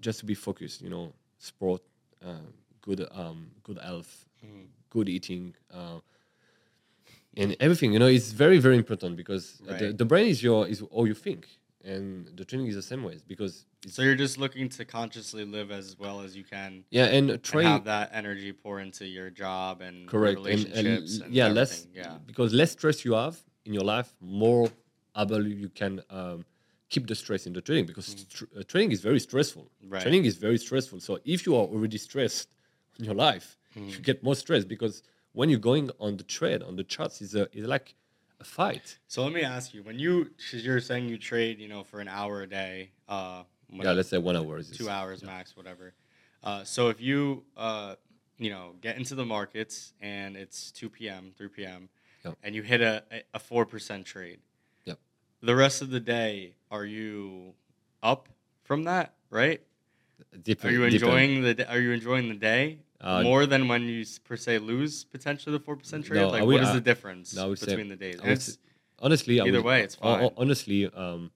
just 0.00 0.18
to 0.20 0.26
be 0.26 0.34
focused. 0.34 0.82
You 0.82 0.90
know, 0.90 1.12
sport, 1.38 1.82
uh, 2.24 2.46
good, 2.80 3.06
um, 3.12 3.50
good 3.62 3.78
health, 3.78 4.26
good 4.90 5.08
eating, 5.08 5.54
uh, 5.72 6.00
and 7.36 7.56
everything. 7.60 7.92
You 7.92 7.98
know, 7.98 8.06
it's 8.06 8.32
very, 8.32 8.58
very 8.58 8.76
important 8.76 9.16
because 9.16 9.60
the, 9.78 9.92
the 9.92 10.04
brain 10.04 10.26
is 10.28 10.42
your 10.42 10.66
is 10.66 10.82
all 10.82 11.06
you 11.06 11.14
think, 11.14 11.46
and 11.84 12.28
the 12.36 12.44
training 12.44 12.66
is 12.68 12.74
the 12.74 12.82
same 12.82 13.02
way 13.02 13.18
because 13.26 13.64
it's 13.84 13.94
So 13.96 14.02
you're 14.02 14.14
just 14.14 14.38
looking 14.38 14.68
to 14.70 14.84
consciously 14.84 15.44
live 15.44 15.70
as 15.70 15.98
well 15.98 16.20
as 16.20 16.36
you 16.36 16.44
can 16.44 16.84
yeah, 16.90 17.06
and 17.06 17.30
and 17.30 17.42
train 17.42 17.66
have 17.66 17.84
that 17.84 18.10
energy 18.12 18.52
pour 18.52 18.80
into 18.80 19.06
your 19.06 19.30
job 19.30 19.80
and 19.80 20.08
correct 20.08 20.36
and, 20.36 20.46
relationships 20.46 21.14
and 21.16 21.24
and, 21.24 21.34
yeah 21.34 21.48
less 21.48 21.86
yeah 21.94 22.18
because 22.26 22.52
less 22.52 22.72
stress 22.72 23.04
you 23.04 23.12
have 23.14 23.36
in 23.64 23.72
your 23.74 23.84
life 23.84 24.14
more 24.20 24.68
able 25.16 25.46
you 25.46 25.68
can 25.68 26.00
um, 26.10 26.44
keep 26.88 27.06
the 27.06 27.14
stress 27.14 27.46
in 27.46 27.52
the 27.52 27.60
training 27.60 27.86
because 27.86 28.24
tr- 28.30 28.44
uh, 28.58 28.62
training 28.64 28.92
is 28.92 29.00
very 29.00 29.20
stressful 29.20 29.64
Mm. 29.84 29.92
Right. 29.92 30.02
training 30.02 30.24
is 30.24 30.36
very 30.36 30.58
stressful 30.58 31.00
so 31.00 31.18
if 31.24 31.46
you 31.46 31.54
are 31.56 31.66
already 31.74 31.98
stressed 31.98 32.48
in 32.98 33.04
your 33.04 33.14
life 33.14 33.56
Mm. 33.76 33.88
you 33.90 33.98
get 34.10 34.22
more 34.22 34.36
stress 34.36 34.64
because 34.64 35.02
when 35.32 35.48
you're 35.48 35.58
going 35.72 35.90
on 35.98 36.18
the 36.18 36.24
trade 36.24 36.62
on 36.62 36.76
the 36.76 36.84
charts 36.84 37.22
is 37.22 37.34
a 37.34 37.48
is 37.58 37.66
like 37.66 37.94
a 38.42 38.44
fight 38.44 38.98
so 39.06 39.22
let 39.22 39.32
me 39.32 39.42
ask 39.42 39.72
you 39.74 39.82
when 39.88 39.98
you 40.04 40.12
because 40.36 40.64
you're 40.66 40.80
saying 40.80 41.08
you 41.08 41.16
trade 41.16 41.58
you 41.64 41.68
know 41.68 41.82
for 41.84 42.00
an 42.00 42.08
hour 42.08 42.42
a 42.42 42.46
day 42.62 42.90
uh 43.08 43.42
yeah 43.70 43.92
let's 43.92 44.08
say 44.08 44.18
one 44.18 44.36
hour 44.36 44.58
is 44.58 44.68
two 44.70 44.88
hours 44.90 45.22
max 45.22 45.56
whatever 45.56 45.94
uh 46.42 46.64
so 46.64 46.88
if 46.88 47.00
you 47.00 47.44
uh 47.56 47.94
you 48.38 48.50
know 48.50 48.74
get 48.80 48.96
into 48.96 49.14
the 49.14 49.24
markets 49.24 49.92
and 50.00 50.36
it's 50.36 50.72
2 50.72 50.88
p.m 50.90 51.32
3 51.38 51.48
p.m 51.48 51.88
Yep. 52.24 52.34
and 52.44 52.54
you 52.56 52.62
hit 52.62 52.80
a 52.80 53.02
a 53.34 53.38
4% 53.38 54.04
trade 54.04 54.40
Yep. 54.86 54.98
the 55.40 55.54
rest 55.64 55.82
of 55.82 55.90
the 55.90 56.00
day 56.00 56.54
are 56.70 56.84
you 56.84 57.54
up 58.02 58.28
from 58.64 58.84
that 58.84 59.14
right 59.30 59.60
Dep- 60.44 60.64
Are 60.64 60.70
you 60.70 60.82
depend. 60.82 60.94
enjoying 60.94 61.42
the? 61.42 61.54
d- 61.54 61.64
Are 61.64 61.80
you 61.80 61.90
enjoying 61.92 62.28
the 62.28 62.40
day 62.52 62.78
Uh, 63.02 63.22
more 63.22 63.46
than 63.46 63.66
when 63.66 63.82
you 63.82 64.04
per 64.24 64.36
se 64.36 64.58
lose 64.58 65.04
potentially 65.04 65.52
the 65.56 65.62
four 65.64 65.76
percent 65.76 66.04
trade? 66.06 66.20
No, 66.20 66.28
like, 66.30 66.44
would- 66.44 66.54
what 66.60 66.62
is 66.62 66.72
the 66.72 66.80
difference 66.80 67.34
no, 67.34 67.48
would 67.48 67.58
say- 67.58 67.66
between 67.66 67.88
the 67.88 67.96
days? 67.96 68.16
I 68.20 68.24
it's- 68.34 68.48
s- 68.50 68.58
honestly 69.00 69.40
I 69.40 69.44
either 69.46 69.58
would- 69.58 69.66
way, 69.66 69.82
it's 69.82 69.96
fine. 69.96 70.30
honestly 70.36 70.86
um 70.86 71.30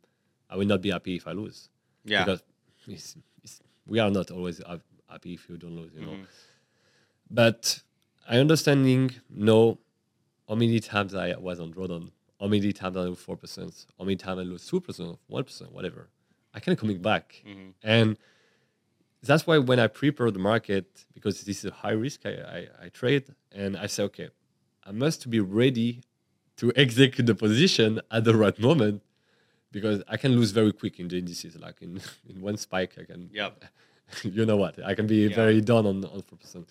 I 0.49 0.55
will 0.57 0.67
not 0.67 0.81
be 0.81 0.91
happy 0.91 1.17
if 1.17 1.27
I 1.27 1.33
lose 1.33 1.69
yeah, 2.05 2.25
because 2.25 2.43
it's, 2.87 3.17
it's, 3.43 3.61
we 3.87 3.99
are 3.99 4.11
not 4.11 4.31
always 4.31 4.61
happy 5.11 5.35
if 5.35 5.49
you 5.49 5.57
don't 5.57 5.75
lose, 5.81 5.93
you 5.95 6.03
know. 6.07 6.13
Mhm. 6.13 6.27
But 7.31 7.83
I 8.29 8.39
understanding 8.39 9.11
know 9.29 9.79
how 10.49 10.55
many 10.55 10.79
times 10.81 11.15
I 11.15 11.35
was 11.37 11.59
on 11.59 11.73
drawdown, 11.75 12.11
how 12.41 12.47
many 12.47 12.73
times 12.73 12.97
I 12.97 13.01
lose 13.01 13.19
four 13.19 13.37
percent, 13.37 13.87
how 13.99 14.05
many 14.05 14.17
times 14.17 14.39
I 14.41 14.43
lose 14.45 14.67
two 14.67 14.81
percent, 14.81 15.19
one 15.27 15.43
percent, 15.45 15.73
whatever. 15.73 16.09
I 16.55 16.61
can 16.61 16.77
coming 16.77 17.03
back, 17.03 17.43
Mhm. 17.47 17.73
and 17.83 18.17
that's 19.23 19.47
why 19.47 19.59
when 19.59 19.79
I 19.81 19.87
prepare 19.89 20.31
the 20.31 20.39
market 20.39 21.05
because 21.15 21.43
this 21.43 21.59
is 21.59 21.65
a 21.67 21.75
high 21.75 21.93
risk, 21.93 22.21
I, 22.27 22.31
I, 22.31 22.69
I 22.85 22.89
trade 22.91 23.25
and 23.53 23.77
I 23.77 23.87
say, 23.87 24.03
okay, 24.05 24.29
I 24.85 24.93
must 24.93 25.29
be 25.31 25.41
ready 25.41 26.03
to 26.59 26.73
execute 26.77 27.27
the 27.27 27.35
position 27.35 28.01
at 28.11 28.25
the 28.25 28.37
right 28.37 28.59
moment 28.59 29.03
because 29.73 30.03
I 30.09 30.17
can 30.17 30.33
lose 30.33 30.53
very 30.53 30.73
quick 30.73 31.01
in 31.01 31.09
the 31.09 31.19
indices. 31.19 31.57
Like 31.59 31.83
in, 31.83 32.01
in 32.29 32.41
one 32.41 32.57
spike, 32.57 32.95
I 33.01 33.05
can 33.05 33.31
Yep. 33.33 33.65
you 34.23 34.47
know 34.47 34.57
what? 34.57 34.79
I 34.85 34.95
can 34.95 35.07
be 35.07 35.27
Yeah. 35.27 35.35
very 35.35 35.61
done 35.61 35.87
on 35.87 36.05
on 36.05 36.23
four 36.23 36.39
percent. 36.39 36.69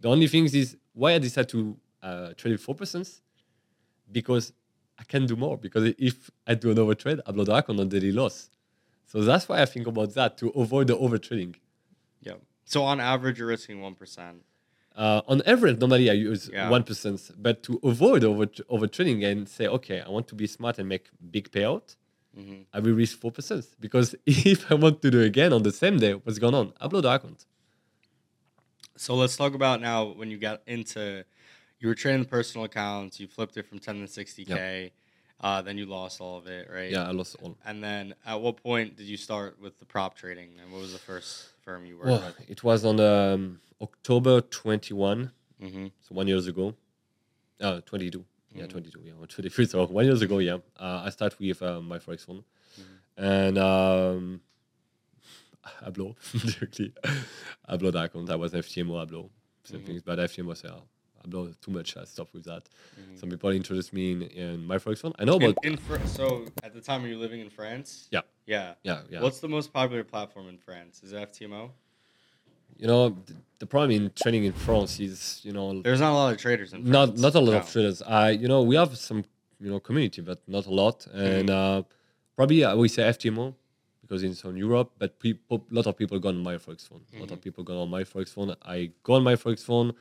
The 0.00 0.08
only 0.08 0.28
thing 0.28 0.44
is 0.46 0.76
why 0.94 1.14
I 1.14 1.18
decided 1.18 1.50
to 1.50 1.76
uh, 2.02 2.32
trade 2.36 2.58
four 2.60 2.74
percent 2.74 3.20
because 4.10 4.52
I 4.98 5.04
can 5.04 5.26
do 5.26 5.36
more. 5.36 5.58
Because 5.58 5.92
if 5.98 6.30
I 6.46 6.54
do 6.54 6.70
an 6.70 6.76
overtrade, 6.78 7.20
I 7.26 7.32
blow 7.32 7.44
the 7.44 7.54
account 7.54 7.78
on 7.80 7.86
a 7.86 7.88
daily 7.90 8.12
loss. 8.12 8.50
So 9.06 9.20
that's 9.22 9.48
why 9.48 9.60
I 9.62 9.66
think 9.66 9.86
about 9.86 10.14
that 10.14 10.36
to 10.38 10.48
avoid 10.50 10.86
the 10.88 10.96
overtrading. 10.96 11.56
Yep. 12.22 12.40
So 12.64 12.84
on 12.84 13.00
average, 13.00 13.38
you're 13.38 13.48
risking 13.48 13.80
one 13.80 13.94
percent. 13.94 14.42
Uh, 14.94 15.22
on 15.28 15.42
average, 15.46 15.78
normally 15.78 16.10
I 16.10 16.14
use 16.14 16.50
Yeah. 16.52 16.68
one 16.68 16.84
but 17.38 17.62
to 17.62 17.80
avoid 17.84 18.24
over 18.24 18.46
overtrading 18.46 19.24
and 19.24 19.48
say, 19.48 19.68
okay, 19.68 20.00
I 20.00 20.08
want 20.08 20.26
to 20.28 20.34
be 20.34 20.46
smart 20.46 20.78
and 20.78 20.88
make 20.88 21.08
big 21.30 21.50
payout. 21.52 21.94
Mhm. 22.36 22.66
I 22.72 22.80
will 22.80 22.94
risk 22.94 23.18
four 23.18 23.30
percent 23.30 23.64
because 23.80 24.14
if 24.26 24.70
I 24.70 24.74
want 24.74 25.00
to 25.02 25.10
do 25.10 25.20
it 25.20 25.26
again 25.26 25.52
on 25.52 25.62
the 25.62 25.72
same 25.72 25.98
day, 25.98 26.14
what's 26.14 26.38
going 26.38 26.54
on? 26.54 26.72
Upload 26.82 27.02
the 27.02 27.12
account. 27.12 27.46
So 28.96 29.14
let's 29.14 29.36
talk 29.36 29.54
about 29.54 29.80
now 29.80 30.06
when 30.06 30.30
you 30.30 30.38
got 30.38 30.62
into 30.66 31.24
you 31.78 31.86
were 31.88 31.94
trading 31.94 32.24
personal 32.24 32.64
accounts, 32.64 33.20
you 33.20 33.28
flipped 33.28 33.56
it 33.56 33.64
from 33.66 33.78
10 33.78 34.00
to 34.00 34.06
60k, 34.06 34.90
uh, 35.40 35.62
then 35.62 35.78
you 35.78 35.86
lost 35.86 36.20
all 36.20 36.36
of 36.38 36.48
it, 36.48 36.68
right? 36.68 36.90
Yeah, 36.90 37.06
I 37.06 37.12
lost 37.12 37.36
all. 37.40 37.56
And 37.64 37.82
then 37.82 38.14
at 38.26 38.40
what 38.40 38.56
point 38.56 38.96
did 38.96 39.06
you 39.06 39.16
start 39.16 39.60
with 39.60 39.78
the 39.78 39.84
prop 39.84 40.16
trading 40.16 40.58
and 40.60 40.72
what 40.72 40.80
was 40.80 40.92
the 40.92 40.98
first 40.98 41.50
firm 41.68 41.84
you 41.86 41.96
worked 41.98 42.08
Well, 42.08 42.32
it 42.48 42.64
was 42.64 42.84
on 42.84 42.98
um, 43.00 43.60
October 43.80 44.40
21, 44.40 45.30
Mm-hmm. 45.60 45.86
so 46.00 46.14
one 46.14 46.28
years 46.28 46.46
ago. 46.46 46.72
Uh, 47.60 47.80
22. 47.80 48.24
Yeah, 48.54 48.64
Mhm. 48.66 48.70
22. 48.70 49.00
Yeah, 49.02 49.12
23. 49.28 49.66
So 49.66 49.84
one 49.86 50.04
years 50.04 50.22
ago, 50.22 50.38
yeah. 50.38 50.58
Uh, 50.78 51.02
I 51.06 51.10
started 51.10 51.38
with 51.40 51.60
uh, 51.62 51.80
MyForex 51.80 52.20
Fund. 52.24 52.44
Mm-hmm. 52.80 53.24
And 53.24 53.58
um, 53.58 54.40
I 55.84 55.90
blow 55.90 56.14
directly. 56.46 56.92
I 57.66 57.76
blow 57.76 57.90
the 57.90 58.02
account. 58.04 58.30
I 58.30 58.36
was 58.36 58.52
FTMO, 58.52 59.02
I 59.02 59.04
blow. 59.04 59.30
Same 59.64 59.80
Mhm. 59.80 59.86
things, 59.86 60.02
but 60.02 60.18
FTMO, 60.20 60.56
say, 60.56 60.68
uh, 61.18 61.22
I 61.24 61.28
blow 61.28 61.52
too 61.60 61.70
much. 61.70 61.96
I 61.96 62.04
stop 62.04 62.28
with 62.32 62.44
that. 62.44 62.64
Mhm. 63.00 63.18
Some 63.20 63.30
people 63.30 63.50
introduced 63.50 63.92
me 63.92 64.12
in, 64.12 64.22
in 64.22 64.66
MyForex 64.68 64.98
Fund. 64.98 65.14
I 65.18 65.24
know 65.24 65.36
In, 65.36 65.42
about. 65.50 65.64
in 65.64 65.76
Fr- 65.76 66.06
so 66.06 66.44
at 66.62 66.72
the 66.74 66.80
time 66.80 67.02
were 67.02 67.08
you 67.08 67.18
living 67.18 67.40
in 67.40 67.50
France? 67.50 68.08
Yeah. 68.10 68.20
Yeah. 68.46 68.74
yeah, 68.82 69.00
yeah. 69.10 69.20
What's 69.22 69.40
the 69.40 69.48
most 69.48 69.72
popular 69.72 70.04
platform 70.04 70.48
in 70.48 70.58
France? 70.58 71.02
Is 71.04 71.12
it 71.12 71.32
FTMO? 71.32 71.70
you 72.76 72.86
know, 72.86 73.10
th- 73.10 73.36
the 73.58 73.66
problem 73.66 73.90
in 73.90 74.10
trading 74.14 74.44
in 74.44 74.52
France 74.52 75.00
is, 75.00 75.40
you 75.42 75.52
know, 75.52 75.82
There's 75.82 76.00
not 76.00 76.12
a 76.12 76.14
lot 76.14 76.32
of 76.32 76.38
traders 76.38 76.72
in 76.72 76.84
not 76.84 77.08
France. 77.08 77.20
not 77.20 77.34
a 77.34 77.40
lot 77.40 77.52
No. 77.52 77.58
of 77.58 77.70
traders. 77.72 78.02
I 78.02 78.30
you 78.30 78.46
know 78.46 78.62
we 78.62 78.76
have 78.76 78.96
some 78.96 79.24
you 79.60 79.70
know 79.70 79.80
community, 79.80 80.20
but 80.22 80.38
not 80.46 80.66
a 80.66 80.70
lot. 80.70 81.06
And 81.12 81.50
uh, 81.50 81.82
probably 82.36 82.64
I 82.64 82.74
would 82.74 82.90
say 82.90 83.02
FTMO 83.02 83.54
because 84.02 84.22
it's 84.22 84.44
on 84.44 84.56
Europe. 84.56 84.92
But 84.98 85.16
a 85.24 85.34
lot 85.70 85.86
of 85.88 85.96
people 85.96 86.18
go 86.20 86.28
on 86.28 86.36
MyForex 86.44 86.86
Fund. 86.88 87.02
A 87.16 87.20
lot 87.20 87.32
of 87.32 87.40
people 87.40 87.64
go 87.64 87.82
on 87.82 87.88
MyForex 87.90 88.28
Fund. 88.28 88.56
I 88.62 88.90
go 89.02 89.14
on 89.14 89.24
MyForex 89.24 89.60
Fund, 89.64 89.92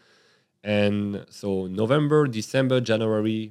and 0.76 1.26
so 1.30 1.48
November, 1.84 2.20
December, 2.40 2.78
January, 2.92 3.42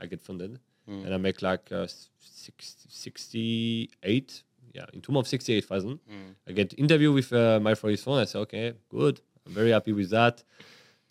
I 0.00 0.06
get 0.12 0.20
funded, 0.28 0.52
Mm. 0.88 1.04
and 1.04 1.10
I 1.14 1.18
make 1.26 1.38
like 1.50 1.64
uh, 1.70 1.86
six, 2.18 2.58
68 2.88 4.42
Yeah, 4.74 4.86
in 4.94 5.00
two 5.02 5.12
months, 5.12 5.28
sixty-eight 5.30 5.66
thousand. 5.66 5.94
Mm. 6.10 6.34
I 6.48 6.52
get 6.52 6.68
interview 6.78 7.10
with 7.12 7.30
uh, 7.32 7.60
MyForex 7.66 7.98
Fund. 8.04 8.20
I 8.20 8.24
say, 8.24 8.38
okay, 8.46 8.66
good. 8.88 9.20
I'm 9.46 9.52
very 9.60 9.70
happy 9.70 9.92
with 9.92 10.08
that. 10.10 10.42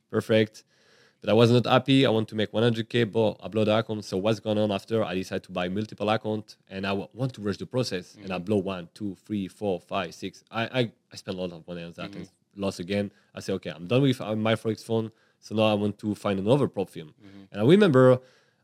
Perfect. 0.10 0.64
But 1.22 1.30
I 1.30 1.34
was 1.34 1.52
not 1.52 1.66
happy. 1.68 2.00
I 2.08 2.10
want 2.10 2.28
to 2.30 2.36
make 2.36 2.52
100k, 2.52 3.12
but 3.12 3.38
upload 3.46 3.66
the 3.66 3.76
account. 3.78 4.04
So 4.06 4.18
what's 4.18 4.40
going 4.40 4.58
on 4.58 4.72
after? 4.72 5.04
I 5.04 5.14
decide 5.14 5.44
to 5.44 5.52
buy 5.52 5.70
multiple 5.70 6.10
account, 6.10 6.58
and 6.74 6.82
I 6.88 6.90
w- 6.90 7.08
want 7.14 7.32
to 7.36 7.42
rush 7.42 7.58
the 7.58 7.68
process. 7.76 8.18
And 8.24 8.32
I 8.34 8.40
blow 8.40 8.58
one, 8.58 8.90
two, 8.96 9.16
three, 9.26 9.48
four, 9.48 9.80
five, 9.80 10.10
six. 10.16 10.44
I 10.50 10.62
I, 10.80 10.82
I 11.14 11.16
spend 11.22 11.38
a 11.38 11.42
lot 11.42 11.52
of 11.58 11.62
money 11.68 11.84
on 11.84 11.92
that 12.00 12.10
and 12.16 12.28
lost 12.56 12.80
again. 12.80 13.12
I 13.36 13.40
say, 13.42 13.54
okay, 13.54 13.70
I'm 13.70 13.86
done 13.88 14.02
with 14.02 14.20
uh, 14.20 14.34
MyForex 14.48 14.84
Fund. 14.84 15.12
So 15.42 15.56
now 15.56 15.64
I 15.64 15.74
want 15.74 15.98
to 16.00 16.16
find 16.16 16.40
another 16.40 16.68
prop 16.68 16.90
firm. 16.90 17.14
And 17.52 17.60
I 17.62 17.66
remember 17.66 18.20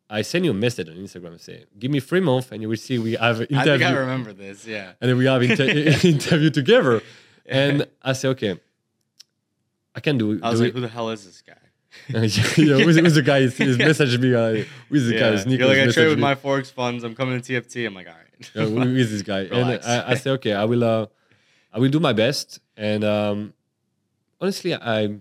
I 0.10 0.22
sent 0.22 0.46
you 0.46 0.52
a 0.52 0.54
message 0.54 0.88
on 0.88 0.96
Instagram 0.96 1.32
and 1.32 1.42
say, 1.42 1.66
give 1.78 1.92
me 1.92 2.00
three 2.00 2.22
months, 2.22 2.52
and 2.52 2.62
you 2.62 2.70
will 2.70 2.78
see 2.78 2.98
we 2.98 3.14
have 3.14 3.42
an 3.42 3.48
I 3.56 3.64
think 3.66 3.84
I 3.84 3.92
remember 3.92 4.32
this. 4.32 4.66
Yeah. 4.66 4.94
and 5.02 5.10
then 5.10 5.18
we 5.18 5.26
have 5.26 5.42
inter- 5.44 5.64
interview 6.08 6.50
together. 6.50 7.02
And 7.46 7.88
I 8.02 8.14
say, 8.14 8.30
okay, 8.30 8.60
I 9.96 10.00
can 10.00 10.18
do. 10.18 10.40
I 10.42 10.52
was 10.52 10.60
do 10.60 10.66
like, 10.66 10.72
it. 10.72 10.76
who 10.76 10.82
the 10.82 10.88
hell 10.88 11.10
is 11.10 11.26
this 11.26 11.42
guy? 11.42 11.54
yeah, 12.10 12.20
who's, 12.22 12.96
who's 12.98 13.16
the 13.16 13.22
guy? 13.22 13.42
He's, 13.42 13.58
he's 13.58 13.78
messaged 13.78 14.20
me. 14.20 14.34
Uh, 14.34 14.64
who's 14.90 15.08
the 15.08 15.14
guy? 15.14 15.20
Yeah. 15.20 15.32
It's 15.32 15.46
Nico. 15.46 15.68
You're 15.68 15.78
like, 15.78 15.90
I 15.90 15.92
trade 15.92 16.10
with 16.10 16.20
me. 16.20 16.24
MyForex 16.26 16.72
Funds. 16.72 17.04
I'm 17.04 17.16
coming 17.16 17.42
to 17.42 17.62
TFT. 17.62 17.88
I'm 17.88 17.96
like, 17.96 18.08
all 18.08 18.14
right. 18.14 18.52
Yeah, 18.54 18.66
who 18.66 18.96
is 18.96 19.12
this 19.12 19.24
guy? 19.24 19.42
and 19.42 19.80
I, 19.84 20.12
I 20.12 20.16
say, 20.16 20.30
okay, 20.32 20.54
I 20.54 20.66
will. 20.66 20.84
Uh, 20.84 21.08
I 21.74 21.80
will 21.80 21.90
do 21.90 22.00
my 22.00 22.14
best. 22.14 22.60
And 22.76 23.04
um, 23.04 23.54
honestly, 24.40 24.76
I 24.76 25.18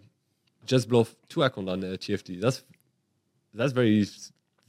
just 0.67 0.89
blow 0.89 1.07
two 1.29 1.43
account 1.43 1.69
on 1.69 1.81
the 1.81 1.97
TFT. 1.99 2.41
That's 2.41 2.63
that's 3.55 3.73
very 3.73 4.07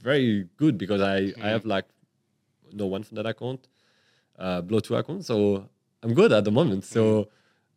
very 0.02 0.48
good 0.56 0.78
because 0.78 1.00
I 1.00 1.32
I 1.42 1.48
have 1.50 1.64
like 1.64 1.86
no 2.72 2.86
one 2.86 3.02
from 3.02 3.16
that 3.16 3.26
account, 3.26 3.66
uh, 4.38 4.60
blow 4.60 4.80
two 4.80 4.96
accounts. 4.96 5.26
So 5.26 5.68
I'm 6.02 6.14
good 6.14 6.32
at 6.32 6.44
the 6.44 6.50
moment. 6.50 6.84
So 6.84 7.28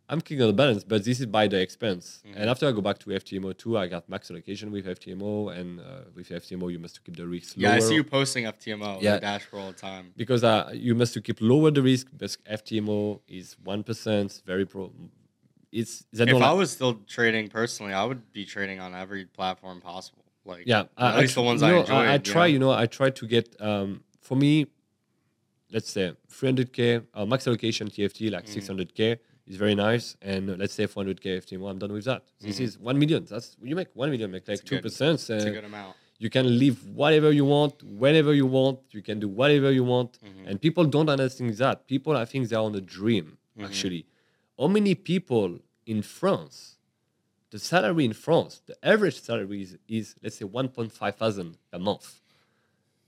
I'm 0.10 0.20
kicking 0.20 0.42
on 0.42 0.48
the 0.48 0.54
balance, 0.54 0.84
but 0.84 1.06
this 1.06 1.22
is 1.22 1.26
by 1.26 1.48
the 1.48 1.60
expense. 1.62 2.22
And 2.36 2.50
after 2.50 2.68
I 2.68 2.74
go 2.74 2.82
back 2.82 2.98
to 3.00 3.10
FTMO 3.12 3.58
two, 3.58 3.78
I 3.78 3.88
got 3.88 4.10
max 4.10 4.30
allocation 4.30 4.70
with 4.72 4.86
FTMO, 4.86 5.58
and 5.58 5.80
uh, 5.80 5.84
with 6.14 6.28
FTMO 6.30 6.70
you 6.72 6.80
must 6.80 7.04
keep 7.06 7.16
the 7.16 7.26
risk 7.26 7.56
lower 7.58 7.70
yeah, 7.70 7.76
I 7.76 7.80
see 7.80 7.96
you 7.96 8.04
posting 8.04 8.44
FTMO 8.46 9.02
Yeah. 9.02 9.20
dashboard 9.20 9.64
all 9.64 9.72
the 9.72 9.78
time. 9.78 10.14
because 10.18 10.44
uh, 10.44 10.70
you 10.74 10.96
must 10.96 11.14
to 11.14 11.22
keep 11.22 11.40
lower 11.40 11.72
the 11.72 11.82
risk. 11.82 12.08
Because 12.12 12.38
FTMO 12.50 13.22
is 13.28 13.56
one 13.64 13.84
percent, 13.84 14.42
very 14.46 14.66
pro. 14.66 14.92
It's 15.72 16.06
If 16.12 16.42
I 16.42 16.52
was 16.54 16.72
still 16.72 16.96
trading 17.08 17.48
personally, 17.50 17.94
I 17.94 18.04
would 18.04 18.32
be 18.34 18.46
trading 18.46 18.80
on 18.80 18.94
every 18.94 19.26
platform 19.26 19.80
possible. 19.82 20.26
Like, 20.44 20.64
yeah, 20.66 20.84
at 20.98 21.18
least 21.20 21.34
tr- 21.34 21.40
the 21.40 21.46
ones 21.46 21.64
I 21.64 21.70
know, 21.72 21.80
enjoy. 21.82 22.12
I, 22.14 22.18
try, 22.18 22.46
you 22.48 22.60
know, 22.60 22.72
I 22.72 22.88
try 22.88 23.10
to 23.12 23.28
get 23.28 23.56
um, 23.62 24.04
for 24.22 24.36
me, 24.36 24.68
let's 25.72 25.90
say 25.90 26.14
300k 26.30 27.06
uh, 27.14 27.26
max 27.26 27.48
allocation 27.48 27.88
TFT 27.90 28.30
Mm. 28.30 28.32
like 28.34 28.46
600k 28.48 29.18
is 29.48 29.56
very 29.58 29.76
nice, 29.76 30.16
and 30.22 30.50
uh, 30.50 30.56
let's 30.58 30.74
say 30.74 30.86
400k 30.88 31.38
FTMO, 31.44 31.70
I'm 31.70 31.80
done 31.80 31.94
with 31.94 32.06
that. 32.06 32.24
This 32.40 32.60
Mhm. 32.60 32.64
is 32.64 32.80
one 32.80 32.98
million. 33.00 33.26
That's 33.26 33.56
you 33.62 33.76
make 33.76 33.90
one 33.94 34.10
million, 34.12 34.30
make 34.32 34.48
like 34.48 34.64
two 34.64 34.80
percent. 34.82 35.16
It's 35.20 35.30
a 35.30 35.52
good 35.52 35.64
amount. 35.66 35.96
you 36.24 36.30
can 36.30 36.46
live 36.60 36.78
whatever 37.02 37.32
you 37.32 37.46
want, 37.46 37.82
whenever 37.84 38.32
you 38.42 38.46
want. 38.46 38.80
You 38.92 39.02
can 39.02 39.20
do 39.20 39.28
whatever 39.28 39.72
you 39.72 39.84
want, 39.84 40.12
Mhm. 40.20 40.48
and 40.48 40.62
people 40.62 40.86
don't 40.86 41.10
understand 41.10 41.50
that. 41.64 41.88
People, 41.88 42.14
I 42.16 42.26
think, 42.26 42.42
they're 42.50 42.60
on 42.70 42.76
a 42.76 42.82
dream. 42.98 43.38
Mhm. 43.58 43.66
Actually, 43.68 44.06
how 44.62 44.68
many 44.68 44.94
people 44.94 45.58
in 45.88 46.04
France? 46.04 46.78
The 47.50 47.58
salary 47.60 48.06
in 48.06 48.14
France, 48.14 48.62
the 48.68 48.78
average 48.86 49.20
salary 49.20 49.64
is, 49.64 49.78
is 49.88 50.16
let's 50.24 50.38
say 50.38 50.46
1.5 50.46 51.16
thousand 51.16 51.58
a 51.74 51.80
month. 51.80 52.22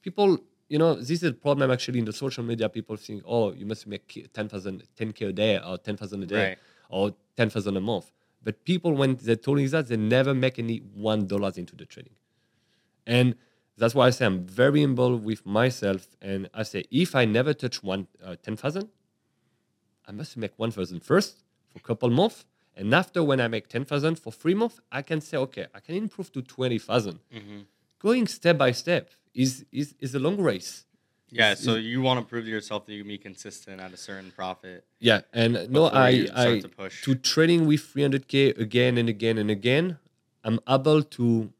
People, 0.01 0.39
you 0.67 0.79
know, 0.79 0.95
this 0.95 1.11
is 1.11 1.23
a 1.23 1.31
problem 1.31 1.69
actually 1.71 1.99
in 1.99 2.05
the 2.05 2.11
social 2.11 2.43
media. 2.43 2.67
People 2.69 2.97
think, 2.97 3.23
oh, 3.25 3.53
you 3.53 3.65
must 3.67 3.85
make 3.87 4.29
10,000, 4.33 4.83
10k 4.99 5.29
a 5.29 5.31
day 5.31 5.59
or 5.59 5.77
10,000 5.77 6.23
a 6.23 6.25
day 6.25 6.47
Right. 6.49 6.57
or 6.89 7.15
10,000 7.37 7.77
a 7.77 7.79
month. 7.79 8.11
But 8.43 8.65
people, 8.65 8.93
when 8.93 9.15
they 9.15 9.35
told 9.35 9.57
me 9.59 9.67
that, 9.67 9.87
they 9.87 9.95
never 9.95 10.33
make 10.33 10.59
any 10.59 10.79
one 10.79 11.27
dollars 11.27 11.57
into 11.57 11.75
the 11.75 11.85
trading. 11.85 12.15
And 13.07 13.35
that's 13.77 13.95
why 13.95 14.07
I 14.07 14.09
say 14.09 14.25
I'm 14.25 14.43
very 14.45 14.81
involved 14.81 15.23
with 15.23 15.45
myself. 15.45 16.07
And 16.21 16.49
I 16.53 16.63
say, 16.63 16.83
if 16.91 17.15
I 17.15 17.23
never 17.25 17.53
touch 17.53 17.81
one 17.83 18.07
uh, 18.25 18.35
10,000, 18.43 18.89
I 20.05 20.11
must 20.11 20.35
make 20.35 20.51
1,000 20.57 21.01
first 21.01 21.42
for 21.73 21.79
a 21.79 21.81
couple 21.81 22.09
months. 22.09 22.45
And 22.75 22.93
after, 22.93 23.23
when 23.23 23.39
I 23.39 23.47
make 23.47 23.67
10,000 23.67 24.17
for 24.19 24.31
three 24.31 24.55
months, 24.55 24.79
I 24.91 25.01
can 25.03 25.21
say, 25.21 25.37
okay, 25.37 25.67
I 25.75 25.79
can 25.79 25.95
improve 25.95 26.31
to 26.33 26.41
20,000. 26.41 27.19
hmm 27.31 27.59
Going 27.99 28.27
step 28.27 28.57
by 28.57 28.71
step 28.71 29.11
is, 29.33 29.65
is, 29.71 29.95
is 29.99 30.13
a 30.13 30.19
long 30.19 30.37
race. 30.41 30.85
Yeah, 31.29 31.51
It's- 31.53 31.63
so 31.63 31.75
you 31.75 32.01
want 32.01 32.19
to 32.19 32.25
prove 32.29 32.43
to 32.45 32.51
yourself 32.51 32.85
that 32.85 32.93
you 32.93 32.99
can 33.03 33.07
be 33.07 33.17
consistent 33.17 33.79
at 33.79 33.93
a 33.93 33.97
certain 33.97 34.31
profit. 34.35 34.85
Yeah. 34.99 35.21
And 35.33 35.69
no, 35.69 35.85
I, 35.85 36.27
I 36.35 36.59
to 36.59 36.67
push. 36.67 37.03
to 37.05 37.15
trading 37.15 37.65
with 37.65 37.81
300K 37.93 38.57
again 38.59 38.97
and 38.97 39.07
again 39.09 39.37
and 39.37 39.49
again, 39.49 39.97
I'm 40.43 40.59
able 40.67 41.01
to 41.17 41.51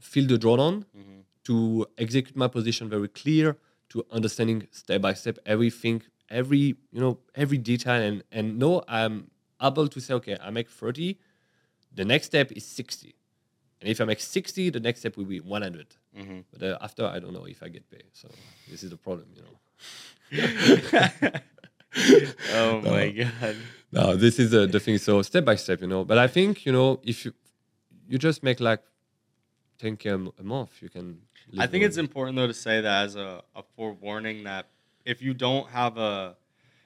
feel 0.00 0.26
the 0.26 0.38
drawdown, 0.38 0.76
Mhm. 0.96 1.22
to 1.44 1.86
execute 1.98 2.34
my 2.36 2.48
position 2.48 2.88
very 2.88 3.08
clear, 3.08 3.56
to 3.90 4.04
understanding 4.10 4.66
step 4.72 5.02
by 5.02 5.12
step 5.14 5.38
everything, 5.44 6.02
every 6.30 6.64
you 6.94 7.00
know 7.04 7.18
every 7.34 7.58
detail, 7.58 8.00
and 8.08 8.24
and 8.32 8.58
no, 8.58 8.82
I'm 8.88 9.30
able 9.62 9.88
to 9.88 10.00
say, 10.00 10.14
okay, 10.14 10.36
I 10.40 10.50
make 10.50 10.68
30, 10.68 11.18
the 11.94 12.04
next 12.04 12.26
step 12.26 12.50
is 12.52 12.64
60, 12.66 13.14
and 13.80 13.88
if 13.90 14.00
I 14.00 14.04
make 14.04 14.20
60, 14.20 14.70
the 14.70 14.80
next 14.80 15.00
step 15.00 15.16
will 15.16 15.24
be 15.24 15.40
100. 15.40 15.86
Mhm. 16.16 16.44
But 16.52 16.62
uh, 16.62 16.78
after, 16.80 17.04
I 17.06 17.18
don't 17.20 17.32
know 17.32 17.44
if 17.46 17.62
I 17.62 17.68
get 17.68 17.88
paid. 17.90 18.04
So 18.12 18.28
this 18.68 18.82
is 18.82 18.90
the 18.90 18.96
problem, 18.96 19.28
you 19.36 19.42
know. 19.42 19.56
oh 22.52 22.80
my 22.84 23.10
god. 23.10 23.56
No, 23.90 24.16
this 24.16 24.38
is 24.38 24.50
the, 24.50 24.66
the 24.66 24.80
thing. 24.80 24.98
So 24.98 25.20
step 25.22 25.44
by 25.44 25.56
step, 25.56 25.80
you 25.82 25.86
know. 25.86 26.04
But 26.04 26.18
I 26.18 26.26
think 26.26 26.64
you 26.66 26.72
know 26.72 27.00
if 27.02 27.24
you 27.24 27.32
you 28.08 28.18
just 28.18 28.42
make 28.42 28.60
like 28.60 28.82
10k 29.80 30.32
a 30.38 30.42
month, 30.42 30.80
you 30.82 30.88
can. 30.88 31.18
I 31.58 31.66
think 31.66 31.82
on- 31.82 31.88
it's 31.88 31.98
important 31.98 32.36
though 32.36 32.46
to 32.46 32.54
say 32.54 32.80
that 32.80 33.04
as 33.04 33.16
a, 33.16 33.42
a 33.54 33.62
forewarning 33.76 34.44
that 34.44 34.68
if 35.04 35.20
you 35.20 35.34
don't 35.34 35.68
have 35.68 35.98
a 35.98 36.36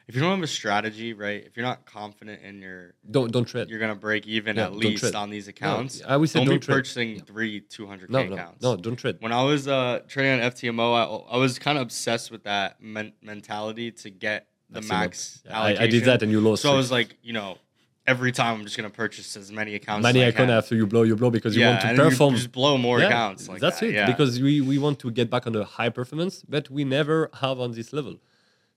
if 0.08 0.14
you 0.14 0.20
don't 0.20 0.30
have 0.30 0.42
a 0.42 0.46
strategy, 0.46 1.12
right? 1.14 1.44
If 1.44 1.56
you're 1.56 1.66
not 1.66 1.84
confident 1.84 2.42
in 2.42 2.60
your 2.62 2.94
don't 3.10 3.32
don't 3.32 3.44
trade. 3.44 3.68
you're 3.68 3.78
gonna 3.80 3.94
break 3.96 4.26
even 4.26 4.56
Yeah, 4.56 4.66
at 4.66 4.74
least 4.76 5.14
on 5.14 5.30
these 5.30 5.48
accounts. 5.48 6.00
I 6.06 6.16
would 6.16 6.30
say 6.30 6.38
don't, 6.40 6.46
don't 6.46 6.54
be 6.56 6.60
trade. 6.60 6.74
purchasing 6.76 7.20
three 7.20 7.60
200k 7.62 8.08
No, 8.10 8.24
no, 8.24 8.34
accounts. 8.34 8.62
no, 8.62 8.76
don't 8.76 8.96
trade. 8.96 9.16
When 9.20 9.32
I 9.32 9.42
was 9.42 9.66
uh, 9.68 10.00
trading 10.08 10.40
on 10.40 10.50
FTMO, 10.52 11.28
I, 11.30 11.34
I 11.34 11.38
was 11.38 11.58
kind 11.58 11.76
of 11.78 11.82
obsessed 11.82 12.30
with 12.30 12.44
that 12.44 12.80
men- 12.80 13.12
mentality 13.22 13.90
to 13.92 14.10
get 14.10 14.46
the 14.70 14.82
max 14.82 15.42
Yeah, 15.44 15.52
I, 15.52 15.58
allocation. 15.70 15.82
I 15.82 15.86
did 15.88 16.04
that 16.04 16.22
and 16.22 16.30
you 16.32 16.40
lost. 16.40 16.62
So 16.62 16.70
I 16.70 16.74
it. 16.74 16.76
was 16.76 16.90
like, 16.90 17.16
you 17.22 17.32
know, 17.32 17.58
every 18.06 18.30
time 18.30 18.58
I'm 18.60 18.64
just 18.64 18.76
gonna 18.76 18.90
purchase 18.90 19.36
as 19.36 19.50
many 19.50 19.74
accounts. 19.74 20.04
Many 20.04 20.24
I 20.24 20.30
can. 20.30 20.50
after 20.50 20.76
you 20.76 20.86
blow, 20.86 21.02
you 21.02 21.16
blow 21.16 21.30
because 21.30 21.56
you 21.56 21.66
want 21.66 21.80
to 21.80 21.88
and 21.88 21.98
you 21.98 22.04
perform. 22.04 22.34
just 22.36 22.52
blow 22.52 22.78
more 22.78 23.00
Yeah, 23.00 23.06
accounts. 23.08 23.48
Like 23.48 23.60
that's 23.60 23.80
that. 23.80 23.86
it. 23.88 23.94
Yeah. 23.94 24.06
Because 24.06 24.40
we, 24.40 24.60
we 24.60 24.78
want 24.78 25.00
to 25.00 25.10
get 25.10 25.30
back 25.30 25.46
on 25.48 25.52
the 25.52 25.64
high 25.64 25.88
performance, 25.88 26.44
but 26.48 26.70
we 26.70 26.84
never 26.84 27.28
have 27.40 27.58
on 27.58 27.72
this 27.72 27.92
level. 27.92 28.16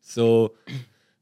So 0.02 0.54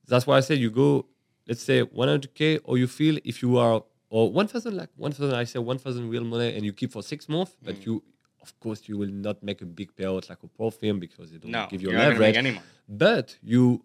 that's 0.08 0.26
why 0.28 0.38
I 0.38 0.40
said 0.42 0.58
you 0.60 0.72
go, 0.72 1.06
let's 1.48 1.64
say 1.64 1.84
100k, 1.84 2.60
or 2.64 2.78
you 2.78 2.88
feel 2.88 3.18
if 3.24 3.42
you 3.42 3.58
are 3.58 3.84
or 4.10 4.32
1,000 4.32 4.76
like 4.76 4.90
1,000. 4.96 5.34
I 5.36 5.44
say 5.44 5.60
1,000 5.60 6.10
real 6.10 6.24
money, 6.24 6.56
and 6.56 6.64
you 6.64 6.72
keep 6.72 6.92
for 6.94 7.04
six 7.04 7.28
months, 7.28 7.52
Mm. 7.62 7.66
but 7.66 7.86
you. 7.86 8.04
Of 8.42 8.58
course, 8.62 8.88
you 8.88 8.98
will 8.98 9.10
not 9.12 9.44
make 9.44 9.62
a 9.62 9.66
big 9.66 9.94
payout 9.98 10.30
like 10.30 10.42
a 10.42 10.48
prop 10.48 10.74
firm 10.80 11.00
because 11.00 11.32
they 11.32 11.38
don't 11.38 11.52
No, 11.52 11.68
give 11.70 11.82
you 11.82 11.90
you're 11.90 11.98
not 12.00 12.12
make 12.12 12.20
leverage. 12.20 12.38
any 12.38 12.52
money. 12.52 12.66
But 12.88 13.36
you 13.44 13.84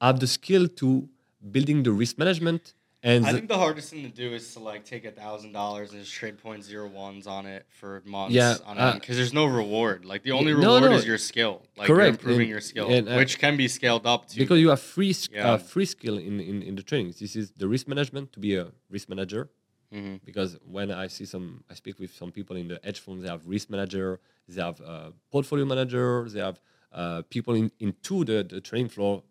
have 0.00 0.18
the 0.18 0.26
skill 0.26 0.66
to 0.80 1.08
building 1.54 1.84
the 1.84 1.92
risk 1.92 2.18
management 2.18 2.74
and 3.02 3.26
I 3.26 3.32
think 3.32 3.48
the 3.48 3.58
hardest 3.58 3.90
thing 3.90 4.02
to 4.02 4.08
do 4.08 4.32
is 4.34 4.52
to 4.54 4.60
like 4.60 4.84
take 4.84 5.04
a 5.04 5.10
thousand 5.10 5.52
dollars 5.52 5.92
and 5.92 6.00
just 6.00 6.12
trade 6.12 6.38
point 6.38 6.62
zero 6.64 6.86
ones 6.88 7.26
on 7.26 7.46
it 7.46 7.66
for 7.70 8.02
months. 8.06 8.34
Yeah, 8.34 8.56
on 8.64 8.78
uh, 8.78 8.94
because 8.94 9.16
there's 9.16 9.32
no 9.34 9.46
reward. 9.46 10.04
Like 10.04 10.22
the 10.22 10.32
only 10.32 10.52
no, 10.52 10.58
reward 10.76 10.90
no, 10.92 10.96
is 10.96 11.06
your 11.06 11.18
skill. 11.18 11.62
Like 11.76 11.86
correct, 11.88 12.10
improving 12.18 12.42
and- 12.42 12.50
your 12.50 12.60
skill, 12.60 12.88
and, 12.88 13.08
uh, 13.08 13.16
which 13.16 13.38
can 13.38 13.56
be 13.56 13.66
scaled 13.68 14.06
up 14.06 14.28
to. 14.28 14.36
because 14.38 14.60
you 14.60 14.68
have 14.70 14.80
free 14.80 15.12
sk- 15.12 15.32
Yeah. 15.32 15.52
uh, 15.52 15.58
free 15.58 15.86
skill 15.86 16.16
in, 16.18 16.40
in 16.40 16.62
in 16.62 16.74
the 16.76 16.82
trainings. 16.82 17.18
This 17.18 17.34
is 17.36 17.50
the 17.56 17.66
risk 17.68 17.88
management 17.88 18.32
to 18.34 18.40
be 18.40 18.54
a 18.56 18.66
risk 18.90 19.08
manager. 19.08 19.50
Mhm. 19.92 20.20
Because 20.24 20.56
when 20.64 20.90
I 20.90 21.06
see 21.08 21.26
some, 21.26 21.64
I 21.70 21.74
speak 21.74 21.98
with 21.98 22.12
some 22.14 22.30
people 22.32 22.56
in 22.56 22.66
the 22.68 22.78
hedge 22.82 23.00
funds. 23.00 23.22
They 23.22 23.28
have 23.28 23.46
risk 23.46 23.68
manager, 23.68 24.20
they 24.48 24.62
have 24.62 24.80
uh, 24.80 25.10
portfolio 25.30 25.66
manager, 25.66 26.26
they 26.32 26.40
have 26.40 26.58
uh, 26.92 27.20
people 27.34 27.54
in 27.60 27.70
into 27.78 28.24
the 28.24 28.38
the 28.54 28.60
training 28.68 28.88
floor. 28.88 29.22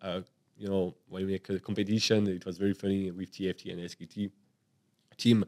You 0.61 0.69
know, 0.69 0.83
when 1.09 1.25
we 1.25 1.31
make 1.33 1.49
a 1.49 1.59
competition, 1.59 2.27
it 2.27 2.45
was 2.45 2.55
very 2.63 2.75
funny 2.81 3.09
with 3.17 3.31
TFT 3.35 3.71
and 3.73 3.79
SKT 3.91 4.29
team. 5.17 5.39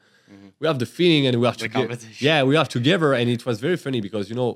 We 0.59 0.66
have 0.66 0.80
the 0.80 0.88
feeling, 0.97 1.28
and 1.28 1.39
we 1.39 1.45
have 1.45 1.57
Mm-hmm. 1.57 1.68
The 1.74 1.80
to 1.82 1.88
competition. 1.88 2.28
yeah, 2.28 2.41
we 2.49 2.55
have 2.55 2.68
together, 2.78 3.09
and 3.14 3.30
it 3.30 3.45
was 3.45 3.59
very 3.68 3.78
funny 3.86 4.01
because 4.01 4.26
you 4.32 4.36
know, 4.36 4.51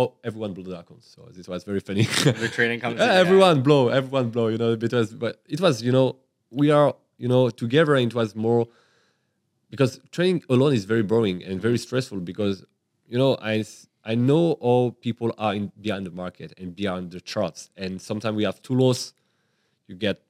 oh, 0.00 0.10
everyone 0.22 0.52
blew 0.54 0.68
the 0.72 0.78
accounts, 0.78 1.06
so 1.14 1.20
this 1.36 1.48
was 1.48 1.64
very 1.64 1.80
funny. 1.88 2.04
the 2.44 2.48
training 2.56 2.78
comes. 2.78 3.00
Everyone 3.24 3.62
blow, 3.62 3.88
everyone 3.88 4.28
blow, 4.30 4.46
you 4.54 4.58
know, 4.62 4.76
because 4.76 5.08
but 5.24 5.42
it 5.48 5.60
was, 5.60 5.82
you 5.82 5.90
know, 5.90 6.16
we 6.50 6.70
are, 6.70 6.94
you 7.18 7.28
know, 7.32 7.50
together 7.50 7.96
and 7.96 8.06
it 8.12 8.14
was 8.14 8.36
more 8.36 8.68
because 9.72 9.98
training 10.12 10.44
alone 10.48 10.74
is 10.74 10.84
very 10.84 11.02
boring 11.02 11.42
and 11.42 11.60
very 11.60 11.78
stressful 11.86 12.20
because, 12.20 12.64
you 13.08 13.18
know, 13.18 13.36
I. 13.42 13.64
I 14.08 14.14
know 14.14 14.52
all 14.68 14.92
people 14.92 15.34
are 15.36 15.52
in 15.52 15.72
behind 15.80 16.06
the 16.06 16.12
market 16.12 16.54
and 16.60 16.76
behind 16.76 17.10
the 17.10 17.20
charts. 17.20 17.70
And 17.76 18.00
sometimes 18.00 18.36
we 18.36 18.44
have 18.44 18.62
too 18.62 18.76
loss, 18.76 19.12
you 19.88 19.94
get, 19.96 20.20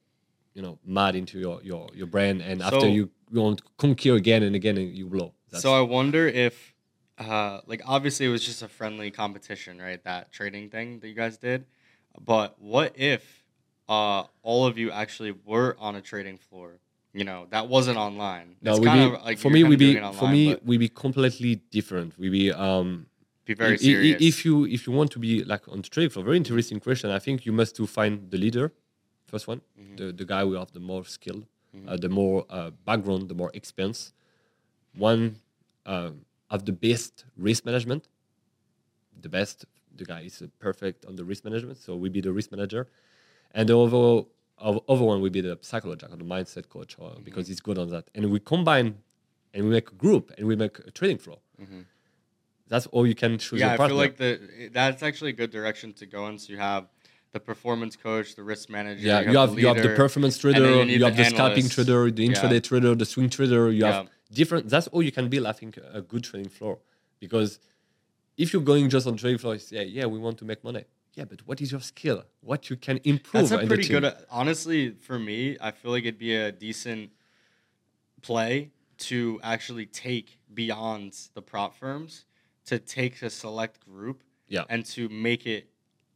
you 0.53 0.61
know, 0.61 0.79
mad 0.85 1.15
into 1.15 1.39
your 1.39 1.61
your, 1.63 1.87
your 1.93 2.07
brain 2.07 2.41
and 2.41 2.61
after 2.61 2.81
So- 2.81 2.87
you, 2.87 3.09
you 3.31 3.41
want 3.41 3.57
to 3.59 3.63
conquer 3.77 4.15
again 4.15 4.43
and 4.43 4.55
again 4.55 4.77
and 4.77 4.95
you 4.95 5.05
blow. 5.07 5.33
That's, 5.49 5.63
So 5.63 5.73
I 5.73 5.81
wonder 5.81 6.27
if, 6.27 6.73
uh, 7.17 7.61
like, 7.65 7.81
obviously 7.85 8.25
it 8.25 8.29
was 8.29 8.45
just 8.45 8.61
a 8.61 8.67
friendly 8.67 9.11
competition, 9.11 9.79
right? 9.79 10.01
That 10.03 10.31
trading 10.31 10.69
thing 10.69 10.99
that 10.99 11.07
you 11.07 11.13
guys 11.13 11.37
did. 11.37 11.65
But 12.19 12.59
what 12.59 12.93
if 12.97 13.43
uh, 13.89 14.23
all 14.43 14.65
of 14.65 14.77
you 14.77 14.91
actually 14.91 15.33
were 15.45 15.75
on 15.79 15.95
a 15.95 16.01
trading 16.01 16.37
floor? 16.37 16.79
You 17.13 17.23
know, 17.23 17.47
that 17.49 17.67
wasn't 17.67 17.97
online. 17.97 18.57
no, 18.61 18.71
It's 18.71 18.79
we 18.79 18.85
kind 18.85 18.99
be, 19.11 19.15
of 19.17 19.23
like 19.23 19.37
for 19.39 19.49
me 19.49 19.63
we 19.63 19.75
be 19.75 19.91
it 19.97 20.13
for 20.15 20.27
me 20.27 20.55
we 20.63 20.77
be 20.77 20.89
completely 20.89 21.55
different. 21.71 22.09
We 22.19 22.29
be 22.29 22.51
um 22.51 23.07
be 23.45 23.53
very 23.55 23.71
I- 23.71 23.73
i- 23.73 23.77
serious. 23.77 24.21
If 24.21 24.45
you 24.45 24.65
if 24.67 24.85
you 24.85 24.93
want 24.93 25.09
to 25.11 25.19
be 25.19 25.43
like 25.43 25.67
on 25.67 25.81
the 25.81 25.89
trade 25.89 26.11
floor, 26.13 26.23
very 26.25 26.37
interesting 26.37 26.79
question. 26.79 27.09
I 27.09 27.17
think 27.19 27.45
you 27.47 27.53
must 27.53 27.75
to 27.77 27.87
find 27.87 28.29
the 28.29 28.37
leader, 28.37 28.71
first 29.27 29.47
one, 29.47 29.61
Mm-hmm. 29.79 29.95
the 29.97 30.05
the 30.21 30.25
guy 30.25 30.41
who 30.47 30.53
have 30.61 30.71
the 30.71 30.79
more 30.91 31.03
skill, 31.05 31.39
uh, 31.87 31.95
the 32.05 32.09
more 32.09 32.45
uh, 32.49 32.71
background, 32.89 33.29
the 33.29 33.35
more 33.35 33.51
experience. 33.53 34.13
One 34.95 35.21
um, 35.85 36.25
have 36.49 36.63
the 36.65 36.71
best 36.87 37.25
risk 37.47 37.65
management. 37.65 38.03
The 39.21 39.29
best, 39.29 39.65
the 39.95 40.05
guy 40.05 40.21
is 40.29 40.41
uh, 40.41 40.47
perfect 40.59 41.05
on 41.05 41.15
the 41.15 41.23
risk 41.31 41.43
management, 41.43 41.77
so 41.85 41.95
we 41.95 42.09
be 42.09 42.21
the 42.21 42.31
risk 42.31 42.51
manager, 42.51 42.87
and 43.51 43.67
the 43.69 43.77
other 43.77 44.05
of- 44.67 44.81
other 44.93 45.05
one 45.11 45.21
will 45.21 45.29
be 45.39 45.41
the 45.49 45.57
psychologist 45.61 46.11
or 46.13 46.17
the 46.17 46.29
mindset 46.35 46.65
coach, 46.69 46.95
or, 46.99 47.09
Mm-hmm. 47.11 47.23
because 47.23 47.47
he's 47.49 47.59
good 47.67 47.77
on 47.77 47.87
that. 47.89 48.05
And 48.15 48.21
we 48.31 48.39
combine, 48.39 48.89
and 49.53 49.59
we 49.65 49.69
make 49.77 49.89
a 49.91 49.95
group, 50.05 50.31
and 50.37 50.47
we 50.47 50.55
make 50.55 50.75
a 50.79 50.91
trading 50.91 51.19
floor. 51.25 51.39
That's 52.69 52.85
all 52.87 53.07
you 53.07 53.15
can 53.15 53.37
choose. 53.37 53.59
Yeah, 53.61 53.71
I 53.73 53.77
partner. 53.77 53.87
feel 53.95 53.97
like 54.05 54.17
the 54.17 54.69
that's 54.73 55.01
actually 55.01 55.31
a 55.31 55.39
good 55.41 55.51
direction 55.51 55.93
to 55.93 56.05
go 56.05 56.27
in. 56.27 56.37
So 56.37 56.51
you 56.53 56.59
have 56.59 56.83
the 57.31 57.39
performance 57.39 57.95
coach, 57.95 58.35
the 58.35 58.43
risk 58.43 58.69
manager. 58.69 59.05
Yeah, 59.05 59.21
you 59.31 59.37
have 59.37 59.59
you 59.59 59.67
have 59.67 59.81
the 59.81 59.93
performance 59.95 60.37
trader, 60.37 60.59
you 60.83 60.97
you, 60.97 61.03
have 61.03 61.15
the 61.15 61.23
the 61.23 61.29
scalping 61.29 61.69
trader, 61.69 62.09
the 62.11 62.23
Yeah. 62.23 62.29
intraday 62.31 62.61
trader, 62.63 62.95
the 62.95 63.05
swing 63.05 63.29
trader. 63.29 63.69
You 63.71 63.85
Yeah. 63.85 63.91
have 63.93 64.09
different. 64.31 64.69
That's 64.69 64.87
all 64.87 65.03
you 65.03 65.11
can 65.11 65.29
build. 65.29 65.45
I 65.45 65.51
think 65.51 65.77
a 65.77 66.01
good 66.01 66.23
trading 66.23 66.49
floor, 66.49 66.79
because 67.19 67.59
if 68.37 68.53
you're 68.53 68.61
going 68.73 68.89
just 68.89 69.05
on 69.07 69.17
trading 69.17 69.39
floor, 69.39 69.57
yeah, 69.69 69.81
yeah, 69.81 70.05
we 70.05 70.19
want 70.19 70.37
to 70.39 70.45
make 70.45 70.63
money. 70.63 70.85
Yeah, 71.15 71.25
but 71.25 71.39
what 71.47 71.61
is 71.61 71.71
your 71.71 71.81
skill? 71.81 72.23
What 72.41 72.69
you 72.69 72.75
can 72.77 72.99
improve? 73.03 73.49
That's 73.49 73.63
a 73.63 73.67
pretty 73.67 73.87
good. 73.87 74.05
Honestly, 74.29 74.91
for 74.91 75.17
me, 75.17 75.57
I 75.59 75.71
feel 75.71 75.91
like 75.91 76.03
it'd 76.03 76.19
be 76.19 76.35
a 76.35 76.51
decent 76.51 77.09
play 78.21 78.71
to 78.97 79.39
actually 79.43 79.85
take 79.85 80.39
beyond 80.53 81.15
the 81.33 81.41
prop 81.41 81.75
firms 81.75 82.25
to 82.65 82.79
take 82.79 83.21
a 83.21 83.29
select 83.29 83.79
group 83.85 84.23
Yeah. 84.47 84.63
and 84.69 84.85
to 84.87 85.07
make 85.09 85.45
it 85.45 85.69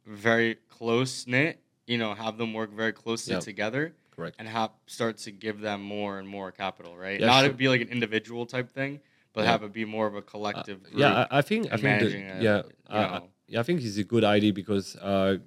very 0.06 0.56
close 0.70 1.26
knit. 1.28 1.60
You 1.88 1.97
know, 1.97 2.14
have 2.14 2.38
them 2.38 2.54
work 2.54 2.72
very 2.72 2.93
closely 2.93 3.34
Yeah. 3.34 3.39
together 3.41 3.93
Correct. 4.12 4.36
and 4.39 4.47
have 4.47 4.72
start 4.88 5.18
to 5.20 5.32
give 5.32 5.60
them 5.60 5.82
more 5.82 6.20
and 6.20 6.28
more 6.28 6.52
capital. 6.52 6.95
Right? 6.95 7.20
Yeah, 7.20 7.26
Not 7.28 7.41
sure. 7.41 7.49
it 7.52 7.58
be 7.58 7.68
like 7.70 7.82
an 7.82 7.89
individual 7.89 8.45
type 8.45 8.70
thing, 8.70 8.99
but 9.34 9.41
Yeah. 9.41 9.52
have 9.52 9.64
it 9.64 9.74
be 9.74 9.84
more 9.86 10.08
of 10.08 10.16
a 10.16 10.22
collective. 10.22 10.84
group. 10.84 10.97
Yeah, 10.97 11.26
I, 11.30 11.39
I 11.39 11.41
think 11.41 11.68
I 11.72 11.78
think 11.78 11.99
the, 12.02 12.10
yeah, 12.41 12.62
I, 12.88 12.97
I- 13.18 13.22
yeah, 13.47 13.60
I 13.60 13.64
think 13.64 13.82
it's 13.82 13.97
a 13.97 14.04
good 14.06 14.24
idea 14.24 14.54
because 14.54 14.95
uh, 14.97 15.38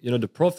you 0.00 0.10
know 0.10 0.18
the 0.18 0.28
pro 0.28 0.50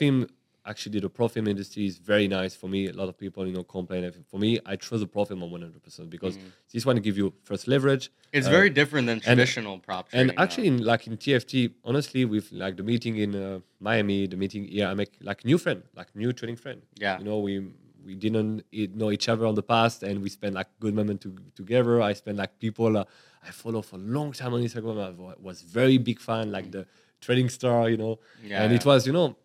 actually 0.66 1.00
the 1.00 1.10
prop 1.10 1.32
firm 1.32 1.48
industry 1.48 1.86
is 1.86 1.98
very 1.98 2.28
nice 2.28 2.56
for 2.56 2.68
me. 2.68 2.88
A 2.88 2.94
lot 2.94 3.10
of 3.10 3.18
people 3.18 3.46
you 3.48 3.54
know 3.54 3.64
complain. 3.64 4.12
For 4.30 4.40
me, 4.40 4.60
I 4.66 4.76
trust 4.76 5.02
the 5.02 5.08
prop 5.08 5.28
firm 5.30 5.44
on 5.44 5.52
one 5.52 5.62
hundred 5.62 5.84
percent 5.84 6.10
because 6.10 6.38
this 6.72 6.86
one 6.86 6.98
give 6.98 7.18
you 7.18 7.34
first 7.44 7.68
leverage. 7.68 8.12
It's 8.32 8.48
uh, 8.48 8.50
very 8.50 8.70
different 8.70 9.08
than 9.08 9.20
traditional 9.20 9.80
prop 9.80 10.08
and 10.14 10.34
actually, 10.38 10.68
in, 10.68 10.84
like 10.84 11.08
in 11.08 11.18
TFT, 11.18 11.74
honestly, 11.84 12.26
with 12.26 12.52
like 12.52 12.78
the 12.78 12.84
meeting 12.84 13.18
in 13.18 13.36
uh, 13.36 13.60
Miami, 13.80 14.28
the 14.28 14.38
meeting 14.38 14.66
here, 14.66 14.88
I 14.88 14.94
make 14.94 15.12
like 15.22 15.44
new 15.44 15.58
friend, 15.58 15.84
like 15.96 16.16
new 16.16 16.32
trading 16.34 16.56
friend. 16.56 16.82
Yeah. 16.96 17.18
you 17.20 17.26
know, 17.26 17.40
we 17.40 17.72
we 18.06 18.16
didn't 18.16 18.64
know 18.96 19.12
each 19.12 19.30
other 19.30 19.46
on 19.46 19.56
the 19.56 19.64
past, 19.64 20.04
and 20.04 20.22
we 20.22 20.30
spent 20.30 20.56
like 20.56 20.68
good 20.80 20.96
moment 20.96 21.22
to, 21.22 21.36
together. 21.56 22.02
I 22.02 22.14
spent 22.14 22.38
like 22.38 22.60
people 22.60 22.98
uh, 22.98 23.06
I 23.44 23.52
follow 23.52 23.82
for 23.82 23.96
a 23.98 24.00
long 24.00 24.32
time 24.32 24.54
on 24.54 24.62
Instagram. 24.62 24.98
I 25.00 25.34
was 25.42 25.62
very 25.62 25.98
big 25.98 26.20
fan, 26.20 26.52
like 26.52 26.72
the 26.72 26.86
trading 27.20 27.50
star, 27.50 27.90
you 27.90 27.98
know, 27.98 28.20
Yeah, 28.44 28.64
and 28.64 28.74
it 28.74 28.86
was 28.86 29.06
you 29.06 29.14
know, 29.14 29.36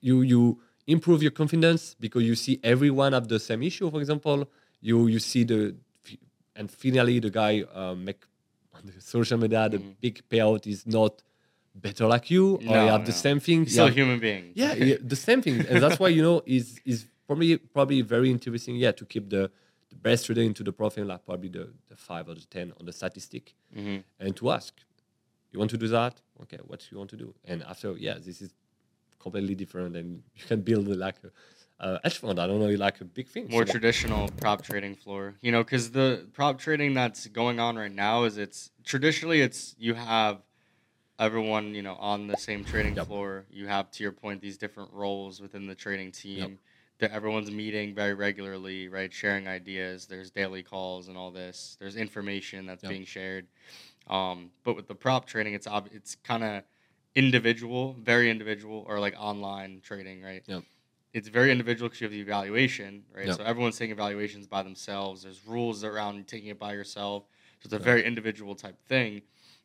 you 0.00 0.22
you 0.22 0.60
improve 0.86 1.22
your 1.22 1.30
confidence 1.32 1.94
because 2.00 2.22
you 2.24 2.34
see 2.34 2.58
everyone 2.62 3.12
have 3.12 3.28
the 3.28 3.38
same 3.38 3.62
issue. 3.62 3.90
For 3.90 4.00
example, 4.00 4.48
you 4.80 5.06
you 5.08 5.18
see 5.18 5.44
the 5.44 5.74
and 6.56 6.70
finally 6.70 7.20
the 7.20 7.30
guy 7.30 7.62
uh, 7.74 7.94
make 7.94 8.24
on 8.74 8.82
the 8.94 9.00
social 9.00 9.38
media 9.38 9.68
the 9.68 9.78
big 9.78 10.22
payout 10.28 10.66
is 10.66 10.86
not 10.86 11.22
better 11.74 12.06
like 12.06 12.30
you 12.30 12.54
or 12.54 12.58
Mm-hmm. 12.58 12.72
No, 12.72 12.84
you 12.84 12.90
have 12.90 13.00
no. 13.02 13.06
the 13.06 13.12
same 13.12 13.40
thing. 13.40 13.60
He's 13.64 13.74
you 13.74 13.82
still 13.82 13.86
a 13.86 13.90
human 13.90 14.18
being. 14.18 14.52
yeah, 14.54 14.74
yeah, 14.74 14.96
the 15.00 15.16
same 15.16 15.40
thing, 15.42 15.64
and 15.68 15.80
that's 15.82 15.98
why 16.00 16.08
you 16.08 16.22
know 16.22 16.42
is 16.58 16.80
is 16.84 17.06
probably 17.26 17.56
probably 17.58 18.02
very 18.02 18.30
interesting. 18.30 18.76
Yeah, 18.76 18.92
to 18.92 19.04
keep 19.04 19.28
the 19.30 19.50
the 19.90 19.96
best 19.96 20.26
trader 20.26 20.42
into 20.42 20.62
the 20.62 20.72
profile, 20.72 21.06
like 21.06 21.24
probably 21.24 21.48
the, 21.48 21.72
the 21.88 21.96
five 21.96 22.28
or 22.28 22.34
the 22.34 22.44
ten 22.50 22.72
on 22.78 22.84
the 22.86 22.92
statistic, 22.92 23.54
Mhm. 23.76 24.02
and 24.20 24.36
to 24.36 24.50
ask, 24.50 24.74
you 25.52 25.58
want 25.58 25.70
to 25.70 25.78
do 25.78 25.88
that? 25.88 26.20
Okay, 26.42 26.58
what 26.66 26.86
you 26.90 26.98
want 26.98 27.08
to 27.10 27.16
do? 27.16 27.34
And 27.44 27.62
after, 27.62 27.92
yeah, 27.96 28.18
this 28.18 28.42
is 28.42 28.52
completely 29.18 29.54
different, 29.54 29.96
and 29.96 30.22
you 30.34 30.44
can 30.46 30.60
build 30.62 30.86
like 30.88 31.16
a, 31.24 31.30
a 31.86 32.00
hedge 32.02 32.18
fund. 32.18 32.38
I 32.38 32.46
don't 32.46 32.60
know, 32.60 32.68
like 32.70 33.00
a 33.00 33.04
big 33.04 33.28
thing. 33.28 33.48
more 33.48 33.66
So- 33.66 33.72
traditional 33.72 34.28
prop 34.28 34.62
trading 34.62 34.94
floor. 34.94 35.34
You 35.40 35.52
know, 35.52 35.62
because 35.64 35.90
the 35.90 36.28
prop 36.32 36.58
trading 36.58 36.94
that's 36.94 37.26
going 37.28 37.60
on 37.60 37.76
right 37.76 37.92
now 37.94 38.24
is 38.24 38.38
it's 38.38 38.70
traditionally 38.84 39.40
it's 39.40 39.74
you 39.78 39.94
have 39.94 40.42
everyone 41.18 41.74
you 41.74 41.82
know 41.82 41.94
on 41.96 42.26
the 42.28 42.36
same 42.36 42.64
trading 42.64 42.94
Yep. 42.96 43.06
floor. 43.06 43.44
You 43.50 43.66
have 43.66 43.90
to 43.92 44.02
your 44.02 44.12
point 44.12 44.40
these 44.40 44.58
different 44.58 44.92
roles 44.92 45.40
within 45.40 45.66
the 45.66 45.74
trading 45.74 46.12
team. 46.12 46.58
That 47.00 47.12
everyone's 47.12 47.48
meeting 47.52 47.94
very 47.94 48.12
regularly, 48.14 48.88
right? 48.88 49.12
Sharing 49.12 49.46
ideas. 49.46 50.06
There's 50.06 50.32
daily 50.32 50.64
calls 50.64 51.06
and 51.06 51.16
all 51.16 51.30
this. 51.30 51.76
There's 51.78 51.94
information 51.94 52.66
that's 52.66 52.82
Yep. 52.82 52.90
being 52.90 53.04
shared. 53.04 53.46
Um, 54.08 54.50
but 54.64 54.74
with 54.74 54.88
the 54.88 54.96
prop 54.96 55.24
trading, 55.24 55.54
it's 55.54 55.68
ob- 55.68 55.90
it's 55.92 56.16
kind 56.16 56.42
of 56.42 56.64
individual, 57.18 57.96
very 58.00 58.30
individual, 58.30 58.84
or 58.86 59.00
like 59.00 59.14
online 59.18 59.80
trading, 59.82 60.22
right? 60.22 60.44
Yep. 60.46 60.62
It's 61.12 61.26
very 61.26 61.50
individual 61.50 61.88
because 61.88 62.00
you 62.00 62.04
have 62.04 62.12
the 62.12 62.20
evaluation, 62.20 63.02
right? 63.12 63.26
Yep. 63.26 63.38
So 63.38 63.42
everyone's 63.42 63.76
taking 63.76 63.90
evaluations 63.92 64.46
by 64.46 64.62
themselves. 64.62 65.22
There's 65.24 65.44
rules 65.44 65.82
around 65.82 66.28
taking 66.28 66.48
it 66.48 66.60
by 66.60 66.74
yourself. 66.74 67.24
So 67.60 67.66
it's 67.66 67.74
a 67.74 67.78
very 67.78 68.04
individual 68.04 68.54
type 68.54 68.78
thing. 68.86 69.22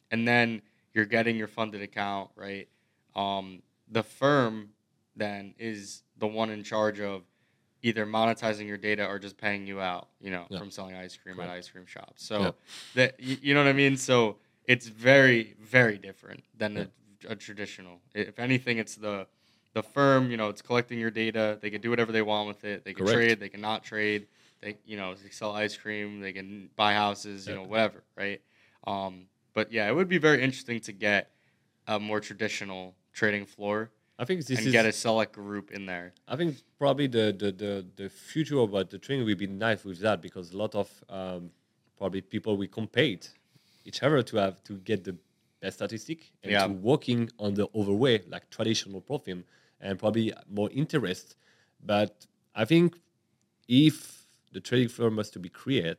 And 0.09 0.27
then 0.27 0.63
you're 0.95 1.05
getting 1.05 1.35
your 1.35 1.47
funded 1.47 1.83
account, 1.83 2.31
right? 2.35 2.67
Um, 3.15 3.61
the 3.91 4.01
firm 4.01 4.69
then 5.15 5.53
is 5.59 6.01
the 6.17 6.25
one 6.25 6.49
in 6.49 6.63
charge 6.63 6.99
of 6.99 7.21
either 7.83 8.07
monetizing 8.07 8.65
your 8.65 8.77
data 8.77 9.05
or 9.05 9.19
just 9.19 9.37
paying 9.37 9.67
you 9.67 9.79
out, 9.79 10.07
you 10.19 10.31
know, 10.31 10.47
Yeah. 10.49 10.57
from 10.57 10.71
selling 10.71 10.95
ice 10.95 11.15
cream 11.17 11.35
Correct. 11.35 11.51
at 11.51 11.57
ice 11.57 11.69
cream 11.69 11.85
shops. 11.85 12.25
So 12.25 12.55
that 12.95 13.19
you, 13.19 13.37
you 13.41 13.53
know 13.53 13.61
what 13.63 13.69
I 13.69 13.73
mean? 13.73 13.95
So 13.97 14.37
it's 14.65 14.87
very, 14.87 15.55
very 15.59 15.99
different 15.99 16.43
than 16.57 16.77
a, 16.77 16.87
a 17.27 17.35
traditional. 17.35 17.99
If 18.13 18.39
anything, 18.39 18.77
it's 18.77 18.95
the 18.95 19.27
the 19.73 19.83
firm, 19.83 20.29
you 20.29 20.37
know, 20.37 20.49
it's 20.49 20.61
collecting 20.61 20.99
your 20.99 21.09
data. 21.09 21.57
They 21.59 21.71
can 21.71 21.81
do 21.81 21.89
whatever 21.89 22.11
they 22.11 22.21
want 22.21 22.47
with 22.47 22.63
it. 22.63 22.85
They 22.85 22.93
can 22.93 23.05
Correct. 23.05 23.17
trade. 23.17 23.39
They 23.39 23.49
can 23.49 23.61
not 23.61 23.83
trade. 23.83 24.27
They, 24.61 24.77
you 24.85 24.97
know, 24.97 25.15
they 25.15 25.29
sell 25.29 25.51
ice 25.51 25.75
cream. 25.75 26.19
They 26.19 26.31
can 26.31 26.69
buy 26.75 26.93
houses. 26.93 27.47
You 27.47 27.55
Yeah. 27.55 27.61
know, 27.61 27.67
whatever, 27.67 28.03
right? 28.15 28.41
Um, 28.85 29.25
but 29.53 29.71
yeah, 29.71 29.87
it 29.87 29.95
would 29.95 30.09
be 30.09 30.19
very 30.19 30.43
interesting 30.43 30.79
to 30.81 30.91
get 30.91 31.31
a 31.87 31.99
more 31.99 32.19
traditional 32.19 32.95
trading 33.13 33.45
floor 33.45 33.91
I 34.19 34.25
think 34.25 34.45
this 34.45 34.57
and 34.57 34.67
is 34.67 34.71
get 34.71 34.85
a 34.85 34.91
select 34.91 35.33
group 35.33 35.71
in 35.71 35.85
there. 35.85 36.13
I 36.27 36.35
think 36.35 36.57
probably 36.77 37.07
the, 37.07 37.35
the, 37.37 37.51
the, 37.51 37.85
the 37.95 38.09
future 38.09 38.59
about 38.59 38.89
the 38.89 38.99
trading 38.99 39.25
will 39.25 39.35
be 39.35 39.47
nice 39.47 39.83
with 39.83 39.99
that 39.99 40.21
because 40.21 40.51
a 40.51 40.57
lot 40.57 40.75
of 40.75 40.89
um, 41.09 41.49
probably 41.97 42.21
people 42.21 42.55
will 42.55 42.67
compete 42.67 43.31
each 43.85 44.03
other 44.03 44.21
to 44.21 44.37
have 44.37 44.63
to 44.65 44.77
get 44.77 45.03
the 45.03 45.15
best 45.63 45.75
statistic 45.79 46.19
and 46.43 46.51
Yeah. 46.51 46.67
to 46.67 46.73
working 46.91 47.21
on 47.39 47.49
the 47.59 47.67
other 47.79 47.93
way 48.03 48.15
like 48.35 48.45
traditional 48.57 48.99
prop 49.07 49.21
firm 49.25 49.41
and 49.85 49.97
probably 50.03 50.27
more 50.59 50.69
interest. 50.81 51.27
But 51.91 52.13
I 52.61 52.65
think 52.71 52.87
if 53.67 53.95
the 54.55 54.59
trading 54.67 54.89
firm 54.97 55.15
was 55.15 55.29
to 55.31 55.39
be 55.39 55.49
created, 55.49 55.97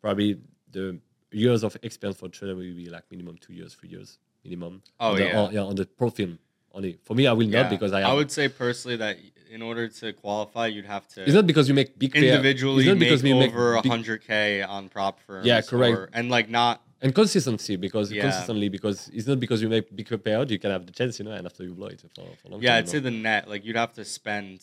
probably 0.00 0.30
the 0.70 0.86
years 1.32 1.62
of 1.66 1.76
experience 1.82 2.18
for 2.20 2.28
trader 2.28 2.54
will 2.54 2.74
be 2.84 2.88
like 2.96 3.04
minimum 3.10 3.36
two 3.44 3.54
years, 3.58 3.74
three 3.74 3.90
years 3.96 4.18
minimum. 4.44 4.82
Oh, 5.00 5.10
on 5.10 5.16
the, 5.16 5.24
yeah. 5.24 5.40
on, 5.40 5.52
yeah, 5.56 5.60
on 5.70 5.74
the 5.80 5.86
prop 5.86 6.16
firm 6.16 6.38
only. 6.72 6.98
For 7.06 7.14
me, 7.14 7.26
I 7.26 7.32
will 7.32 7.48
not 7.48 7.68
because 7.70 7.92
I 7.92 8.00
have 8.00 8.10
I 8.10 8.14
would 8.14 8.30
say 8.30 8.48
personally 8.48 8.96
that 8.98 9.16
in 9.50 9.62
order 9.62 9.86
to 10.00 10.12
qualify, 10.12 10.66
you'd 10.68 10.86
have 10.96 11.06
to 11.14 11.22
It's 11.24 11.34
not 11.34 11.46
because 11.46 11.68
you 11.68 11.74
make 11.74 11.98
big 11.98 12.12
pay- 12.12 12.28
individually 12.28 12.84
it's 12.84 12.88
not 12.88 12.98
make 12.98 13.08
because 13.08 13.22
we 13.22 13.32
make 13.34 13.50
over 13.52 13.80
big- 13.82 13.90
100k 13.92 14.66
on 14.76 14.88
prop 14.88 15.20
firms. 15.26 15.46
Yeah, 15.46 15.60
correct. 15.60 15.96
or- 15.96 16.08
and 16.12 16.30
like 16.30 16.48
not 16.48 16.76
and 17.02 17.14
consistency 17.14 17.74
because 17.76 18.06
Yeah. 18.12 18.22
consistently 18.22 18.68
because 18.76 18.98
it's 19.16 19.26
not 19.26 19.38
because 19.44 19.60
you 19.62 19.68
make 19.68 19.86
big 19.94 20.08
payout 20.08 20.48
you 20.50 20.58
can 20.64 20.70
have 20.70 20.84
the 20.86 20.92
chance 20.92 21.18
you 21.18 21.24
know 21.26 21.32
and 21.38 21.44
after 21.50 21.62
you 21.64 21.74
blow 21.74 21.88
it 21.88 22.00
for, 22.00 22.08
for 22.38 22.46
a 22.46 22.50
long 22.50 22.62
yeah, 22.62 22.70
time. 22.70 22.78
I'd 22.78 22.88
say 22.88 22.98
no. 22.98 23.04
the 23.04 23.10
net 23.28 23.42
like 23.52 23.64
you'd 23.66 23.76
have 23.84 23.92
to 24.00 24.04
spend, 24.04 24.58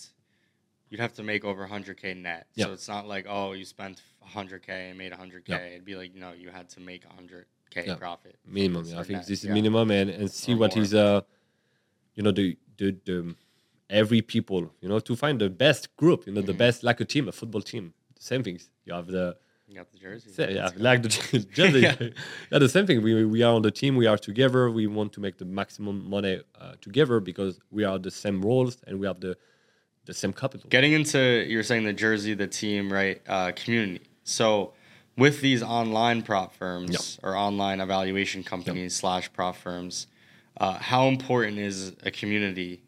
you'd 0.89 1.01
have 1.05 1.13
to 1.19 1.23
make 1.31 1.43
over 1.45 1.67
100k 1.67 2.05
net. 2.27 2.47
Yeah. 2.55 2.65
So 2.65 2.73
it's 2.73 2.87
not 2.95 3.03
like 3.07 3.25
oh 3.35 3.51
you 3.59 3.65
spent 3.65 4.01
100k 4.35 4.69
and 4.89 4.97
made 4.97 5.11
100k. 5.11 5.47
Yeah. 5.47 5.57
It'd 5.57 5.85
be 5.85 5.95
like 6.01 6.13
no 6.15 6.31
you 6.43 6.49
had 6.49 6.67
to 6.75 6.79
make 6.79 7.03
100k 7.07 7.85
Yeah. 7.87 7.95
profit. 7.95 8.35
minimum. 8.59 8.85
Yeah, 8.85 8.99
I 9.01 9.03
think 9.03 9.19
net, 9.19 9.27
this 9.27 9.39
is 9.43 9.45
yeah. 9.45 9.53
minimum 9.59 9.87
and 9.91 10.09
and 10.09 10.31
see 10.31 10.53
Or 10.53 10.57
what 10.61 10.75
more. 10.75 10.83
is 10.85 10.93
uh 10.93 11.21
you 12.15 12.23
know 12.23 12.31
the 12.31 12.57
the 12.77 12.87
the 13.09 13.35
every 13.89 14.21
people 14.21 14.61
you 14.81 14.87
know 14.91 14.99
to 15.09 15.15
find 15.23 15.35
the 15.41 15.49
best 15.49 15.83
group 16.01 16.19
you 16.27 16.33
know 16.33 16.41
the 16.41 16.53
Mhm. 16.53 16.63
best 16.65 16.77
like 16.89 16.99
a 17.01 17.05
team 17.13 17.27
a 17.27 17.31
football 17.31 17.61
team 17.71 17.85
the 18.15 18.21
same 18.31 18.43
things 18.47 18.61
you 18.85 18.93
have 18.93 19.07
the 19.07 19.35
got 19.75 19.91
the 19.91 19.97
jersey. 19.97 20.31
Say, 20.31 20.55
yeah, 20.55 20.69
like 20.77 21.01
the 21.03 21.09
jersey. 21.53 21.79
Yeah. 21.81 21.95
yeah. 22.51 22.59
the 22.59 22.69
same 22.69 22.85
thing. 22.87 23.01
We, 23.01 23.25
we 23.25 23.43
are 23.43 23.53
on 23.53 23.61
the 23.61 23.71
team. 23.71 23.95
We 23.95 24.07
are 24.07 24.17
together. 24.17 24.69
We 24.69 24.87
want 24.87 25.13
to 25.13 25.19
make 25.19 25.37
the 25.37 25.45
maximum 25.45 26.09
money 26.09 26.41
uh, 26.59 26.73
together 26.81 27.19
because 27.19 27.59
we 27.71 27.83
are 27.83 27.97
the 27.99 28.11
same 28.11 28.41
roles 28.41 28.77
and 28.87 28.99
we 28.99 29.07
have 29.07 29.19
the 29.19 29.37
the 30.05 30.13
same 30.13 30.33
capital. 30.33 30.67
Getting 30.69 30.93
into 30.93 31.19
you're 31.47 31.63
saying 31.63 31.85
the 31.85 31.93
jersey, 31.93 32.33
the 32.33 32.47
team, 32.47 32.91
right? 32.91 33.21
Uh, 33.27 33.51
community. 33.55 34.07
So 34.23 34.73
with 35.17 35.41
these 35.41 35.61
online 35.61 36.23
prop 36.23 36.55
firms 36.55 37.19
or 37.21 37.35
online 37.35 37.79
evaluation 37.79 38.43
companies 38.43 38.95
slash 38.95 39.31
prop 39.33 39.55
firms, 39.55 40.07
uh, 40.57 40.73
how 40.73 41.07
important 41.07 41.59
is 41.59 41.93
a 42.03 42.11
community 42.11 42.81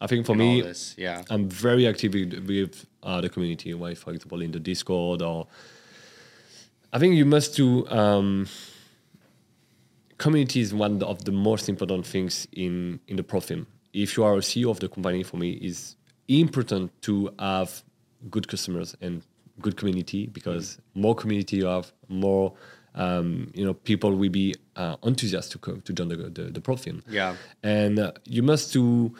I 0.00 0.06
think 0.06 0.26
for 0.26 0.34
me. 0.34 0.64
Yeah. 0.96 1.22
I'm 1.30 1.48
very 1.48 1.86
active 1.86 2.14
with, 2.14 2.46
with 2.46 2.86
uh, 3.02 3.20
the 3.20 3.28
community. 3.28 3.74
Why, 3.74 3.94
for 3.94 4.12
example, 4.12 4.42
in 4.42 4.52
the 4.52 4.60
Discord 4.60 5.22
or 5.22 5.46
I 6.92 6.98
think 6.98 7.14
you 7.14 7.24
must 7.26 7.54
do. 7.56 7.86
Um, 7.88 8.46
community 10.18 10.60
is 10.60 10.74
one 10.74 11.02
of 11.02 11.24
the 11.24 11.32
most 11.32 11.68
important 11.68 12.06
things 12.06 12.46
in 12.52 13.00
in 13.08 13.16
the 13.16 13.22
prop 13.22 13.44
firm. 13.44 13.66
If 13.92 14.16
you 14.16 14.24
are 14.24 14.34
a 14.34 14.40
CEO 14.40 14.70
of 14.70 14.80
the 14.80 14.88
company, 14.88 15.22
for 15.22 15.36
me, 15.36 15.52
is 15.52 15.96
important 16.28 16.90
to 17.02 17.30
have 17.38 17.82
good 18.30 18.48
customers 18.48 18.96
and 19.00 19.22
good 19.60 19.76
community 19.76 20.26
because 20.26 20.78
more 20.94 21.14
community 21.14 21.56
you 21.56 21.66
have, 21.66 21.92
more 22.08 22.52
um, 22.94 23.50
you 23.54 23.64
know 23.64 23.74
people 23.74 24.14
will 24.14 24.30
be 24.30 24.54
uh, 24.76 24.96
enthusiastic 25.02 25.52
to 25.52 25.58
co- 25.72 25.80
to 25.80 25.92
join 25.92 26.08
the 26.08 26.16
the, 26.16 26.42
the 26.50 26.60
prop 26.60 26.80
firm 26.80 27.02
Yeah. 27.08 27.36
and 27.62 27.98
uh, 27.98 28.12
you 28.24 28.42
must 28.42 28.72
do 28.72 29.14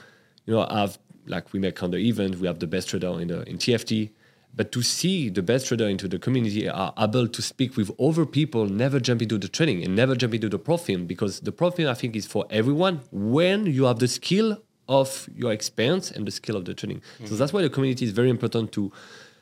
you 0.46 0.54
know 0.54 0.66
have 0.70 0.98
like 1.26 1.52
we 1.52 1.60
make 1.60 1.82
on 1.82 1.90
the 1.90 1.98
event 1.98 2.36
we 2.38 2.46
have 2.46 2.58
the 2.58 2.66
best 2.66 2.88
trader 2.88 3.20
in 3.20 3.28
the 3.28 3.42
in 3.48 3.58
tft 3.58 4.10
but 4.54 4.72
to 4.72 4.82
see 4.82 5.28
the 5.28 5.42
best 5.42 5.66
trader 5.66 5.88
into 5.88 6.08
the 6.08 6.18
community 6.18 6.68
are 6.68 6.92
able 6.98 7.28
to 7.28 7.42
speak 7.42 7.76
with 7.76 7.90
other 8.00 8.26
people 8.26 8.66
never 8.66 8.98
jump 8.98 9.22
into 9.22 9.38
the 9.38 9.48
training 9.48 9.84
and 9.84 9.94
never 9.94 10.14
jump 10.14 10.34
into 10.34 10.48
the 10.48 10.58
prop 10.58 10.80
firm 10.80 11.06
because 11.06 11.40
the 11.40 11.52
prop 11.52 11.76
firm 11.76 11.86
i 11.86 11.94
think 11.94 12.16
is 12.16 12.26
for 12.26 12.46
everyone 12.50 13.00
when 13.12 13.66
you 13.66 13.84
have 13.84 13.98
the 13.98 14.08
skill 14.08 14.58
of 14.88 15.28
your 15.34 15.52
experience 15.52 16.10
and 16.10 16.26
the 16.26 16.30
skill 16.30 16.56
of 16.56 16.64
the 16.64 16.74
training. 16.74 17.02
So 17.18 17.24
mm-hmm. 17.24 17.36
that's 17.36 17.52
why 17.52 17.62
the 17.62 17.70
community 17.70 18.04
is 18.04 18.12
very 18.12 18.30
important 18.30 18.72
to 18.72 18.90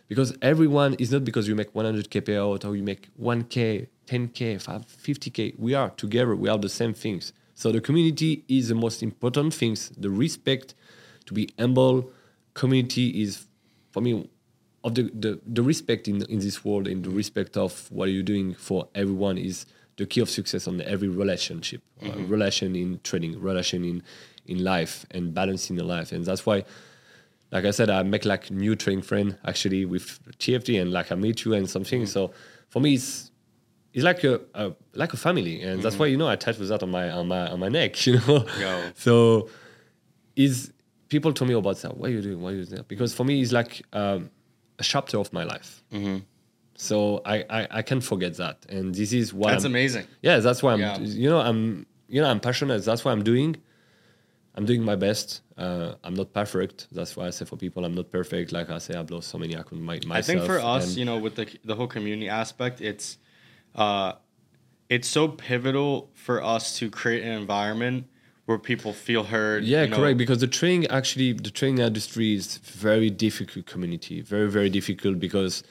because 0.08 0.36
everyone 0.42 0.94
is 0.94 1.10
not 1.10 1.24
because 1.24 1.48
you 1.48 1.54
make 1.54 1.72
100k 1.72 2.22
payout 2.22 2.64
or 2.64 2.76
you 2.76 2.82
make 2.82 3.08
1k 3.20 3.88
10k 4.06 4.60
5 4.60 4.86
50k 4.86 5.58
we 5.58 5.74
are 5.74 5.90
together. 5.90 6.34
We 6.36 6.48
are 6.48 6.58
the 6.58 6.68
same 6.68 6.94
things. 6.94 7.32
So 7.54 7.72
the 7.72 7.80
community 7.80 8.44
is 8.48 8.68
the 8.68 8.74
most 8.74 9.02
important 9.02 9.54
things. 9.54 9.90
The 9.96 10.10
respect 10.10 10.74
to 11.26 11.34
be 11.34 11.48
humble 11.58 12.10
community 12.54 13.22
is 13.22 13.46
for 13.92 14.00
me 14.00 14.28
of 14.86 14.94
the, 14.94 15.02
the, 15.02 15.40
the 15.44 15.62
respect 15.62 16.06
in, 16.08 16.22
in 16.26 16.38
this 16.38 16.64
world 16.64 16.86
and 16.86 17.04
the 17.04 17.10
respect 17.10 17.56
of 17.56 17.90
what 17.90 18.08
you're 18.08 18.22
doing 18.22 18.54
for 18.54 18.88
everyone 18.94 19.36
is 19.36 19.66
the 19.96 20.06
key 20.06 20.20
of 20.20 20.30
success 20.30 20.68
on 20.68 20.80
every 20.82 21.08
relationship 21.08 21.82
uh, 22.04 22.10
relation 22.20 22.76
in 22.76 23.00
trading 23.02 23.40
relation 23.40 23.84
in 23.84 24.02
in 24.46 24.62
life 24.62 25.04
and 25.10 25.34
balancing 25.34 25.74
the 25.76 25.82
life 25.82 26.12
and 26.12 26.24
that's 26.24 26.46
why 26.46 26.64
like 27.52 27.64
I 27.64 27.70
said, 27.70 27.90
I 27.90 28.02
make 28.02 28.24
like 28.24 28.50
new 28.50 28.74
training 28.74 29.02
friend 29.02 29.38
actually 29.44 29.84
with 29.84 30.20
TFT 30.38 30.80
and 30.80 30.92
like 30.92 31.12
I 31.12 31.14
meet 31.14 31.44
you 31.44 31.54
and 31.54 31.68
something. 31.68 32.06
So 32.06 32.32
for 32.68 32.80
me, 32.80 32.94
it's 32.94 33.30
it's 33.92 34.04
like 34.04 34.24
a, 34.24 34.40
a 34.54 34.72
like 34.94 35.12
a 35.12 35.16
family, 35.16 35.62
and 35.62 35.82
that's 35.82 35.98
why 35.98 36.06
you 36.06 36.16
know 36.16 36.28
I 36.28 36.36
tattoo 36.36 36.66
that 36.66 36.82
on 36.82 36.90
my 36.90 37.10
on 37.10 37.28
my 37.28 37.48
on 37.48 37.60
my 37.60 37.68
neck, 37.68 38.06
you 38.06 38.18
know. 38.18 38.44
Yo. 38.58 38.90
So 38.94 39.48
is 40.34 40.72
people 41.08 41.32
told 41.32 41.48
me 41.48 41.54
about 41.54 41.78
that. 41.78 41.96
What 41.96 42.10
are 42.10 42.12
you 42.12 42.20
doing? 42.20 42.42
What 42.42 42.52
are 42.52 42.56
you 42.56 42.64
doing? 42.64 42.84
Because 42.88 43.14
for 43.14 43.24
me, 43.24 43.40
it's 43.40 43.52
like 43.52 43.82
um, 43.92 44.30
a 44.78 44.82
chapter 44.82 45.18
of 45.18 45.32
my 45.32 45.44
life. 45.44 45.82
Mhm. 45.92 46.22
So 46.78 47.22
I, 47.24 47.36
I 47.48 47.68
I 47.78 47.82
can't 47.82 48.04
forget 48.04 48.36
that, 48.36 48.66
and 48.68 48.94
this 48.94 49.12
is 49.12 49.32
why 49.32 49.52
That's 49.52 49.64
I'm, 49.64 49.72
amazing. 49.72 50.06
yeah, 50.22 50.38
that's 50.40 50.62
why 50.62 50.72
I'm. 50.74 50.80
Yeah. 50.80 50.98
You 50.98 51.30
know, 51.30 51.40
I'm. 51.40 51.86
You 52.08 52.20
know, 52.22 52.28
I'm 52.30 52.38
passionate. 52.40 52.84
That's 52.84 53.04
what 53.04 53.12
I'm 53.12 53.24
doing. 53.24 53.56
I'm 54.54 54.64
doing 54.64 54.82
my 54.84 54.94
best. 54.96 55.42
Uh, 55.58 55.94
I'm 56.04 56.14
not 56.14 56.32
perfect. 56.32 56.86
That's 56.92 57.16
why 57.16 57.26
I 57.26 57.30
say 57.30 57.44
for 57.44 57.56
people, 57.56 57.84
I'm 57.84 57.94
not 57.94 58.10
perfect. 58.12 58.52
Like 58.52 58.70
I 58.70 58.78
say, 58.78 58.94
I've 58.94 59.10
lost 59.10 59.28
so 59.28 59.38
many 59.38 59.54
accounts 59.54 59.72
my, 59.90 59.98
myself. 60.06 60.10
I 60.16 60.22
think 60.22 60.42
for 60.44 60.58
us, 60.60 60.88
and- 60.88 60.96
you 60.98 61.04
know, 61.04 61.18
with 61.18 61.34
the 61.34 61.46
the 61.64 61.74
whole 61.74 61.88
community 61.88 62.28
aspect, 62.28 62.80
it's 62.80 63.18
uh, 63.74 64.12
it's 64.88 65.08
so 65.08 65.28
pivotal 65.28 66.10
for 66.14 66.42
us 66.42 66.78
to 66.78 66.90
create 66.90 67.22
an 67.24 67.32
environment 67.32 68.06
where 68.46 68.58
people 68.58 68.92
feel 68.92 69.24
heard. 69.24 69.64
yeah, 69.64 69.82
you 69.82 69.90
know, 69.90 69.96
correct. 69.96 70.18
Because 70.18 70.40
the 70.40 70.46
training 70.46 70.86
actually, 70.86 71.32
the 71.32 71.50
training 71.50 71.84
industry 71.84 72.34
is 72.34 72.58
very 72.58 73.10
difficult 73.10 73.66
community. 73.66 74.20
Very 74.22 74.50
very 74.50 74.70
difficult 74.70 75.18
because 75.18 75.62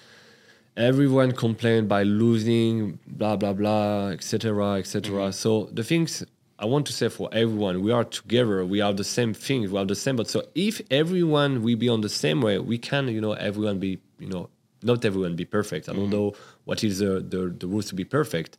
everyone 0.77 1.31
complain 1.31 1.87
by 1.87 2.03
losing, 2.03 2.99
blah 3.07 3.35
blah 3.35 3.53
blah, 3.53 4.09
etc. 4.09 4.75
etc. 4.75 5.13
Mm-hmm. 5.13 5.31
So 5.31 5.69
the 5.71 5.83
things 5.83 6.23
I 6.59 6.65
want 6.65 6.85
to 6.87 6.93
say 6.93 7.09
for 7.09 7.29
everyone, 7.33 7.81
we 7.81 7.91
are 7.91 8.03
together. 8.03 8.65
We 8.65 8.81
are 8.81 8.93
the 8.93 9.03
same 9.03 9.33
things. 9.33 9.71
We 9.71 9.79
are 9.79 9.85
the 9.85 9.95
same. 9.95 10.15
But 10.15 10.29
so 10.29 10.43
if 10.53 10.81
everyone 10.91 11.63
we 11.63 11.75
be 11.75 11.89
on 11.89 12.01
the 12.01 12.09
same 12.09 12.41
way, 12.41 12.59
we 12.59 12.77
can, 12.77 13.07
you 13.07 13.19
know, 13.19 13.33
everyone 13.33 13.79
be, 13.79 13.99
you 14.19 14.27
know, 14.27 14.49
not 14.81 15.03
everyone 15.03 15.35
be 15.35 15.45
perfect. 15.45 15.89
I 15.89 15.93
don't 15.93 16.03
mm-hmm. 16.03 16.11
know 16.11 16.33
what 16.65 16.83
is 16.83 16.99
the 16.99 17.19
the, 17.19 17.55
the 17.57 17.67
rules 17.67 17.87
to 17.87 17.95
be 17.95 18.05
perfect. 18.05 18.57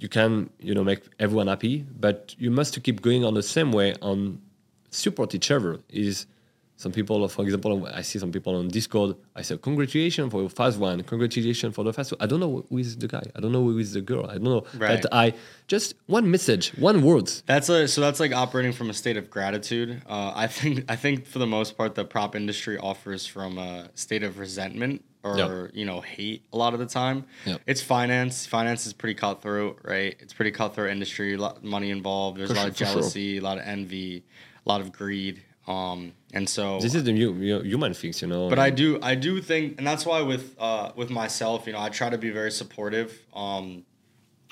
You 0.00 0.08
can, 0.08 0.50
you 0.58 0.74
know, 0.74 0.82
make 0.82 1.02
everyone 1.18 1.48
happy, 1.48 1.84
but 1.98 2.34
you 2.38 2.50
must 2.50 2.82
keep 2.82 3.02
going 3.02 3.22
on 3.24 3.34
the 3.34 3.42
same 3.42 3.70
way 3.70 3.94
on 4.00 4.40
support 4.90 5.34
each 5.34 5.50
other. 5.50 5.78
Is 5.90 6.26
some 6.76 6.92
people, 6.92 7.28
for 7.28 7.42
example, 7.42 7.86
I 7.92 8.00
see 8.00 8.18
some 8.18 8.32
people 8.32 8.56
on 8.56 8.68
Discord. 8.68 9.14
I 9.36 9.42
say, 9.42 9.58
"Congratulations 9.58 10.30
for 10.32 10.40
your 10.40 10.48
fast 10.48 10.78
one. 10.78 11.02
Congratulations 11.02 11.74
for 11.74 11.84
the 11.84 11.92
fast 11.92 12.12
one." 12.12 12.22
I 12.22 12.26
don't 12.26 12.40
know 12.40 12.64
who 12.70 12.78
is 12.78 12.96
the 12.96 13.08
guy. 13.08 13.22
I 13.36 13.40
don't 13.40 13.52
know 13.52 13.62
who 13.62 13.78
is 13.78 13.92
the 13.92 14.00
girl. 14.00 14.24
I 14.24 14.34
don't 14.38 14.44
know. 14.44 14.64
Right. 14.78 15.02
But 15.02 15.12
I 15.12 15.34
just 15.68 15.92
one 16.06 16.30
message, 16.30 16.70
one 16.78 17.02
word. 17.02 17.30
That's 17.44 17.68
a 17.68 17.86
so 17.86 18.00
that's 18.00 18.20
like 18.20 18.32
operating 18.32 18.72
from 18.72 18.88
a 18.88 18.94
state 18.94 19.18
of 19.18 19.28
gratitude. 19.28 20.00
Uh, 20.08 20.32
I 20.34 20.46
think 20.46 20.86
I 20.88 20.96
think 20.96 21.26
for 21.26 21.38
the 21.38 21.46
most 21.46 21.76
part, 21.76 21.94
the 21.94 22.06
prop 22.06 22.34
industry 22.34 22.78
offers 22.78 23.26
from 23.26 23.58
a 23.58 23.90
state 23.94 24.22
of 24.22 24.38
resentment 24.38 25.04
or 25.22 25.36
Yeah. 25.38 25.66
you 25.72 25.84
know 25.84 26.00
hate 26.00 26.44
a 26.52 26.56
lot 26.56 26.72
of 26.74 26.78
the 26.80 26.86
time. 26.86 27.24
Yeah. 27.44 27.58
It's 27.66 27.82
finance. 27.82 28.46
Finance 28.46 28.86
is 28.86 28.92
pretty 28.92 29.14
cutthroat, 29.14 29.78
right? 29.82 30.16
It's 30.20 30.32
pretty 30.32 30.50
cutthroat 30.50 30.90
industry. 30.90 31.34
A 31.34 31.38
lot 31.38 31.58
of 31.58 31.64
money 31.64 31.90
involved. 31.90 32.38
There's 32.38 32.48
For 32.50 32.54
a 32.54 32.56
lot 32.58 32.62
sure, 32.62 32.70
of 32.70 32.76
for 32.76 32.84
sure. 32.84 32.94
jealousy, 32.94 33.38
a 33.38 33.40
lot 33.42 33.58
of 33.58 33.64
envy, 33.66 34.24
a 34.64 34.68
lot 34.68 34.80
of 34.80 34.92
greed. 34.92 35.42
Um, 35.66 36.12
and 36.32 36.48
so 36.48 36.80
This 36.80 36.94
is 36.94 37.04
the 37.04 37.12
new, 37.12 37.32
know, 37.34 37.60
human 37.62 37.92
things, 37.94 38.22
you 38.22 38.28
know. 38.28 38.48
but 38.48 38.58
I 38.58 38.70
do 38.70 38.98
I 39.02 39.14
do 39.14 39.40
think 39.42 39.76
and 39.78 39.86
that's 39.86 40.04
why 40.06 40.22
with 40.22 40.56
uh 40.58 40.92
with 40.96 41.10
myself, 41.10 41.66
you 41.66 41.72
know, 41.74 41.80
I 41.80 41.90
try 41.90 42.08
to 42.10 42.18
be 42.18 42.30
very 42.30 42.50
supportive 42.50 43.24
um 43.34 43.84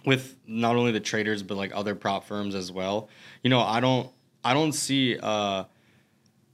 with 0.04 0.36
not 0.46 0.76
only 0.76 0.92
the 0.92 1.00
traders 1.00 1.42
but 1.42 1.56
like 1.56 1.72
other 1.74 1.94
prop 1.94 2.24
firms 2.26 2.54
as 2.54 2.70
well. 2.70 3.08
You 3.42 3.50
know, 3.50 3.60
I 3.60 3.80
don't 3.80 4.10
I 4.44 4.54
don't 4.54 4.72
see 4.72 5.18
uh 5.20 5.64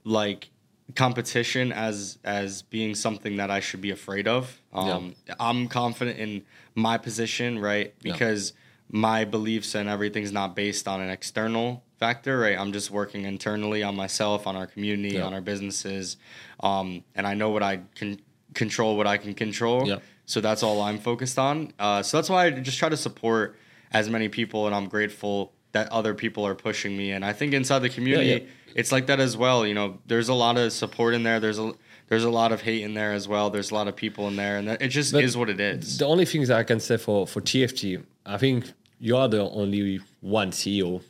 like 0.03 0.49
competition 0.93 1.71
as 1.71 2.19
as 2.23 2.61
being 2.61 2.93
something 2.93 3.37
that 3.37 3.49
I 3.49 3.59
should 3.59 3.81
be 3.81 3.89
afraid 3.91 4.27
of. 4.27 4.61
Um, 4.71 5.15
I'm 5.39 5.67
confident 5.67 6.19
in 6.19 6.43
my 6.75 6.97
position, 6.97 7.57
right? 7.59 7.93
Yeah. 8.01 8.13
Because 8.13 8.53
my 8.91 9.25
beliefs 9.25 9.73
and 9.73 9.89
everything's 9.89 10.31
not 10.31 10.55
based 10.55 10.87
on 10.87 11.01
an 11.01 11.09
external 11.09 11.83
factor, 11.99 12.37
right? 12.39 12.57
I'm 12.57 12.71
just 12.71 12.91
working 12.91 13.23
internally 13.23 13.81
on 13.81 13.95
myself, 13.95 14.45
on 14.45 14.55
our 14.55 14.67
community, 14.67 15.15
Yeah. 15.15 15.23
on 15.23 15.33
our 15.33 15.41
businesses, 15.41 16.17
um, 16.59 17.03
and 17.15 17.25
I 17.25 17.33
know 17.33 17.49
what 17.49 17.63
I 17.63 17.79
can 17.95 18.19
control, 18.53 18.95
what 18.95 19.07
I 19.07 19.17
can 19.17 19.33
control. 19.33 19.87
Yeah. 19.87 19.99
So 20.27 20.39
that's 20.39 20.61
all 20.61 20.81
I'm 20.81 20.99
focused 20.99 21.39
on. 21.39 21.71
Uh, 21.79 22.03
so 22.03 22.17
that's 22.17 22.29
why 22.29 22.45
I 22.45 22.51
just 22.51 22.77
try 22.77 22.89
to 22.89 22.97
support 22.97 23.57
as 23.91 24.09
many 24.09 24.27
people, 24.29 24.65
and 24.67 24.75
I'm 24.75 24.87
grateful 24.87 25.51
that 25.75 25.91
other 25.91 26.13
people 26.13 26.47
are 26.47 26.55
pushing 26.55 26.95
me. 26.95 27.11
And 27.11 27.23
I 27.25 27.33
think 27.33 27.53
inside 27.53 27.79
the 27.79 27.89
community, 27.89 28.29
yeah. 28.45 28.51
it's 28.75 28.93
like 28.93 29.07
that 29.07 29.19
as 29.19 29.35
well. 29.35 29.67
You 29.67 29.73
know, 29.73 29.99
there's 30.07 30.29
a 30.29 30.33
lot 30.33 30.57
of 30.57 30.71
support 30.71 31.13
in 31.13 31.23
there. 31.23 31.39
There's 31.41 31.59
a 31.59 31.73
there's 32.07 32.23
a 32.23 32.29
lot 32.29 32.51
of 32.53 32.61
hate 32.61 32.83
in 32.83 32.93
there 32.93 33.11
as 33.11 33.27
well. 33.27 33.49
There's 33.49 33.71
a 33.71 33.73
lot 33.73 33.87
of 33.89 33.95
people 33.95 34.27
in 34.29 34.35
there, 34.37 34.57
and 34.57 34.67
that- 34.69 34.81
it 34.81 34.87
just 34.89 35.11
But 35.11 35.23
is 35.23 35.35
what 35.35 35.49
it 35.49 35.59
is. 35.59 35.97
The 35.97 36.05
only 36.05 36.25
things 36.25 36.49
I 36.49 36.63
can 36.63 36.79
say 36.79 36.97
for, 36.97 37.27
for 37.27 37.41
TFT, 37.41 38.03
I 38.25 38.37
think 38.37 38.71
you 38.99 39.17
are 39.17 39.27
the 39.27 39.41
only 39.41 39.99
one 40.21 40.51
CEO 40.51 41.01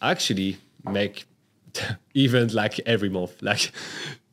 actually 0.00 0.56
make 0.84 1.26
event 2.14 2.54
like 2.54 2.80
every 2.86 3.10
month. 3.10 3.42
Like 3.42 3.70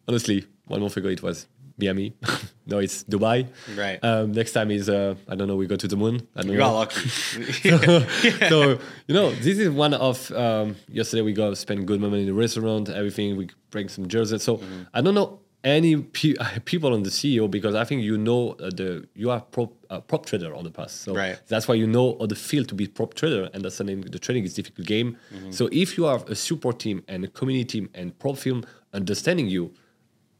honestly, 0.07 0.45
one 0.67 0.79
month 0.79 0.95
ago 0.95 1.09
it 1.09 1.21
was 1.21 1.45
Miami. 1.77 2.13
no, 2.67 2.77
it's 2.79 3.03
Dubai. 3.03 3.47
Right. 3.75 3.99
Um, 4.03 4.31
next 4.31 4.51
time 4.53 4.69
is 4.71 4.89
uh, 4.89 5.15
I 5.27 5.35
don't 5.35 5.47
know. 5.47 5.55
We 5.55 5.65
go 5.67 5.75
to 5.75 5.87
the 5.87 5.95
moon. 5.97 6.27
I 6.35 6.41
don't 6.41 6.51
You 6.51 6.57
know. 6.59 6.65
got 6.65 6.73
lucky. 6.73 7.09
so 8.49 8.79
you 9.07 9.13
know 9.15 9.31
this 9.31 9.57
is 9.57 9.69
one 9.69 9.93
of 9.93 10.31
um, 10.31 10.75
yesterday 10.87 11.21
we 11.21 11.33
go 11.33 11.53
spend 11.53 11.87
good 11.87 11.99
moment 11.99 12.21
in 12.21 12.27
the 12.27 12.33
restaurant 12.33 12.89
everything 12.89 13.37
we 13.37 13.49
bring 13.71 13.89
some 13.89 14.07
jerseys 14.07 14.43
so 14.43 14.57
Mm-hmm. 14.57 14.83
i 14.93 15.01
don't 15.01 15.15
know 15.15 15.39
any 15.63 15.95
pe- 15.97 16.35
people 16.65 16.93
on 16.93 17.01
the 17.03 17.09
ceo 17.09 17.49
because 17.49 17.73
i 17.75 17.83
think 17.83 18.01
you 18.03 18.17
know 18.17 18.51
uh, 18.59 18.69
the 18.69 19.07
you 19.15 19.29
are 19.31 19.41
prop 19.41 19.71
uh, 19.89 19.99
prop 19.99 20.25
trader 20.25 20.53
on 20.53 20.63
the 20.63 20.69
past 20.79 21.01
so 21.01 21.13
Right. 21.15 21.37
that's 21.47 21.67
why 21.67 21.75
you 21.75 21.87
know 21.87 22.17
how 22.19 22.27
the 22.27 22.35
field 22.35 22.67
to 22.69 22.75
be 22.75 22.87
prop 22.87 23.13
trader 23.15 23.49
and 23.53 23.63
that's 23.63 23.75
something 23.75 24.01
the 24.01 24.19
trading 24.19 24.43
is 24.43 24.53
difficult 24.53 24.85
game 24.87 25.09
Mm-hmm. 25.33 25.51
so 25.51 25.69
if 25.71 25.97
you 25.97 26.03
have 26.05 26.23
a 26.29 26.35
support 26.35 26.79
team 26.79 27.03
and 27.07 27.19
a 27.25 27.27
community 27.39 27.65
team 27.79 27.89
and 27.95 28.17
prop 28.19 28.37
firm 28.37 28.63
understanding 28.93 29.47
you 29.47 29.73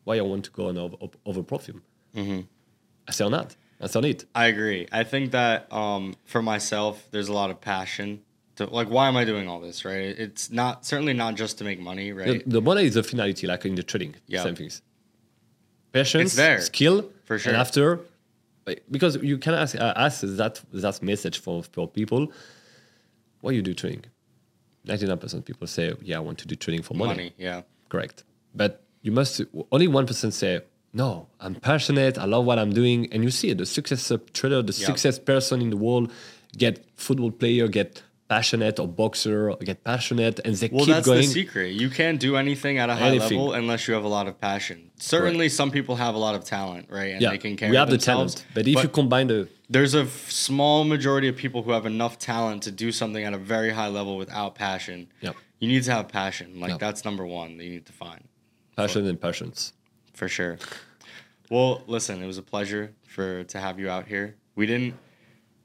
why 0.03 0.17
I 0.17 0.21
want 0.21 0.45
to 0.45 0.51
go 0.51 0.67
on 0.69 0.77
over, 0.77 0.95
over 1.25 1.43
film 1.59 1.81
Mm-hmm. 2.15 2.41
i 3.07 3.11
say 3.11 3.25
on 3.25 3.31
that 3.31 3.55
that's 3.79 3.95
on 3.95 4.05
it 4.05 4.25
I 4.35 4.45
agree. 4.45 4.87
I 4.91 5.03
think 5.03 5.31
that 5.31 5.71
um, 5.73 6.15
for 6.25 6.41
myself, 6.41 7.07
there's 7.11 7.27
a 7.27 7.33
lot 7.33 7.49
of 7.49 7.59
passion. 7.59 8.21
To, 8.57 8.65
like, 8.67 8.89
why 8.89 9.07
am 9.07 9.17
I 9.17 9.25
doing 9.25 9.47
all 9.49 9.59
this? 9.59 9.83
Right? 9.83 10.15
It's 10.25 10.49
not 10.51 10.85
certainly 10.85 11.13
not 11.13 11.35
just 11.35 11.57
to 11.57 11.63
make 11.65 11.79
money, 11.81 12.13
right? 12.13 12.45
The, 12.45 12.59
the 12.59 12.61
money 12.61 12.85
is 12.85 12.95
a 12.95 13.03
finality, 13.03 13.45
like 13.47 13.65
in 13.65 13.75
the 13.75 13.83
trading. 13.83 14.15
Yeah. 14.27 14.43
Same 14.43 14.55
things. 14.55 14.81
Patience, 15.91 16.35
there. 16.35 16.61
skill, 16.61 17.09
For 17.25 17.37
sure. 17.37 17.51
And 17.51 17.59
after, 17.61 17.99
because 18.89 19.17
you 19.17 19.37
can 19.37 19.53
ask, 19.53 19.75
uh, 19.75 19.93
ask 19.95 20.21
that 20.21 20.61
that 20.71 21.01
message 21.03 21.39
for, 21.39 21.63
for 21.63 21.87
people. 21.87 22.31
Why 23.41 23.51
you 23.51 23.61
do 23.61 23.73
trading? 23.73 24.05
Ninety 24.85 25.05
nine 25.07 25.17
percent 25.17 25.45
people 25.45 25.67
say, 25.67 25.93
"Yeah, 26.01 26.17
I 26.17 26.19
want 26.21 26.37
to 26.39 26.47
do 26.47 26.55
trading 26.55 26.83
for 26.83 26.93
money." 26.93 27.09
money. 27.09 27.33
Yeah. 27.37 27.61
Correct. 27.89 28.23
But 28.55 28.82
you 29.03 29.11
must 29.11 29.41
only 29.71 29.87
one 29.87 30.05
person 30.11 30.31
say, 30.31 30.61
"No, 31.01 31.27
I'm 31.43 31.55
passionate. 31.55 32.17
I 32.17 32.25
love 32.25 32.45
what 32.49 32.57
I'm 32.57 32.73
doing." 32.81 32.99
And 33.11 33.19
you 33.23 33.31
see 33.39 33.49
it, 33.51 33.57
the 33.59 33.65
success 33.77 34.11
trader, 34.37 34.61
the 34.61 34.73
Yeah. 34.79 34.87
success 34.91 35.15
person 35.19 35.61
in 35.65 35.69
the 35.69 35.77
world, 35.87 36.05
get 36.63 36.73
football 36.95 37.31
player, 37.41 37.67
get 37.67 38.01
passionate 38.29 38.79
or 38.79 38.87
boxer, 38.87 39.51
or 39.51 39.57
get 39.69 39.83
passionate, 39.83 40.39
and 40.45 40.55
they 40.55 40.69
Well, 40.71 40.85
keep 40.85 40.93
that's 40.95 41.05
going. 41.05 41.21
the 41.21 41.27
secret. 41.41 41.69
You 41.83 41.89
can't 41.99 42.19
do 42.27 42.31
anything 42.43 42.77
at 42.83 42.89
a 42.89 42.95
high 42.95 43.09
Anything. 43.09 43.37
level 43.37 43.53
unless 43.53 43.87
you 43.87 43.93
have 43.93 44.05
a 44.11 44.13
lot 44.17 44.27
of 44.27 44.39
passion. 44.39 44.89
Certainly, 44.97 45.49
some 45.49 45.69
people 45.77 45.95
have 45.97 46.15
a 46.15 46.17
lot 46.17 46.33
of 46.33 46.43
talent, 46.45 46.87
right? 46.89 47.11
And 47.13 47.21
yeah, 47.21 47.31
they 47.31 47.37
can 47.37 47.55
carry 47.57 47.71
we 47.71 47.77
have 47.77 47.89
the 47.89 47.97
talent, 47.97 48.45
but 48.55 48.67
if 48.67 48.81
you 48.81 48.89
combine 48.89 49.27
the 49.27 49.47
there's 49.69 49.93
a 49.95 50.01
f- 50.03 50.29
small 50.31 50.83
majority 50.83 51.27
of 51.27 51.35
people 51.35 51.63
who 51.63 51.71
have 51.71 51.85
enough 51.85 52.17
talent 52.19 52.61
to 52.63 52.71
do 52.71 52.91
something 52.91 53.23
at 53.23 53.33
a 53.33 53.37
very 53.37 53.71
high 53.71 53.87
level 53.87 54.17
without 54.17 54.55
passion. 54.55 55.07
Yep. 55.21 55.35
You 55.59 55.67
need 55.67 55.83
to 55.83 55.91
have 55.91 56.07
passion. 56.09 56.59
Like 56.59 56.71
Yep. 56.71 56.79
that's 56.79 57.05
number 57.05 57.25
one 57.25 57.57
that 57.57 57.63
you 57.63 57.71
need 57.71 57.85
to 57.87 57.93
find 57.93 58.21
passion 58.75 59.05
and 59.07 59.19
passions. 59.19 59.73
for 60.13 60.27
sure. 60.27 60.57
Well, 61.49 61.83
listen, 61.87 62.21
it 62.23 62.27
was 62.27 62.37
a 62.37 62.41
pleasure 62.43 62.93
for 63.07 63.43
to 63.45 63.59
have 63.59 63.79
you 63.79 63.89
out 63.89 64.07
here. 64.07 64.35
We 64.55 64.65
didn't. 64.65 64.95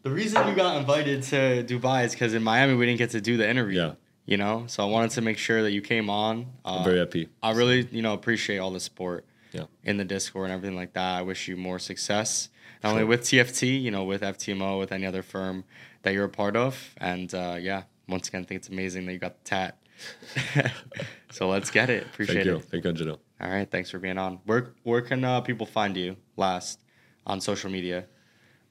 The 0.02 0.10
reason 0.10 0.46
you 0.48 0.54
got 0.54 0.76
invited 0.76 1.22
to 1.24 1.64
Dubai 1.64 2.04
is 2.04 2.12
because 2.12 2.34
in 2.34 2.42
Miami 2.42 2.74
we 2.74 2.86
didn't 2.86 2.98
get 2.98 3.10
to 3.10 3.20
do 3.20 3.36
the 3.36 3.48
interview. 3.48 3.78
Yeah. 3.80 3.92
You 4.26 4.36
know, 4.36 4.64
so 4.66 4.82
I 4.82 4.90
wanted 4.90 5.12
to 5.12 5.22
make 5.22 5.38
sure 5.38 5.62
that 5.62 5.70
you 5.72 5.80
came 5.80 6.10
on. 6.10 6.46
Uh, 6.64 6.78
I'm 6.78 6.84
very 6.84 6.98
happy. 6.98 7.28
I 7.42 7.52
really, 7.52 7.88
you 7.90 8.02
know, 8.02 8.12
appreciate 8.12 8.58
all 8.58 8.70
the 8.70 8.80
support 8.80 9.24
Yeah. 9.52 9.64
in 9.84 9.96
the 9.96 10.04
Discord 10.04 10.50
and 10.50 10.52
everything 10.54 10.76
like 10.76 10.92
that. 10.92 11.18
I 11.18 11.22
wish 11.22 11.48
you 11.48 11.56
more 11.56 11.78
success, 11.78 12.50
not 12.84 12.90
only 12.92 13.04
with 13.04 13.22
TFT, 13.22 13.80
you 13.80 13.90
know, 13.90 14.04
with 14.04 14.20
FTMO, 14.20 14.78
with 14.78 14.92
any 14.92 15.06
other 15.06 15.22
firm 15.22 15.64
that 16.02 16.12
you're 16.12 16.26
a 16.26 16.28
part 16.28 16.56
of. 16.56 16.94
And 16.98 17.32
uh, 17.32 17.56
yeah, 17.58 17.84
once 18.06 18.28
again, 18.28 18.42
I 18.42 18.44
think 18.44 18.58
it's 18.58 18.68
amazing 18.68 19.06
that 19.06 19.14
you 19.14 19.18
got 19.18 19.42
the 19.42 19.48
tat. 19.48 19.77
so 21.30 21.48
let's 21.48 21.70
get 21.70 21.90
it. 21.90 22.04
Appreciate 22.04 22.34
Thank 22.36 22.46
you. 22.46 22.56
it. 22.56 22.64
Thank 22.64 22.84
you, 22.84 22.90
Angelo. 22.90 23.18
All 23.40 23.50
right, 23.50 23.70
thanks 23.70 23.90
for 23.90 23.98
being 23.98 24.18
on. 24.18 24.40
Where 24.44 24.72
where 24.82 25.00
can 25.00 25.24
uh, 25.24 25.40
people 25.40 25.66
find 25.66 25.96
you 25.96 26.16
last 26.36 26.80
on 27.26 27.40
social 27.40 27.70
media, 27.70 28.06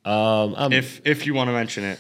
Um, 0.04 0.56
I'm, 0.58 0.74
if 0.74 1.02
if 1.06 1.26
you 1.26 1.34
want 1.34 1.48
to 1.50 1.54
mention 1.54 1.84
it? 1.84 2.00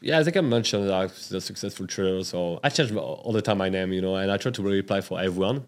yeah, 0.00 0.18
I 0.18 0.24
think 0.24 0.36
I 0.36 0.40
mentioned 0.42 0.88
like 0.88 1.14
the 1.14 1.40
successful 1.40 1.86
trader. 1.86 2.22
So 2.24 2.60
I 2.62 2.68
change 2.68 2.92
all 2.94 3.32
the 3.32 3.42
time 3.42 3.58
my 3.58 3.68
name, 3.68 3.92
you 3.92 4.02
know, 4.02 4.16
and 4.16 4.30
I 4.30 4.36
try 4.36 4.52
to 4.52 4.62
reply 4.62 5.00
for 5.00 5.20
everyone. 5.20 5.66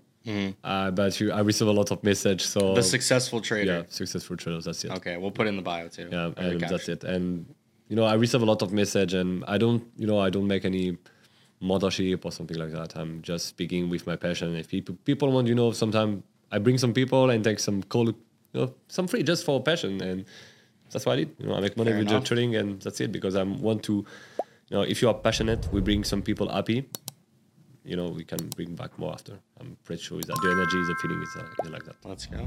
Uh, 0.64 0.90
but 0.90 1.20
you, 1.20 1.32
I 1.32 1.40
receive 1.40 1.68
a 1.68 1.72
lot 1.72 1.90
of 1.90 2.02
message. 2.02 2.46
So. 2.46 2.74
The 2.74 2.82
successful 2.82 3.40
yeah, 3.40 3.44
trader. 3.48 3.86
successful 3.88 4.36
traders. 4.36 4.64
That's 4.64 4.82
it. 4.84 4.90
Okay, 4.92 5.16
we'll 5.18 5.30
put 5.30 5.46
it 5.46 5.50
in 5.50 5.56
the 5.56 5.62
bio 5.62 5.88
too. 5.88 6.08
Yeah, 6.10 6.30
and 6.36 6.60
that's 6.60 6.88
it. 6.88 7.04
And 7.04 7.46
you 7.88 7.96
know, 7.96 8.04
I 8.04 8.14
receive 8.14 8.40
a 8.42 8.46
lot 8.46 8.62
of 8.62 8.72
message, 8.72 9.12
and 9.14 9.44
I 9.46 9.58
don't, 9.58 9.84
you 9.96 10.06
know, 10.06 10.18
I 10.18 10.30
don't 10.30 10.46
make 10.46 10.64
any 10.64 10.96
mentorship 11.62 12.24
or 12.24 12.32
something 12.32 12.56
like 12.58 12.72
that. 12.72 12.96
I'm 12.96 13.22
just 13.22 13.46
speaking 13.46 13.88
with 13.88 14.06
my 14.06 14.16
passion. 14.16 14.54
If 14.56 14.68
people 14.68 14.96
people 15.04 15.30
want, 15.32 15.46
you 15.48 15.54
know, 15.54 15.72
sometimes 15.72 16.22
I 16.52 16.58
bring 16.58 16.78
some 16.78 16.92
people 16.92 17.30
and 17.30 17.42
take 17.42 17.58
some 17.58 17.82
call, 17.82 18.06
you 18.08 18.14
know, 18.52 18.74
some 18.88 19.06
free 19.08 19.22
just 19.22 19.44
for 19.44 19.62
passion, 19.62 20.00
and 20.02 20.24
that's 20.90 21.06
what 21.06 21.14
I 21.14 21.16
did. 21.24 21.34
You 21.38 21.46
know, 21.48 21.54
I 21.56 21.60
make 21.60 21.76
money 21.76 21.90
Fair 21.90 21.98
with 21.98 22.08
the 22.08 22.14
enough. 22.14 22.24
trading, 22.24 22.56
and 22.56 22.80
that's 22.82 23.00
it. 23.00 23.10
Because 23.12 23.34
I 23.36 23.42
want 23.42 23.82
to, 23.84 23.92
you 24.68 24.76
know, 24.76 24.82
if 24.82 25.02
you 25.02 25.08
are 25.08 25.14
passionate, 25.14 25.68
we 25.72 25.80
bring 25.80 26.04
some 26.04 26.22
people 26.22 26.48
happy. 26.48 26.88
You 27.84 27.96
know, 27.96 28.08
we 28.08 28.24
can 28.24 28.38
bring 28.56 28.74
back 28.74 28.98
more 28.98 29.12
after. 29.12 29.38
I'm 29.60 29.76
pretty 29.84 30.02
sure 30.02 30.18
that 30.20 30.26
the 30.42 30.50
energy, 30.50 30.82
the 30.88 30.94
feeling 31.02 31.22
is, 31.22 31.36
uh, 31.36 31.64
is 31.64 31.70
like 31.70 31.84
that. 31.84 31.96
Let's 32.04 32.26
go. 32.26 32.38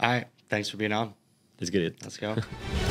All 0.00 0.10
right, 0.10 0.26
thanks 0.48 0.68
for 0.68 0.76
being 0.76 0.92
on. 0.92 1.14
Let's 1.60 1.70
get 1.70 1.82
it. 1.82 1.96
Let's 2.02 2.18
go. 2.18 2.36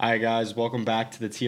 Right, 0.00 0.18
guys, 0.20 0.54
welcome 0.54 0.84
back 0.84 1.10
to 1.10 1.18
the 1.18 1.28
TFT 1.28 1.46